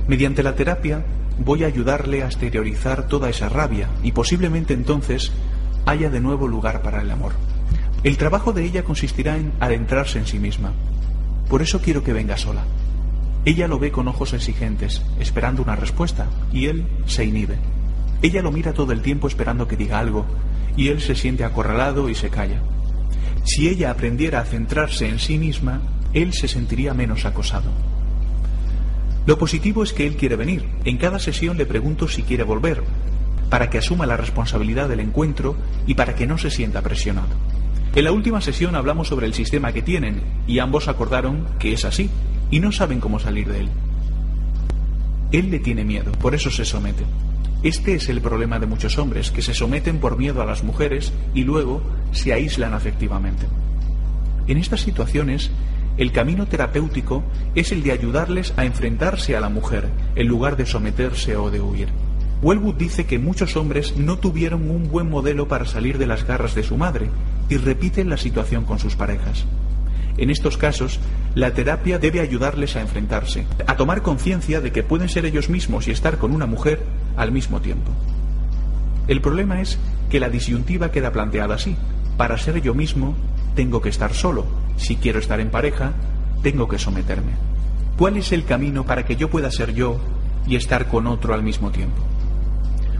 Mediante 0.07 0.43
la 0.43 0.55
terapia 0.55 1.05
voy 1.39 1.63
a 1.63 1.67
ayudarle 1.67 2.23
a 2.23 2.27
exteriorizar 2.27 3.07
toda 3.07 3.29
esa 3.29 3.49
rabia 3.49 3.89
y 4.03 4.11
posiblemente 4.11 4.73
entonces 4.73 5.31
haya 5.85 6.09
de 6.09 6.19
nuevo 6.19 6.47
lugar 6.47 6.81
para 6.81 7.01
el 7.01 7.11
amor. 7.11 7.33
El 8.03 8.17
trabajo 8.17 8.51
de 8.51 8.65
ella 8.65 8.83
consistirá 8.83 9.37
en 9.37 9.53
adentrarse 9.59 10.19
en 10.19 10.27
sí 10.27 10.39
misma. 10.39 10.73
Por 11.49 11.61
eso 11.61 11.81
quiero 11.81 12.03
que 12.03 12.13
venga 12.13 12.37
sola. 12.37 12.63
Ella 13.45 13.67
lo 13.67 13.79
ve 13.79 13.91
con 13.91 14.07
ojos 14.07 14.33
exigentes, 14.33 15.01
esperando 15.19 15.61
una 15.61 15.75
respuesta, 15.75 16.27
y 16.51 16.67
él 16.67 16.87
se 17.05 17.25
inhibe. 17.25 17.57
Ella 18.23 18.41
lo 18.41 18.53
mira 18.53 18.73
todo 18.73 18.93
el 18.93 19.01
tiempo 19.01 19.27
esperando 19.27 19.67
que 19.67 19.75
diga 19.75 19.99
algo, 19.99 20.25
y 20.77 20.87
él 20.87 21.01
se 21.01 21.13
siente 21.13 21.43
acorralado 21.43 22.09
y 22.09 22.15
se 22.15 22.29
calla. 22.29 22.61
Si 23.43 23.67
ella 23.67 23.91
aprendiera 23.91 24.39
a 24.39 24.45
centrarse 24.45 25.09
en 25.09 25.19
sí 25.19 25.37
misma, 25.37 25.81
él 26.13 26.31
se 26.31 26.47
sentiría 26.47 26.93
menos 26.93 27.25
acosado. 27.25 27.69
Lo 29.25 29.37
positivo 29.37 29.83
es 29.83 29.91
que 29.91 30.07
él 30.07 30.15
quiere 30.15 30.37
venir. 30.37 30.65
En 30.85 30.97
cada 30.97 31.19
sesión 31.19 31.57
le 31.57 31.65
pregunto 31.65 32.07
si 32.07 32.23
quiere 32.23 32.43
volver, 32.43 32.83
para 33.49 33.69
que 33.69 33.77
asuma 33.77 34.05
la 34.05 34.15
responsabilidad 34.15 34.87
del 34.87 35.01
encuentro 35.01 35.57
y 35.85 35.95
para 35.95 36.15
que 36.15 36.25
no 36.25 36.37
se 36.37 36.49
sienta 36.49 36.81
presionado. 36.81 37.27
En 37.93 38.05
la 38.05 38.13
última 38.13 38.39
sesión 38.39 38.75
hablamos 38.75 39.09
sobre 39.09 39.27
el 39.27 39.33
sistema 39.33 39.73
que 39.73 39.81
tienen 39.81 40.21
y 40.47 40.59
ambos 40.59 40.87
acordaron 40.87 41.45
que 41.59 41.73
es 41.73 41.83
así 41.83 42.09
y 42.49 42.61
no 42.61 42.71
saben 42.71 43.01
cómo 43.01 43.19
salir 43.19 43.49
de 43.49 43.59
él. 43.59 43.69
Él 45.33 45.51
le 45.51 45.59
tiene 45.59 45.83
miedo, 45.83 46.13
por 46.13 46.33
eso 46.33 46.49
se 46.49 46.63
somete. 46.63 47.03
Este 47.63 47.95
es 47.95 48.09
el 48.09 48.19
problema 48.19 48.59
de 48.59 48.65
muchos 48.67 48.97
hombres, 48.97 49.31
que 49.31 49.41
se 49.41 49.53
someten 49.53 49.99
por 49.99 50.17
miedo 50.17 50.41
a 50.41 50.45
las 50.45 50.65
mujeres 50.65 51.13
y 51.33 51.45
luego 51.45 51.81
se 52.11 52.33
aíslan 52.33 52.73
afectivamente. 52.73 53.45
En 54.47 54.57
estas 54.57 54.81
situaciones, 54.81 55.49
el 55.97 56.11
camino 56.11 56.45
terapéutico 56.45 57.23
es 57.55 57.71
el 57.71 57.81
de 57.81 57.93
ayudarles 57.93 58.53
a 58.57 58.65
enfrentarse 58.65 59.37
a 59.37 59.39
la 59.39 59.47
mujer 59.47 59.87
en 60.17 60.27
lugar 60.27 60.57
de 60.57 60.65
someterse 60.65 61.37
o 61.37 61.49
de 61.51 61.61
huir. 61.61 61.87
Wellwood 62.41 62.75
dice 62.75 63.05
que 63.05 63.17
muchos 63.17 63.55
hombres 63.55 63.95
no 63.95 64.17
tuvieron 64.17 64.69
un 64.69 64.89
buen 64.89 65.09
modelo 65.09 65.47
para 65.47 65.65
salir 65.65 65.97
de 65.97 66.07
las 66.07 66.27
garras 66.27 66.55
de 66.55 66.63
su 66.63 66.75
madre 66.75 67.07
y 67.47 67.55
repiten 67.55 68.09
la 68.09 68.17
situación 68.17 68.65
con 68.65 68.79
sus 68.79 68.97
parejas. 68.97 69.45
En 70.17 70.29
estos 70.29 70.57
casos, 70.57 70.99
la 71.33 71.53
terapia 71.53 71.97
debe 71.97 72.19
ayudarles 72.19 72.75
a 72.75 72.81
enfrentarse, 72.81 73.45
a 73.65 73.77
tomar 73.77 74.01
conciencia 74.01 74.59
de 74.59 74.73
que 74.73 74.83
pueden 74.83 75.07
ser 75.07 75.25
ellos 75.25 75.49
mismos 75.49 75.87
y 75.87 75.91
estar 75.91 76.17
con 76.17 76.33
una 76.33 76.45
mujer 76.45 76.81
al 77.17 77.31
mismo 77.31 77.61
tiempo. 77.61 77.91
El 79.07 79.21
problema 79.21 79.61
es 79.61 79.77
que 80.09 80.19
la 80.19 80.29
disyuntiva 80.29 80.91
queda 80.91 81.11
planteada 81.11 81.55
así. 81.55 81.75
Para 82.17 82.37
ser 82.37 82.61
yo 82.61 82.73
mismo, 82.73 83.15
tengo 83.55 83.81
que 83.81 83.89
estar 83.89 84.13
solo, 84.13 84.45
si 84.77 84.95
quiero 84.95 85.19
estar 85.19 85.39
en 85.39 85.49
pareja, 85.49 85.93
tengo 86.41 86.67
que 86.67 86.79
someterme. 86.79 87.33
¿Cuál 87.97 88.17
es 88.17 88.31
el 88.31 88.45
camino 88.45 88.85
para 88.85 89.05
que 89.05 89.15
yo 89.15 89.29
pueda 89.29 89.51
ser 89.51 89.73
yo 89.73 89.99
y 90.47 90.55
estar 90.55 90.87
con 90.87 91.07
otro 91.07 91.33
al 91.33 91.43
mismo 91.43 91.71
tiempo? 91.71 92.01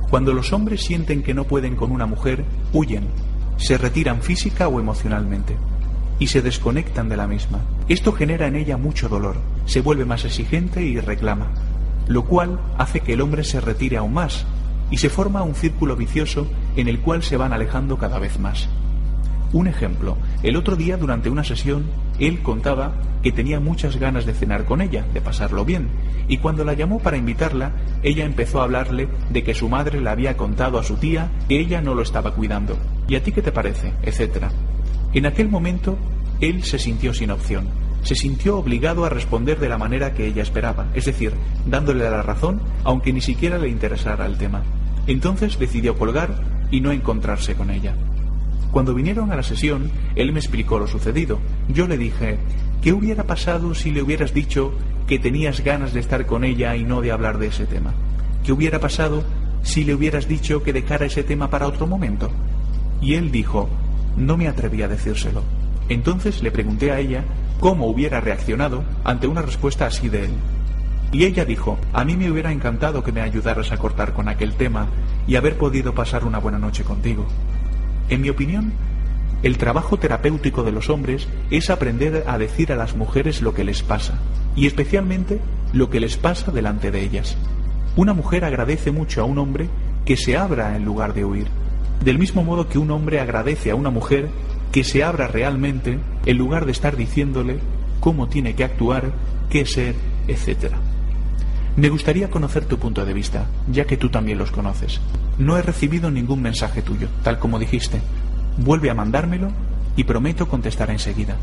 Cuando 0.09 0.33
los 0.33 0.53
hombres 0.53 0.81
sienten 0.81 1.23
que 1.23 1.33
no 1.33 1.45
pueden 1.45 1.75
con 1.75 1.91
una 1.91 2.05
mujer, 2.05 2.45
huyen, 2.71 3.07
se 3.57 3.77
retiran 3.77 4.21
física 4.21 4.67
o 4.67 4.79
emocionalmente 4.79 5.57
y 6.19 6.27
se 6.27 6.41
desconectan 6.41 7.09
de 7.09 7.17
la 7.17 7.27
misma. 7.27 7.59
Esto 7.87 8.11
genera 8.11 8.47
en 8.47 8.55
ella 8.55 8.77
mucho 8.77 9.09
dolor, 9.09 9.37
se 9.65 9.81
vuelve 9.81 10.05
más 10.05 10.25
exigente 10.25 10.83
y 10.83 10.99
reclama, 10.99 11.51
lo 12.07 12.25
cual 12.25 12.59
hace 12.77 13.01
que 13.01 13.13
el 13.13 13.21
hombre 13.21 13.43
se 13.43 13.61
retire 13.61 13.97
aún 13.97 14.13
más 14.13 14.45
y 14.91 14.97
se 14.97 15.09
forma 15.09 15.43
un 15.43 15.55
círculo 15.55 15.95
vicioso 15.95 16.47
en 16.75 16.87
el 16.87 16.99
cual 16.99 17.23
se 17.23 17.37
van 17.37 17.53
alejando 17.53 17.97
cada 17.97 18.19
vez 18.19 18.39
más. 18.39 18.69
Un 19.53 19.67
ejemplo, 19.67 20.17
el 20.41 20.55
otro 20.55 20.75
día 20.75 20.97
durante 20.97 21.29
una 21.29 21.43
sesión, 21.43 21.85
él 22.19 22.41
contaba 22.41 22.93
que 23.21 23.31
tenía 23.31 23.59
muchas 23.59 23.97
ganas 23.97 24.25
de 24.25 24.33
cenar 24.33 24.65
con 24.65 24.81
ella, 24.81 25.05
de 25.13 25.21
pasarlo 25.21 25.63
bien, 25.63 25.89
y 26.27 26.37
cuando 26.37 26.65
la 26.65 26.73
llamó 26.73 26.99
para 26.99 27.17
invitarla, 27.17 27.71
ella 28.01 28.25
empezó 28.25 28.59
a 28.59 28.63
hablarle 28.63 29.07
de 29.29 29.43
que 29.43 29.53
su 29.53 29.69
madre 29.69 30.01
le 30.01 30.09
había 30.09 30.37
contado 30.37 30.79
a 30.79 30.83
su 30.83 30.95
tía 30.95 31.29
que 31.47 31.59
ella 31.59 31.81
no 31.81 31.93
lo 31.93 32.01
estaba 32.01 32.33
cuidando. 32.33 32.77
¿Y 33.07 33.15
a 33.15 33.23
ti 33.23 33.31
qué 33.31 33.41
te 33.43 33.51
parece? 33.51 33.93
etcétera. 34.01 34.51
En 35.13 35.27
aquel 35.27 35.49
momento, 35.49 35.97
él 36.41 36.63
se 36.63 36.79
sintió 36.79 37.13
sin 37.13 37.29
opción. 37.29 37.67
Se 38.03 38.15
sintió 38.15 38.57
obligado 38.57 39.05
a 39.05 39.09
responder 39.09 39.59
de 39.59 39.69
la 39.69 39.77
manera 39.77 40.13
que 40.13 40.27
ella 40.27 40.43
esperaba, 40.43 40.87
es 40.93 41.05
decir, 41.05 41.33
dándole 41.65 42.09
la 42.09 42.21
razón, 42.21 42.61
aunque 42.83 43.13
ni 43.13 43.21
siquiera 43.21 43.57
le 43.57 43.69
interesara 43.69 44.25
el 44.25 44.37
tema. 44.37 44.61
Entonces 45.07 45.57
decidió 45.57 45.97
colgar 45.97 46.35
y 46.69 46.81
no 46.81 46.91
encontrarse 46.91 47.55
con 47.55 47.69
ella. 47.69 47.95
Cuando 48.71 48.93
vinieron 48.93 49.31
a 49.31 49.35
la 49.35 49.43
sesión, 49.43 49.91
él 50.15 50.31
me 50.33 50.39
explicó 50.39 50.79
lo 50.79 50.87
sucedido. 50.87 51.39
Yo 51.69 51.87
le 51.87 51.97
dije, 51.97 52.37
¿qué 52.81 52.91
hubiera 52.91 53.25
pasado 53.25 53.75
si 53.75 53.91
le 53.91 54.01
hubieras 54.01 54.33
dicho 54.33 54.73
que 55.07 55.19
tenías 55.19 55.63
ganas 55.63 55.93
de 55.93 55.99
estar 55.99 56.25
con 56.25 56.43
ella 56.43 56.75
y 56.75 56.83
no 56.83 57.01
de 57.01 57.11
hablar 57.11 57.37
de 57.37 57.47
ese 57.47 57.65
tema? 57.65 57.93
¿Qué 58.43 58.51
hubiera 58.51 58.79
pasado 58.79 59.23
si 59.61 59.83
le 59.83 59.93
hubieras 59.93 60.27
dicho 60.27 60.63
que 60.63 60.73
dejara 60.73 61.05
ese 61.05 61.23
tema 61.23 61.49
para 61.49 61.67
otro 61.67 61.87
momento? 61.87 62.31
Y 62.99 63.13
él 63.13 63.31
dijo, 63.31 63.69
no 64.17 64.37
me 64.37 64.47
atreví 64.47 64.81
a 64.81 64.87
decírselo. 64.87 65.43
Entonces 65.87 66.41
le 66.41 66.51
pregunté 66.51 66.91
a 66.91 66.99
ella 66.99 67.23
cómo 67.63 67.87
hubiera 67.87 68.19
reaccionado 68.19 68.83
ante 69.05 69.25
una 69.25 69.41
respuesta 69.41 69.85
así 69.85 70.09
de 70.09 70.25
él. 70.25 70.31
Y 71.13 71.23
ella 71.23 71.45
dijo, 71.45 71.77
a 71.93 72.03
mí 72.03 72.17
me 72.17 72.29
hubiera 72.29 72.51
encantado 72.51 73.05
que 73.05 73.13
me 73.13 73.21
ayudaras 73.21 73.71
a 73.71 73.77
cortar 73.77 74.11
con 74.11 74.27
aquel 74.27 74.51
tema 74.55 74.87
y 75.27 75.37
haber 75.37 75.57
podido 75.57 75.95
pasar 75.95 76.25
una 76.25 76.39
buena 76.39 76.59
noche 76.59 76.83
contigo. 76.83 77.25
En 78.09 78.19
mi 78.19 78.27
opinión, 78.27 78.73
El 79.43 79.57
trabajo 79.57 79.97
terapéutico 79.97 80.63
de 80.63 80.71
los 80.71 80.89
hombres 80.89 81.27
es 81.51 81.69
aprender 81.69 82.23
a 82.27 82.37
decir 82.37 82.71
a 82.71 82.77
las 82.77 82.95
mujeres 82.95 83.41
lo 83.41 83.53
que 83.53 83.65
les 83.65 83.83
pasa, 83.83 84.13
y 84.55 84.67
especialmente 84.67 85.41
lo 85.73 85.89
que 85.89 85.99
les 85.99 86.15
pasa 86.15 86.49
delante 86.49 86.91
de 86.91 87.01
ellas. 87.01 87.35
Una 87.97 88.13
mujer 88.13 88.45
agradece 88.45 88.91
mucho 88.91 89.21
a 89.21 89.25
un 89.25 89.37
hombre 89.37 89.67
que 90.05 90.15
se 90.15 90.37
abra 90.37 90.77
en 90.77 90.85
lugar 90.85 91.13
de 91.13 91.25
huir, 91.25 91.47
del 92.03 92.19
mismo 92.19 92.43
modo 92.45 92.69
que 92.69 92.79
un 92.79 92.89
hombre 92.91 93.19
agradece 93.19 93.69
a 93.69 93.75
una 93.75 93.89
mujer 93.89 94.29
que 94.71 94.85
se 94.85 95.03
abra 95.03 95.27
realmente 95.27 95.99
en 96.25 96.37
lugar 96.37 96.65
de 96.65 96.71
estar 96.71 96.95
diciéndole 96.95 97.59
cómo 97.99 98.27
tiene 98.27 98.55
que 98.55 98.63
actuar, 98.63 99.11
qué 99.49 99.65
ser, 99.65 99.95
etc. 100.27 100.73
Me 101.75 101.89
gustaría 101.89 102.29
conocer 102.29 102.65
tu 102.65 102.77
punto 102.77 103.05
de 103.05 103.13
vista, 103.13 103.47
ya 103.71 103.85
que 103.85 103.97
tú 103.97 104.09
también 104.09 104.37
los 104.37 104.51
conoces. 104.51 105.01
No 105.37 105.57
he 105.57 105.61
recibido 105.61 106.11
ningún 106.11 106.41
mensaje 106.41 106.81
tuyo, 106.81 107.07
tal 107.23 107.39
como 107.39 107.59
dijiste. 107.59 108.01
Vuelve 108.57 108.89
a 108.89 108.93
mandármelo 108.93 109.49
y 109.95 110.03
prometo 110.03 110.47
contestar 110.47 110.91
enseguida. 110.91 111.37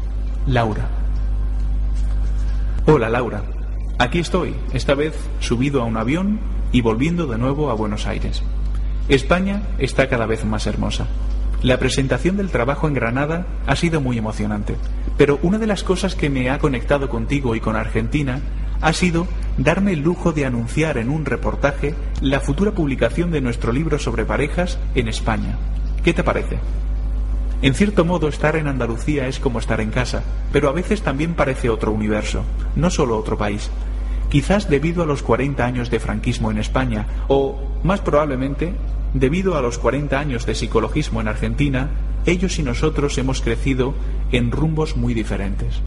Laura. 0.47 0.89
Hola, 2.87 3.09
Laura. 3.09 3.43
Aquí 3.99 4.18
estoy, 4.18 4.55
esta 4.72 4.95
vez 4.95 5.14
subido 5.41 5.83
a 5.83 5.85
un 5.85 5.97
avión 5.97 6.41
y 6.72 6.81
volviendo 6.81 7.26
de 7.26 7.39
nuevo 7.39 7.70
a 7.70 7.74
Buenos 7.74 8.07
Aires. 8.07 8.43
España 9.09 9.62
está 9.78 10.09
cada 10.09 10.26
vez 10.26 10.45
más 10.45 10.66
hermosa. 10.66 11.07
La 11.63 11.79
presentación 11.79 12.39
del 12.39 12.49
trabajo 12.49 12.89
en 12.89 12.95
Granada 12.95 13.47
ha 13.67 13.77
sido 13.77 14.01
muy 14.01 14.17
emocionante, 14.17 14.77
pero 15.19 15.39
una 15.43 15.59
de 15.59 15.67
las 15.67 15.85
cosas 15.85 16.15
que 16.15 16.31
me 16.31 16.49
ha 16.49 16.59
conectado 16.59 17.11
contigo 17.11 17.55
y 17.55 17.61
con 17.61 17.77
Argentina 17.77 18.41
ha 18.81 18.95
sido 18.95 19.27
darme 19.59 19.93
el 19.93 20.01
lujo 20.01 20.33
de 20.33 20.47
anunciar 20.47 20.97
en 20.97 21.11
un 21.11 21.27
reportaje 21.27 21.95
la 22.23 22.41
futura 22.41 22.73
publicación 22.73 23.31
de 23.31 23.43
nuestro 23.43 23.73
libro 23.73 23.99
sobre 23.99 24.25
parejas 24.25 24.79
en 24.95 25.09
España. 25.09 25.59
¿Qué 26.03 26.15
te 26.15 26.25
parece? 26.25 26.59
En 27.61 27.75
cierto 27.75 28.07
modo, 28.07 28.29
estar 28.29 28.57
en 28.57 28.67
Andalucía 28.67 29.27
es 29.27 29.39
como 29.39 29.59
estar 29.59 29.83
en 29.83 29.91
casa, 29.91 30.23
pero 30.51 30.71
a 30.71 30.73
veces 30.73 31.03
también 31.03 31.35
parece 31.35 31.69
otro 31.69 31.93
universo, 31.93 32.43
no 32.75 32.89
solo 32.89 33.19
otro 33.19 33.37
país. 33.37 33.71
Quizás 34.31 34.70
debido 34.70 35.03
a 35.03 35.07
los 35.07 35.22
40 35.22 35.64
años 35.64 35.91
de 35.91 36.01
franquismo 36.01 36.51
en 36.51 36.59
España, 36.59 37.07
o, 37.28 37.59
más 37.83 38.01
probablemente, 38.01 38.74
Debido 39.14 39.57
a 39.57 39.62
los 39.62 39.78
40 39.78 40.18
años 40.18 40.47
de 40.47 40.55
psicologismo 40.55 41.20
en 41.20 41.26
Argentina, 41.26 41.91
ellos 42.26 42.59
y 42.61 42.62
nosotros 42.62 43.18
hemos 43.18 43.41
crecido 43.41 43.95
en 44.31 44.53
rumbos 44.53 44.97
muy 44.97 45.14
diferentes. 45.14 45.81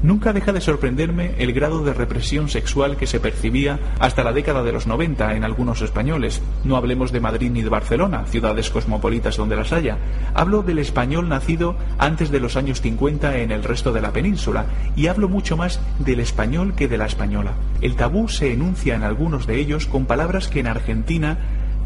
Nunca 0.00 0.32
deja 0.32 0.52
de 0.52 0.60
sorprenderme 0.60 1.34
el 1.38 1.52
grado 1.52 1.82
de 1.82 1.92
represión 1.92 2.48
sexual 2.48 2.96
que 2.96 3.08
se 3.08 3.18
percibía 3.18 3.80
hasta 3.98 4.22
la 4.22 4.32
década 4.32 4.62
de 4.62 4.70
los 4.70 4.86
90 4.86 5.34
en 5.34 5.42
algunos 5.42 5.82
españoles. 5.82 6.40
No 6.62 6.76
hablemos 6.76 7.10
de 7.10 7.18
Madrid 7.18 7.50
ni 7.50 7.62
de 7.62 7.68
Barcelona, 7.68 8.24
ciudades 8.26 8.70
cosmopolitas 8.70 9.36
donde 9.36 9.56
las 9.56 9.72
haya. 9.72 9.98
Hablo 10.34 10.62
del 10.62 10.78
español 10.78 11.28
nacido 11.28 11.74
antes 11.98 12.30
de 12.30 12.38
los 12.38 12.56
años 12.56 12.80
50 12.80 13.38
en 13.38 13.50
el 13.50 13.64
resto 13.64 13.92
de 13.92 14.00
la 14.00 14.12
península 14.12 14.66
y 14.94 15.08
hablo 15.08 15.28
mucho 15.28 15.56
más 15.56 15.80
del 15.98 16.20
español 16.20 16.74
que 16.76 16.86
de 16.86 16.98
la 16.98 17.06
española. 17.06 17.54
El 17.80 17.96
tabú 17.96 18.28
se 18.28 18.52
enuncia 18.52 18.94
en 18.94 19.02
algunos 19.02 19.48
de 19.48 19.58
ellos 19.58 19.86
con 19.86 20.06
palabras 20.06 20.46
que 20.46 20.60
en 20.60 20.68
Argentina 20.68 21.38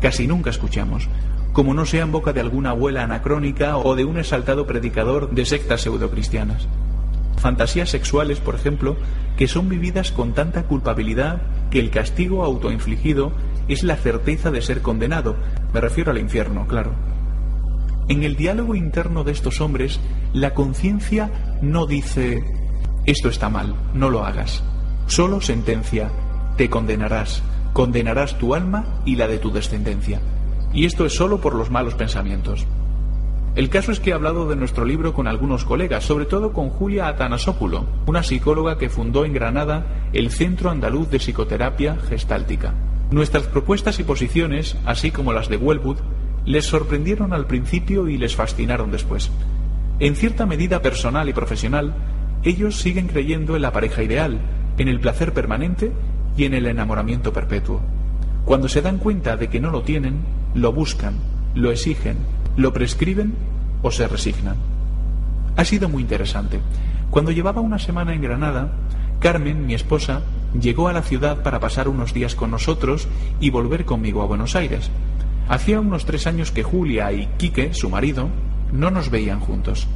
casi 0.03 0.27
nunca 0.27 0.51
escuchamos, 0.51 1.09
como 1.55 1.73
no 1.73 1.87
sea 1.87 2.03
en 2.03 2.13
boca 2.13 2.35
de 2.35 2.41
alguna 2.41 2.71
abuela 2.71 3.05
anacrónica 3.05 3.79
o 3.79 3.97
de 3.97 4.05
un 4.05 4.19
exaltado 4.19 4.67
predicador 4.67 5.31
de 5.31 5.47
sectas 5.47 5.81
pseudocristianas. 5.81 6.69
Fantasías 7.43 7.91
sexuales, 7.91 8.39
por 8.39 8.55
ejemplo, 8.55 8.97
que 9.37 9.49
son 9.49 9.69
vividas 9.69 10.13
con 10.13 10.33
tanta 10.33 10.63
culpabilidad 10.63 11.43
que 11.73 11.81
el 11.81 11.91
castigo 11.91 12.45
autoinfligido 12.45 13.33
es 13.67 13.83
la 13.83 13.97
certeza 13.97 14.53
de 14.53 14.63
ser 14.63 14.81
condenado. 14.81 15.35
Me 15.75 15.81
refiero 15.81 16.13
al 16.13 16.19
infierno, 16.19 16.69
claro. 16.69 16.93
En 18.09 18.23
el 18.23 18.37
diálogo 18.37 18.77
interno 18.77 19.25
de 19.25 19.33
estos 19.33 19.61
hombres, 19.61 19.99
la 20.33 20.55
conciencia 20.55 21.59
no 21.61 21.87
dice, 21.87 22.45
esto 23.07 23.29
está 23.29 23.49
mal, 23.49 23.75
no 23.93 24.09
lo 24.09 24.25
hagas. 24.25 24.63
Solo 25.09 25.41
sentencia, 25.41 26.13
te 26.57 26.71
condenarás, 26.71 27.43
condenarás 27.73 28.39
tu 28.39 28.55
alma 28.55 29.03
y 29.05 29.17
la 29.17 29.27
de 29.27 29.39
tu 29.39 29.51
descendencia. 29.51 30.21
Y 30.73 30.85
esto 30.85 31.07
es 31.07 31.17
solo 31.17 31.41
por 31.41 31.57
los 31.57 31.73
malos 31.73 31.97
pensamientos. 31.97 32.69
El 33.55 33.69
caso 33.69 33.93
es 33.93 34.01
que 34.01 34.11
he 34.11 34.15
hablado 34.15 34.49
de 34.49 34.57
nuestro 34.57 34.87
libro 34.87 35.13
con 35.13 35.29
algunos 35.29 35.67
colegas, 35.67 36.05
sobre 36.05 36.25
todo 36.25 36.55
con 36.55 36.71
Julia 36.71 37.09
Atanasópulo, 37.09 37.85
una 38.07 38.23
psicóloga 38.23 38.79
que 38.79 38.89
fundó 38.89 39.27
en 39.27 39.35
Granada 39.35 40.09
el 40.15 40.31
Centro 40.31 40.71
Andaluz 40.71 41.11
de 41.11 41.19
Psicoterapia 41.19 41.99
Gestáltica. 42.09 42.73
Nuestras 43.11 43.43
propuestas 43.43 44.01
y 44.01 44.05
posiciones, 44.05 44.79
así 44.87 45.11
como 45.11 45.35
las 45.35 45.51
de 45.51 45.59
Wellwood, 45.59 45.99
les 46.47 46.65
sorprendieron 46.65 47.35
al 47.35 47.47
principio 47.47 48.09
y 48.09 48.17
les 48.17 48.35
fascinaron 48.35 48.91
después. 48.91 49.31
En 49.99 50.17
cierta 50.17 50.47
medida 50.47 50.81
personal 50.81 51.29
y 51.29 51.35
profesional, 51.35 51.95
ellos 52.45 52.77
siguen 52.77 53.07
creyendo 53.07 53.55
en 53.55 53.63
la 53.63 53.73
pareja 53.73 54.03
ideal, 54.03 54.41
en 54.79 54.89
el 54.89 54.99
placer 54.99 55.35
permanente 55.35 55.93
y 56.39 56.47
en 56.47 56.55
el 56.55 56.65
enamoramiento 56.65 57.35
perpetuo. 57.35 57.83
Cuando 58.47 58.67
se 58.69 58.81
dan 58.81 58.97
cuenta 58.97 59.37
de 59.37 59.49
que 59.49 59.61
no 59.61 59.71
lo 59.71 59.83
tienen, 59.83 60.21
lo 60.55 60.73
buscan, 60.73 61.17
lo 61.55 61.71
exigen, 61.71 62.17
lo 62.57 62.73
prescriben 62.73 63.35
o 63.83 63.91
se 63.91 64.09
resignan. 64.09 64.57
Ha 65.57 65.65
sido 65.65 65.89
muy 65.89 66.03
interesante. 66.03 66.61
Cuando 67.11 67.31
llevaba 67.31 67.61
una 67.61 67.79
semana 67.79 68.15
en 68.15 68.23
Granada, 68.23 68.73
Carmen, 69.21 69.67
mi 69.67 69.75
esposa, 69.75 70.23
llegó 70.59 70.89
a 70.89 70.93
la 70.93 71.03
ciudad 71.03 71.43
para 71.43 71.61
pasar 71.61 71.89
unos 71.89 72.15
días 72.15 72.35
con 72.35 72.51
nosotros 72.51 73.07
y 73.39 73.51
volver 73.51 73.85
conmigo 73.85 74.23
a 74.23 74.27
Buenos 74.27 74.57
Aires. 74.57 74.91
Hacía 75.49 75.81
unos 75.81 76.07
tres 76.07 76.27
años 76.27 76.51
que 76.51 76.63
Julia 76.63 77.13
y 77.13 77.27
Quique, 77.37 77.75
su 77.75 77.91
marido, 77.91 78.29
no 78.73 78.91
nos 78.91 79.11
veían 79.11 79.41
juntos. 79.41 79.87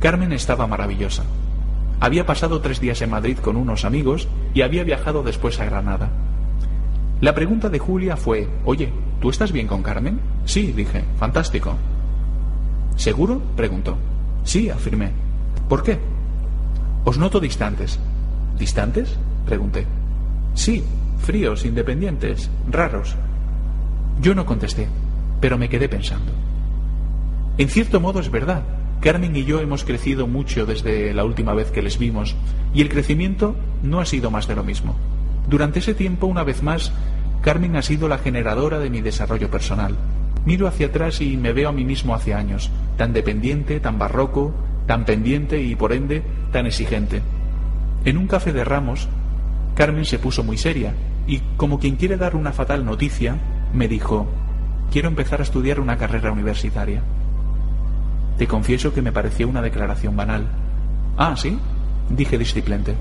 Carmen 0.00 0.32
estaba 0.32 0.66
maravillosa. 0.66 1.24
Había 2.00 2.26
pasado 2.26 2.60
tres 2.60 2.80
días 2.80 3.00
en 3.02 3.10
Madrid 3.10 3.38
con 3.38 3.56
unos 3.56 3.84
amigos 3.84 4.28
y 4.54 4.62
había 4.62 4.84
viajado 4.84 5.22
después 5.22 5.60
a 5.60 5.64
Granada. 5.64 6.10
La 7.20 7.34
pregunta 7.34 7.70
de 7.70 7.78
Julia 7.78 8.16
fue, 8.16 8.46
oye, 8.64 8.92
¿tú 9.20 9.30
estás 9.30 9.50
bien 9.50 9.66
con 9.66 9.82
Carmen? 9.82 10.20
Sí, 10.44 10.72
dije, 10.72 11.02
fantástico. 11.18 11.74
¿Seguro? 12.96 13.40
preguntó. 13.56 13.96
Sí, 14.44 14.68
afirmé. 14.68 15.12
¿Por 15.68 15.82
qué? 15.82 15.98
Os 17.04 17.16
noto 17.16 17.40
distantes. 17.40 17.98
¿Distantes? 18.58 19.16
pregunté. 19.46 19.86
Sí, 20.54 20.84
fríos, 21.18 21.64
independientes, 21.64 22.50
raros. 22.70 23.16
Yo 24.20 24.34
no 24.34 24.44
contesté, 24.44 24.86
pero 25.40 25.56
me 25.56 25.68
quedé 25.68 25.88
pensando. 25.88 26.32
En 27.56 27.68
cierto 27.68 27.98
modo 27.98 28.20
es 28.20 28.30
verdad, 28.30 28.62
Carmen 29.00 29.34
y 29.36 29.44
yo 29.44 29.60
hemos 29.60 29.84
crecido 29.84 30.26
mucho 30.26 30.66
desde 30.66 31.14
la 31.14 31.24
última 31.24 31.54
vez 31.54 31.70
que 31.70 31.82
les 31.82 31.98
vimos 31.98 32.36
y 32.74 32.82
el 32.82 32.90
crecimiento 32.90 33.56
no 33.82 34.00
ha 34.00 34.04
sido 34.04 34.30
más 34.30 34.46
de 34.46 34.56
lo 34.56 34.64
mismo. 34.64 34.96
Durante 35.48 35.78
ese 35.78 35.94
tiempo, 35.94 36.26
una 36.26 36.44
vez 36.44 36.62
más, 36.62 36.92
Carmen 37.40 37.76
ha 37.76 37.82
sido 37.82 38.08
la 38.08 38.18
generadora 38.18 38.78
de 38.78 38.90
mi 38.90 39.00
desarrollo 39.00 39.50
personal. 39.50 39.94
Miro 40.44 40.66
hacia 40.66 40.88
atrás 40.88 41.20
y 41.20 41.36
me 41.36 41.52
veo 41.52 41.68
a 41.68 41.72
mí 41.72 41.84
mismo 41.84 42.14
hace 42.14 42.34
años, 42.34 42.70
tan 42.96 43.12
dependiente, 43.12 43.78
tan 43.80 43.98
barroco, 43.98 44.52
tan 44.86 45.04
pendiente 45.04 45.62
y, 45.62 45.74
por 45.76 45.92
ende, 45.92 46.22
tan 46.52 46.66
exigente. 46.66 47.22
En 48.04 48.16
un 48.16 48.26
café 48.26 48.52
de 48.52 48.64
Ramos, 48.64 49.08
Carmen 49.74 50.04
se 50.04 50.18
puso 50.18 50.42
muy 50.42 50.56
seria 50.56 50.94
y, 51.26 51.40
como 51.56 51.78
quien 51.78 51.96
quiere 51.96 52.16
dar 52.16 52.34
una 52.34 52.52
fatal 52.52 52.84
noticia, 52.84 53.36
me 53.72 53.88
dijo, 53.88 54.26
quiero 54.90 55.08
empezar 55.08 55.40
a 55.40 55.44
estudiar 55.44 55.80
una 55.80 55.96
carrera 55.96 56.32
universitaria. 56.32 57.02
Te 58.38 58.46
confieso 58.46 58.92
que 58.92 59.02
me 59.02 59.12
pareció 59.12 59.48
una 59.48 59.62
declaración 59.62 60.16
banal. 60.16 60.46
Ah, 61.16 61.34
¿sí? 61.36 61.58
dije 62.10 62.38
disciplente. 62.38 62.94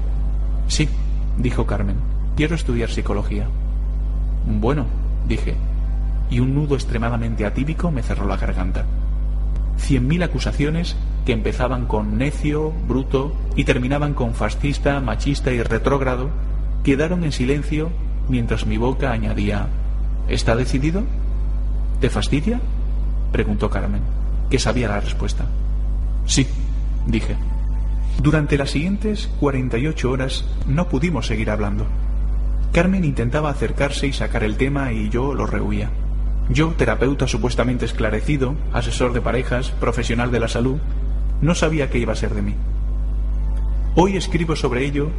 Sí, 0.67 0.87
dijo 1.37 1.65
Carmen. 1.65 2.14
Quiero 2.35 2.55
estudiar 2.55 2.89
psicología. 2.89 3.47
Bueno, 4.45 4.85
dije, 5.27 5.55
y 6.29 6.39
un 6.39 6.53
nudo 6.53 6.75
extremadamente 6.75 7.45
atípico 7.45 7.91
me 7.91 8.03
cerró 8.03 8.27
la 8.27 8.37
garganta. 8.37 8.85
Cien 9.77 10.07
mil 10.07 10.23
acusaciones 10.23 10.95
que 11.25 11.33
empezaban 11.33 11.85
con 11.85 12.17
necio, 12.17 12.71
bruto 12.87 13.35
y 13.55 13.63
terminaban 13.63 14.13
con 14.13 14.33
fascista, 14.33 14.99
machista 14.99 15.51
y 15.51 15.61
retrógrado, 15.61 16.29
quedaron 16.83 17.23
en 17.23 17.31
silencio 17.31 17.89
mientras 18.29 18.65
mi 18.65 18.77
boca 18.77 19.11
añadía 19.11 19.67
¿Está 20.27 20.55
decidido? 20.55 21.03
¿Te 21.99 22.09
fastidia? 22.09 22.59
preguntó 23.31 23.69
Carmen 23.69 24.01
que 24.49 24.59
sabía 24.59 24.87
la 24.87 24.99
respuesta. 24.99 25.45
Sí, 26.25 26.47
dije. 27.07 27.35
Durante 28.21 28.57
las 28.57 28.71
siguientes 28.71 29.29
48 29.39 30.09
horas 30.09 30.45
no 30.67 30.87
pudimos 30.87 31.27
seguir 31.27 31.49
hablando. 31.49 31.85
Carmen 32.75 33.05
intentaba 33.05 33.49
acercarse 33.49 34.05
y 34.05 34.11
sacar 34.11 34.43
el 34.43 34.57
tema 34.57 34.91
y 34.91 35.07
yo 35.07 35.33
lo 35.33 35.45
rehuía. 35.45 35.91
Yo, 36.49 36.73
terapeuta 36.77 37.25
supuestamente 37.25 37.85
esclarecido, 37.85 38.53
asesor 38.73 39.13
de 39.13 39.21
parejas, 39.21 39.69
profesional 39.71 40.29
de 40.29 40.41
la 40.41 40.49
salud, 40.49 40.79
no 41.39 41.55
sabía 41.55 41.89
qué 41.89 41.99
iba 41.99 42.11
a 42.11 42.17
ser 42.17 42.33
de 42.33 42.41
mí. 42.41 42.53
Hoy 43.95 44.17
escribo 44.17 44.57
sobre 44.57 44.83
ello 44.83 45.09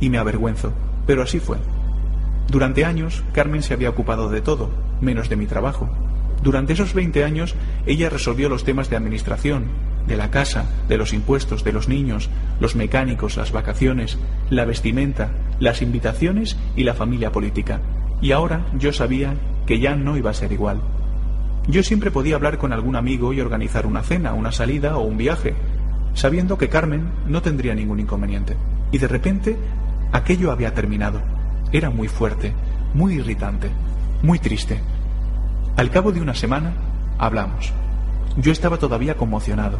y 0.00 0.10
me 0.10 0.18
avergüenzo, 0.18 0.74
pero 1.06 1.22
así 1.22 1.40
fue. 1.40 1.56
Durante 2.46 2.84
años, 2.84 3.24
Carmen 3.32 3.62
se 3.62 3.72
había 3.72 3.88
ocupado 3.88 4.28
de 4.28 4.42
todo, 4.42 4.68
menos 5.00 5.30
de 5.30 5.36
mi 5.36 5.46
trabajo. 5.46 5.88
Durante 6.42 6.74
esos 6.74 6.92
20 6.92 7.24
años 7.24 7.54
ella 7.86 8.10
resolvió 8.10 8.50
los 8.50 8.64
temas 8.64 8.90
de 8.90 8.96
administración, 8.96 9.64
de 10.06 10.18
la 10.18 10.30
casa, 10.30 10.66
de 10.88 10.98
los 10.98 11.14
impuestos, 11.14 11.64
de 11.64 11.72
los 11.72 11.88
niños, 11.88 12.28
los 12.60 12.76
mecánicos, 12.76 13.38
las 13.38 13.50
vacaciones, 13.50 14.18
la 14.50 14.66
vestimenta, 14.66 15.30
las 15.60 15.82
invitaciones 15.82 16.56
y 16.76 16.84
la 16.84 16.94
familia 16.94 17.32
política. 17.32 17.80
Y 18.20 18.32
ahora 18.32 18.66
yo 18.78 18.92
sabía 18.92 19.34
que 19.66 19.80
ya 19.80 19.94
no 19.94 20.16
iba 20.16 20.30
a 20.30 20.34
ser 20.34 20.52
igual. 20.52 20.80
Yo 21.66 21.82
siempre 21.82 22.10
podía 22.10 22.36
hablar 22.36 22.58
con 22.58 22.72
algún 22.72 22.96
amigo 22.96 23.32
y 23.32 23.40
organizar 23.40 23.86
una 23.86 24.02
cena, 24.02 24.32
una 24.32 24.52
salida 24.52 24.96
o 24.96 25.02
un 25.02 25.18
viaje, 25.18 25.54
sabiendo 26.14 26.56
que 26.56 26.68
Carmen 26.68 27.10
no 27.26 27.42
tendría 27.42 27.74
ningún 27.74 28.00
inconveniente. 28.00 28.56
Y 28.90 28.98
de 28.98 29.08
repente 29.08 29.56
aquello 30.12 30.50
había 30.50 30.72
terminado. 30.72 31.20
Era 31.70 31.90
muy 31.90 32.08
fuerte, 32.08 32.54
muy 32.94 33.14
irritante, 33.14 33.68
muy 34.22 34.38
triste. 34.38 34.80
Al 35.76 35.90
cabo 35.90 36.10
de 36.10 36.20
una 36.20 36.34
semana, 36.34 36.72
hablamos. 37.18 37.72
Yo 38.38 38.50
estaba 38.52 38.78
todavía 38.78 39.16
conmocionado. 39.16 39.78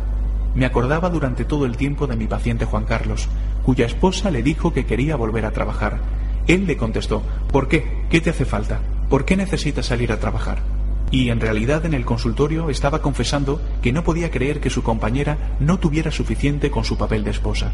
Me 0.54 0.66
acordaba 0.66 1.10
durante 1.10 1.44
todo 1.44 1.66
el 1.66 1.76
tiempo 1.76 2.06
de 2.06 2.16
mi 2.16 2.26
paciente 2.26 2.64
Juan 2.64 2.84
Carlos, 2.84 3.28
cuya 3.64 3.86
esposa 3.86 4.30
le 4.30 4.42
dijo 4.42 4.72
que 4.72 4.86
quería 4.86 5.16
volver 5.16 5.44
a 5.44 5.50
trabajar. 5.50 6.00
Él 6.46 6.66
le 6.66 6.76
contestó, 6.76 7.22
¿por 7.52 7.68
qué? 7.68 8.06
¿Qué 8.10 8.20
te 8.20 8.30
hace 8.30 8.44
falta? 8.44 8.80
¿Por 9.08 9.24
qué 9.24 9.36
necesitas 9.36 9.86
salir 9.86 10.12
a 10.12 10.18
trabajar? 10.18 10.62
Y 11.10 11.30
en 11.30 11.40
realidad 11.40 11.84
en 11.86 11.94
el 11.94 12.04
consultorio 12.04 12.70
estaba 12.70 13.00
confesando 13.00 13.60
que 13.82 13.92
no 13.92 14.04
podía 14.04 14.30
creer 14.30 14.60
que 14.60 14.70
su 14.70 14.82
compañera 14.82 15.56
no 15.60 15.78
tuviera 15.78 16.10
suficiente 16.10 16.70
con 16.70 16.84
su 16.84 16.98
papel 16.98 17.24
de 17.24 17.30
esposa. 17.30 17.72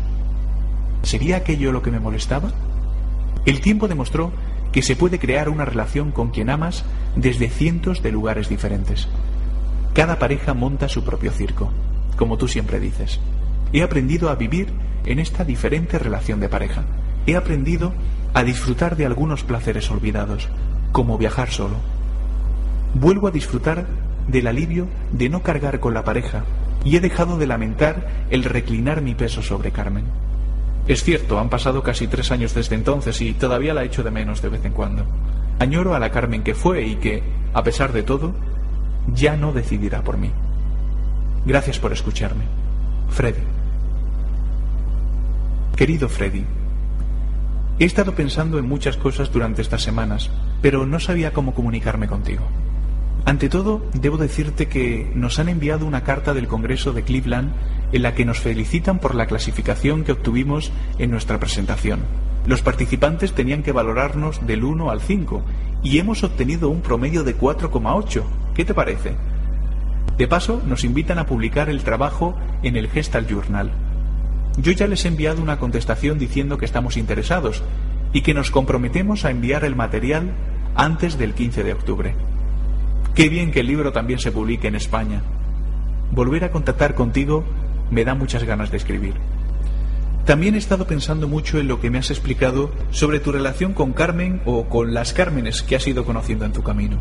¿Sería 1.03 1.37
aquello 1.37 1.73
lo 1.73 1.83
que 1.83 1.91
me 1.91 2.01
molestaba? 2.01 2.51
El 3.45 3.61
tiempo 3.61 3.89
demostró 3.89 4.33
que 4.73 4.83
se 4.83 4.97
puede 4.97 5.19
crear 5.19 5.49
una 5.49 5.65
relación 5.65 6.11
con 6.11 6.31
quien 6.31 6.51
amas 6.51 6.85
desde 7.15 7.49
cientos 7.49 8.03
de 8.03 8.11
lugares 8.11 8.49
diferentes. 8.49 9.09
Cada 9.93 10.19
pareja 10.19 10.55
monta 10.55 10.89
su 10.89 11.05
propio 11.05 11.31
circo, 11.31 11.71
como 12.17 12.39
tú 12.39 12.49
siempre 12.49 12.81
dices. 12.81 13.21
He 13.73 13.83
aprendido 13.83 14.31
a 14.31 14.37
vivir 14.37 14.69
en 15.07 15.19
esta 15.19 15.45
diferente 15.45 15.99
relación 15.99 16.41
de 16.41 16.49
pareja. 16.49 16.85
He 17.27 17.37
aprendido 17.37 17.93
a 18.35 18.43
disfrutar 18.43 18.97
de 18.97 19.07
algunos 19.07 19.45
placeres 19.45 19.91
olvidados, 19.91 20.49
como 20.93 21.19
viajar 21.19 21.51
solo. 21.51 21.77
Vuelvo 22.95 23.29
a 23.29 23.31
disfrutar 23.31 23.87
del 24.29 24.47
alivio 24.47 24.89
de 25.13 25.29
no 25.29 25.43
cargar 25.43 25.81
con 25.81 25.95
la 25.95 26.05
pareja 26.05 26.45
y 26.85 26.97
he 26.97 27.01
dejado 27.01 27.39
de 27.39 27.47
lamentar 27.47 28.27
el 28.31 28.45
reclinar 28.45 29.03
mi 29.03 29.15
peso 29.15 29.43
sobre 29.43 29.73
Carmen. 29.73 30.05
Es 30.87 31.03
cierto, 31.03 31.39
han 31.39 31.49
pasado 31.49 31.83
casi 31.83 32.07
tres 32.09 32.31
años 32.31 32.55
desde 32.55 32.75
entonces 32.75 33.21
y 33.23 33.33
todavía 33.33 33.73
la 33.73 33.85
echo 33.85 34.03
de 34.03 34.11
menos 34.11 34.43
de 34.43 34.51
vez 34.51 34.65
en 34.65 34.73
cuando. 34.73 35.07
Añoro 35.59 35.95
a 35.95 35.99
la 35.99 36.11
Carmen 36.11 36.43
que 36.43 36.55
fue 36.55 36.85
y 36.85 36.97
que, 36.97 37.23
a 37.55 37.63
pesar 37.63 37.93
de 37.93 38.03
todo, 38.03 38.35
ya 39.15 39.37
no 39.37 39.53
decidirá 39.53 40.03
por 40.03 40.19
mí. 40.19 40.31
Gracias 41.47 41.79
por 41.79 41.93
escucharme. 41.93 42.45
Freddy. 43.11 43.43
Querido 45.77 46.09
Freddy, 46.09 46.45
he 47.79 47.85
estado 47.85 48.15
pensando 48.15 48.59
en 48.59 48.67
muchas 48.67 48.97
cosas 48.97 49.31
durante 49.31 49.61
estas 49.61 49.83
semanas, 49.83 50.31
pero 50.63 50.87
no 50.87 51.01
sabía 51.01 51.33
cómo 51.33 51.53
comunicarme 51.53 52.07
contigo. 52.07 52.45
Ante 53.27 53.49
todo, 53.49 53.85
debo 53.93 54.17
decirte 54.17 54.69
que 54.69 55.11
nos 55.15 55.39
han 55.39 55.49
enviado 55.49 55.85
una 55.85 56.03
carta 56.03 56.33
del 56.33 56.47
Congreso 56.47 56.93
de 56.93 57.03
Cleveland 57.03 57.53
en 57.93 58.03
la 58.03 58.15
que 58.15 58.25
nos 58.25 58.41
felicitan 58.41 58.99
por 58.99 59.15
la 59.15 59.27
clasificación 59.27 60.05
que 60.05 60.13
obtuvimos 60.13 60.73
en 60.99 61.11
nuestra 61.11 61.39
presentación. 61.41 62.01
Los 62.47 62.63
participantes 62.63 63.33
tenían 63.33 63.63
que 63.63 63.73
valorarnos 63.73 64.47
del 64.47 64.65
1 64.65 64.91
al 64.91 65.01
5 65.01 65.43
y 65.83 65.99
hemos 65.99 66.23
obtenido 66.23 66.71
un 66.71 66.81
promedio 66.81 67.23
de 67.25 67.37
4,8. 67.37 68.23
¿Qué 68.55 68.65
te 68.65 68.75
parece? 68.75 69.17
De 70.19 70.29
paso, 70.29 70.63
nos 70.67 70.85
invitan 70.85 71.19
a 71.19 71.27
publicar 71.27 71.69
el 71.69 71.83
trabajo 71.83 72.37
en 72.63 72.77
el 72.77 72.89
Gestal 72.89 73.27
Journal. 73.27 73.71
Yo 74.59 74.71
ya 74.71 74.87
les 74.87 75.05
he 75.05 75.09
enviado 75.09 75.43
una 75.43 75.59
contestación 75.59 76.19
diciendo 76.19 76.59
que 76.59 76.65
estamos 76.65 76.97
interesados 76.97 77.63
y 78.13 78.23
que 78.23 78.35
nos 78.35 78.53
comprometemos 78.53 79.25
a 79.25 79.31
enviar 79.31 79.65
el 79.65 79.75
material 79.75 80.33
antes 80.77 81.19
del 81.19 81.35
15 81.35 81.65
de 81.65 81.73
octubre. 81.73 82.15
Qué 83.15 83.29
bien 83.29 83.51
que 83.51 83.61
el 83.61 83.67
libro 83.67 83.93
también 83.93 84.21
se 84.21 84.31
publique 84.31 84.69
en 84.69 84.77
España. 84.77 85.23
Volver 86.13 86.45
a 86.45 86.53
contactar 86.53 86.95
contigo 86.95 87.45
me 87.91 88.05
da 88.05 88.15
muchas 88.15 88.45
ganas 88.45 88.71
de 88.71 88.77
escribir. 88.77 89.15
También 90.25 90.55
he 90.55 90.59
estado 90.59 90.87
pensando 90.87 91.29
mucho 91.29 91.59
en 91.59 91.69
lo 91.69 91.81
que 91.81 91.91
me 91.91 91.99
has 91.99 92.11
explicado 92.11 92.71
sobre 92.91 93.21
tu 93.21 93.33
relación 93.33 93.75
con 93.75 93.93
Carmen 93.93 94.41
o 94.47 94.69
con 94.69 94.95
las 94.95 95.13
Cármenes 95.13 95.63
que 95.63 95.77
has 95.77 95.87
ido 95.87 96.05
conociendo 96.05 96.45
en 96.45 96.53
tu 96.53 96.63
camino. 96.63 96.99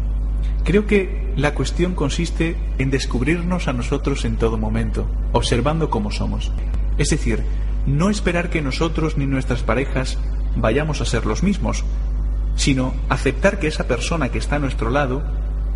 Creo 0.63 0.85
que 0.85 1.33
la 1.35 1.53
cuestión 1.53 1.93
consiste 1.93 2.55
en 2.77 2.89
descubrirnos 2.89 3.67
a 3.67 3.73
nosotros 3.73 4.23
en 4.25 4.37
todo 4.37 4.57
momento, 4.57 5.07
observando 5.31 5.89
cómo 5.89 6.11
somos. 6.11 6.51
Es 6.97 7.09
decir, 7.09 7.43
no 7.85 8.09
esperar 8.09 8.49
que 8.49 8.61
nosotros 8.61 9.17
ni 9.17 9.25
nuestras 9.25 9.61
parejas 9.63 10.17
vayamos 10.55 11.01
a 11.01 11.05
ser 11.05 11.25
los 11.25 11.43
mismos, 11.43 11.83
sino 12.55 12.93
aceptar 13.09 13.59
que 13.59 13.67
esa 13.67 13.87
persona 13.87 14.29
que 14.29 14.37
está 14.37 14.57
a 14.57 14.59
nuestro 14.59 14.89
lado 14.89 15.23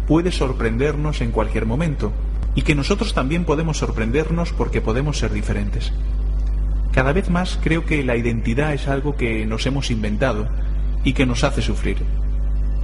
puede 0.07 0.31
sorprendernos 0.31 1.21
en 1.21 1.31
cualquier 1.31 1.65
momento 1.65 2.13
y 2.55 2.61
que 2.61 2.75
nosotros 2.75 3.13
también 3.13 3.45
podemos 3.45 3.77
sorprendernos 3.77 4.53
porque 4.53 4.81
podemos 4.81 5.17
ser 5.17 5.33
diferentes. 5.33 5.91
Cada 6.91 7.11
vez 7.11 7.29
más 7.29 7.59
creo 7.61 7.85
que 7.85 8.03
la 8.03 8.15
identidad 8.15 8.73
es 8.73 8.87
algo 8.87 9.15
que 9.15 9.45
nos 9.45 9.65
hemos 9.65 9.91
inventado 9.91 10.47
y 11.03 11.13
que 11.13 11.25
nos 11.25 11.43
hace 11.43 11.61
sufrir. 11.61 11.97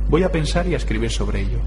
Voy 0.10 0.24
a 0.24 0.32
pensar 0.32 0.68
y 0.68 0.74
a 0.74 0.78
escribir 0.78 1.12
sobre 1.12 1.42
ello. 1.42 1.60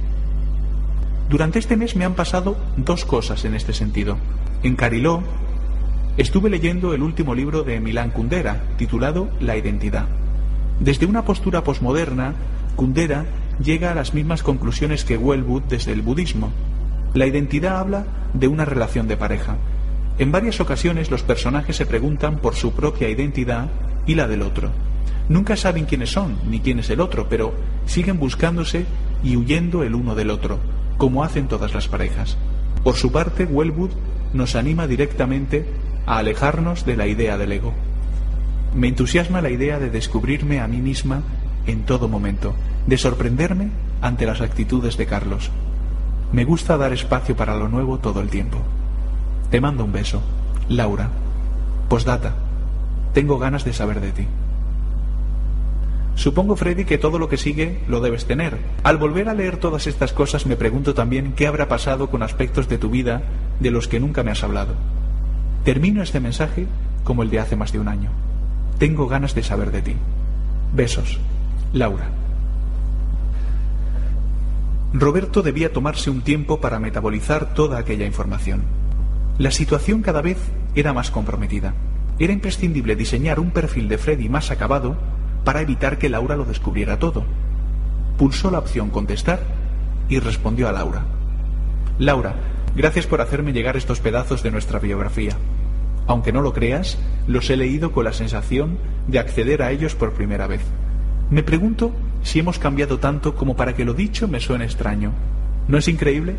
Durante 1.28 1.58
este 1.58 1.76
mes 1.76 1.96
me 1.96 2.04
han 2.04 2.14
pasado 2.14 2.56
dos 2.76 3.04
cosas 3.04 3.44
en 3.44 3.54
este 3.54 3.72
sentido. 3.72 4.16
En 4.62 4.76
Cariló 4.76 5.22
estuve 6.16 6.50
leyendo 6.50 6.94
el 6.94 7.02
último 7.02 7.34
libro 7.34 7.62
de 7.62 7.80
Milán 7.80 8.10
Kundera, 8.10 8.62
titulado 8.76 9.28
La 9.40 9.56
identidad. 9.56 10.06
Desde 10.78 11.06
una 11.06 11.24
postura 11.24 11.64
posmoderna, 11.64 12.34
Kundera 12.76 13.24
llega 13.62 13.90
a 13.90 13.94
las 13.94 14.14
mismas 14.14 14.42
conclusiones 14.42 15.04
que 15.04 15.16
Wellwood 15.16 15.62
desde 15.62 15.92
el 15.92 16.02
budismo. 16.02 16.52
La 17.14 17.26
identidad 17.26 17.78
habla 17.78 18.04
de 18.34 18.48
una 18.48 18.64
relación 18.64 19.08
de 19.08 19.16
pareja. 19.16 19.56
En 20.18 20.32
varias 20.32 20.60
ocasiones 20.60 21.10
los 21.10 21.22
personajes 21.22 21.76
se 21.76 21.86
preguntan 21.86 22.38
por 22.38 22.54
su 22.54 22.72
propia 22.72 23.08
identidad 23.08 23.68
y 24.06 24.14
la 24.14 24.28
del 24.28 24.42
otro. 24.42 24.70
Nunca 25.28 25.56
saben 25.56 25.86
quiénes 25.86 26.10
son 26.10 26.36
ni 26.48 26.60
quién 26.60 26.78
es 26.78 26.90
el 26.90 27.00
otro, 27.00 27.28
pero 27.28 27.54
siguen 27.86 28.18
buscándose 28.18 28.86
y 29.24 29.36
huyendo 29.36 29.82
el 29.82 29.94
uno 29.94 30.14
del 30.14 30.30
otro, 30.30 30.58
como 30.98 31.24
hacen 31.24 31.48
todas 31.48 31.74
las 31.74 31.88
parejas. 31.88 32.36
Por 32.84 32.94
su 32.94 33.10
parte, 33.10 33.44
Wellwood 33.44 33.90
nos 34.32 34.54
anima 34.54 34.86
directamente 34.86 35.66
a 36.06 36.18
alejarnos 36.18 36.86
de 36.86 36.96
la 36.96 37.06
idea 37.06 37.36
del 37.36 37.52
ego. 37.52 37.72
Me 38.74 38.88
entusiasma 38.88 39.40
la 39.40 39.50
idea 39.50 39.78
de 39.78 39.90
descubrirme 39.90 40.60
a 40.60 40.68
mí 40.68 40.78
misma 40.78 41.22
en 41.66 41.84
todo 41.84 42.08
momento, 42.08 42.54
de 42.86 42.96
sorprenderme 42.96 43.70
ante 44.00 44.26
las 44.26 44.40
actitudes 44.40 44.96
de 44.96 45.06
Carlos. 45.06 45.50
Me 46.32 46.44
gusta 46.44 46.76
dar 46.76 46.92
espacio 46.92 47.36
para 47.36 47.56
lo 47.56 47.68
nuevo 47.68 47.98
todo 47.98 48.20
el 48.20 48.28
tiempo. 48.28 48.58
Te 49.50 49.60
mando 49.60 49.84
un 49.84 49.92
beso. 49.92 50.22
Laura. 50.68 51.08
Postdata. 51.88 52.34
Tengo 53.12 53.38
ganas 53.38 53.64
de 53.64 53.72
saber 53.72 54.00
de 54.00 54.12
ti. 54.12 54.26
Supongo, 56.16 56.56
Freddy, 56.56 56.86
que 56.86 56.96
todo 56.96 57.18
lo 57.18 57.28
que 57.28 57.36
sigue 57.36 57.78
lo 57.88 58.00
debes 58.00 58.24
tener. 58.24 58.58
Al 58.82 58.96
volver 58.96 59.28
a 59.28 59.34
leer 59.34 59.58
todas 59.58 59.86
estas 59.86 60.14
cosas 60.14 60.46
me 60.46 60.56
pregunto 60.56 60.94
también 60.94 61.34
qué 61.34 61.46
habrá 61.46 61.68
pasado 61.68 62.10
con 62.10 62.22
aspectos 62.22 62.68
de 62.68 62.78
tu 62.78 62.88
vida 62.88 63.22
de 63.60 63.70
los 63.70 63.86
que 63.86 64.00
nunca 64.00 64.22
me 64.22 64.30
has 64.30 64.42
hablado. 64.42 64.74
Termino 65.62 66.02
este 66.02 66.18
mensaje 66.18 66.66
como 67.04 67.22
el 67.22 67.30
de 67.30 67.38
hace 67.38 67.54
más 67.54 67.70
de 67.70 67.80
un 67.80 67.88
año. 67.88 68.10
Tengo 68.78 69.08
ganas 69.08 69.34
de 69.34 69.42
saber 69.42 69.70
de 69.70 69.82
ti. 69.82 69.96
Besos. 70.74 71.20
Laura. 71.74 72.08
Roberto 74.94 75.42
debía 75.42 75.72
tomarse 75.72 76.08
un 76.08 76.22
tiempo 76.22 76.60
para 76.60 76.78
metabolizar 76.78 77.52
toda 77.52 77.78
aquella 77.78 78.06
información. 78.06 78.62
La 79.36 79.50
situación 79.50 80.00
cada 80.00 80.22
vez 80.22 80.38
era 80.74 80.94
más 80.94 81.10
comprometida. 81.10 81.74
Era 82.18 82.32
imprescindible 82.32 82.96
diseñar 82.96 83.38
un 83.38 83.50
perfil 83.50 83.88
de 83.88 83.98
Freddy 83.98 84.30
más 84.30 84.50
acabado 84.50 84.96
para 85.46 85.60
evitar 85.60 85.96
que 85.96 86.08
Laura 86.08 86.34
lo 86.34 86.44
descubriera 86.44 86.98
todo. 86.98 87.22
Pulsó 88.18 88.50
la 88.50 88.58
opción 88.58 88.90
contestar 88.90 89.38
y 90.08 90.18
respondió 90.18 90.68
a 90.68 90.72
Laura. 90.72 91.04
Laura, 92.00 92.34
gracias 92.74 93.06
por 93.06 93.20
hacerme 93.20 93.52
llegar 93.52 93.76
estos 93.76 94.00
pedazos 94.00 94.42
de 94.42 94.50
nuestra 94.50 94.80
biografía. 94.80 95.36
Aunque 96.08 96.32
no 96.32 96.42
lo 96.42 96.52
creas, 96.52 96.98
los 97.28 97.48
he 97.48 97.56
leído 97.56 97.92
con 97.92 98.02
la 98.02 98.12
sensación 98.12 98.76
de 99.06 99.20
acceder 99.20 99.62
a 99.62 99.70
ellos 99.70 99.94
por 99.94 100.14
primera 100.14 100.48
vez. 100.48 100.62
Me 101.30 101.44
pregunto 101.44 101.92
si 102.24 102.40
hemos 102.40 102.58
cambiado 102.58 102.98
tanto 102.98 103.36
como 103.36 103.54
para 103.54 103.76
que 103.76 103.84
lo 103.84 103.94
dicho 103.94 104.26
me 104.26 104.40
suene 104.40 104.64
extraño. 104.64 105.12
¿No 105.68 105.78
es 105.78 105.86
increíble? 105.86 106.34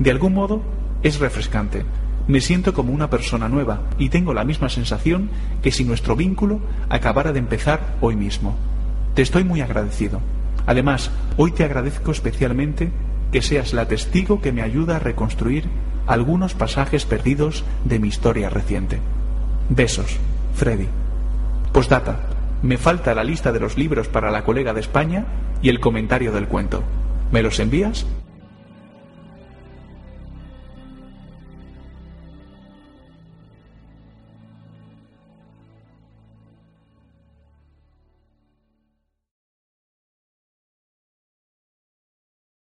De 0.00 0.10
algún 0.10 0.34
modo, 0.34 0.60
es 1.04 1.20
refrescante. 1.20 1.84
Me 2.26 2.40
siento 2.40 2.72
como 2.72 2.92
una 2.92 3.10
persona 3.10 3.48
nueva 3.48 3.82
y 3.98 4.08
tengo 4.08 4.32
la 4.32 4.44
misma 4.44 4.70
sensación 4.70 5.28
que 5.62 5.70
si 5.70 5.84
nuestro 5.84 6.16
vínculo 6.16 6.60
acabara 6.88 7.32
de 7.32 7.38
empezar 7.38 7.96
hoy 8.00 8.16
mismo. 8.16 8.56
Te 9.14 9.22
estoy 9.22 9.44
muy 9.44 9.60
agradecido. 9.60 10.20
Además, 10.66 11.10
hoy 11.36 11.52
te 11.52 11.64
agradezco 11.64 12.12
especialmente 12.12 12.90
que 13.30 13.42
seas 13.42 13.74
la 13.74 13.86
testigo 13.88 14.40
que 14.40 14.52
me 14.52 14.62
ayuda 14.62 14.96
a 14.96 15.00
reconstruir 15.00 15.64
algunos 16.06 16.54
pasajes 16.54 17.04
perdidos 17.04 17.64
de 17.84 17.98
mi 17.98 18.08
historia 18.08 18.48
reciente. 18.48 19.00
Besos, 19.68 20.16
Freddy. 20.54 20.88
Postdata. 21.72 22.30
Me 22.62 22.78
falta 22.78 23.14
la 23.14 23.24
lista 23.24 23.52
de 23.52 23.60
los 23.60 23.76
libros 23.76 24.08
para 24.08 24.30
la 24.30 24.44
colega 24.44 24.72
de 24.72 24.80
España 24.80 25.26
y 25.60 25.68
el 25.68 25.80
comentario 25.80 26.32
del 26.32 26.48
cuento. 26.48 26.82
¿Me 27.30 27.42
los 27.42 27.60
envías? 27.60 28.06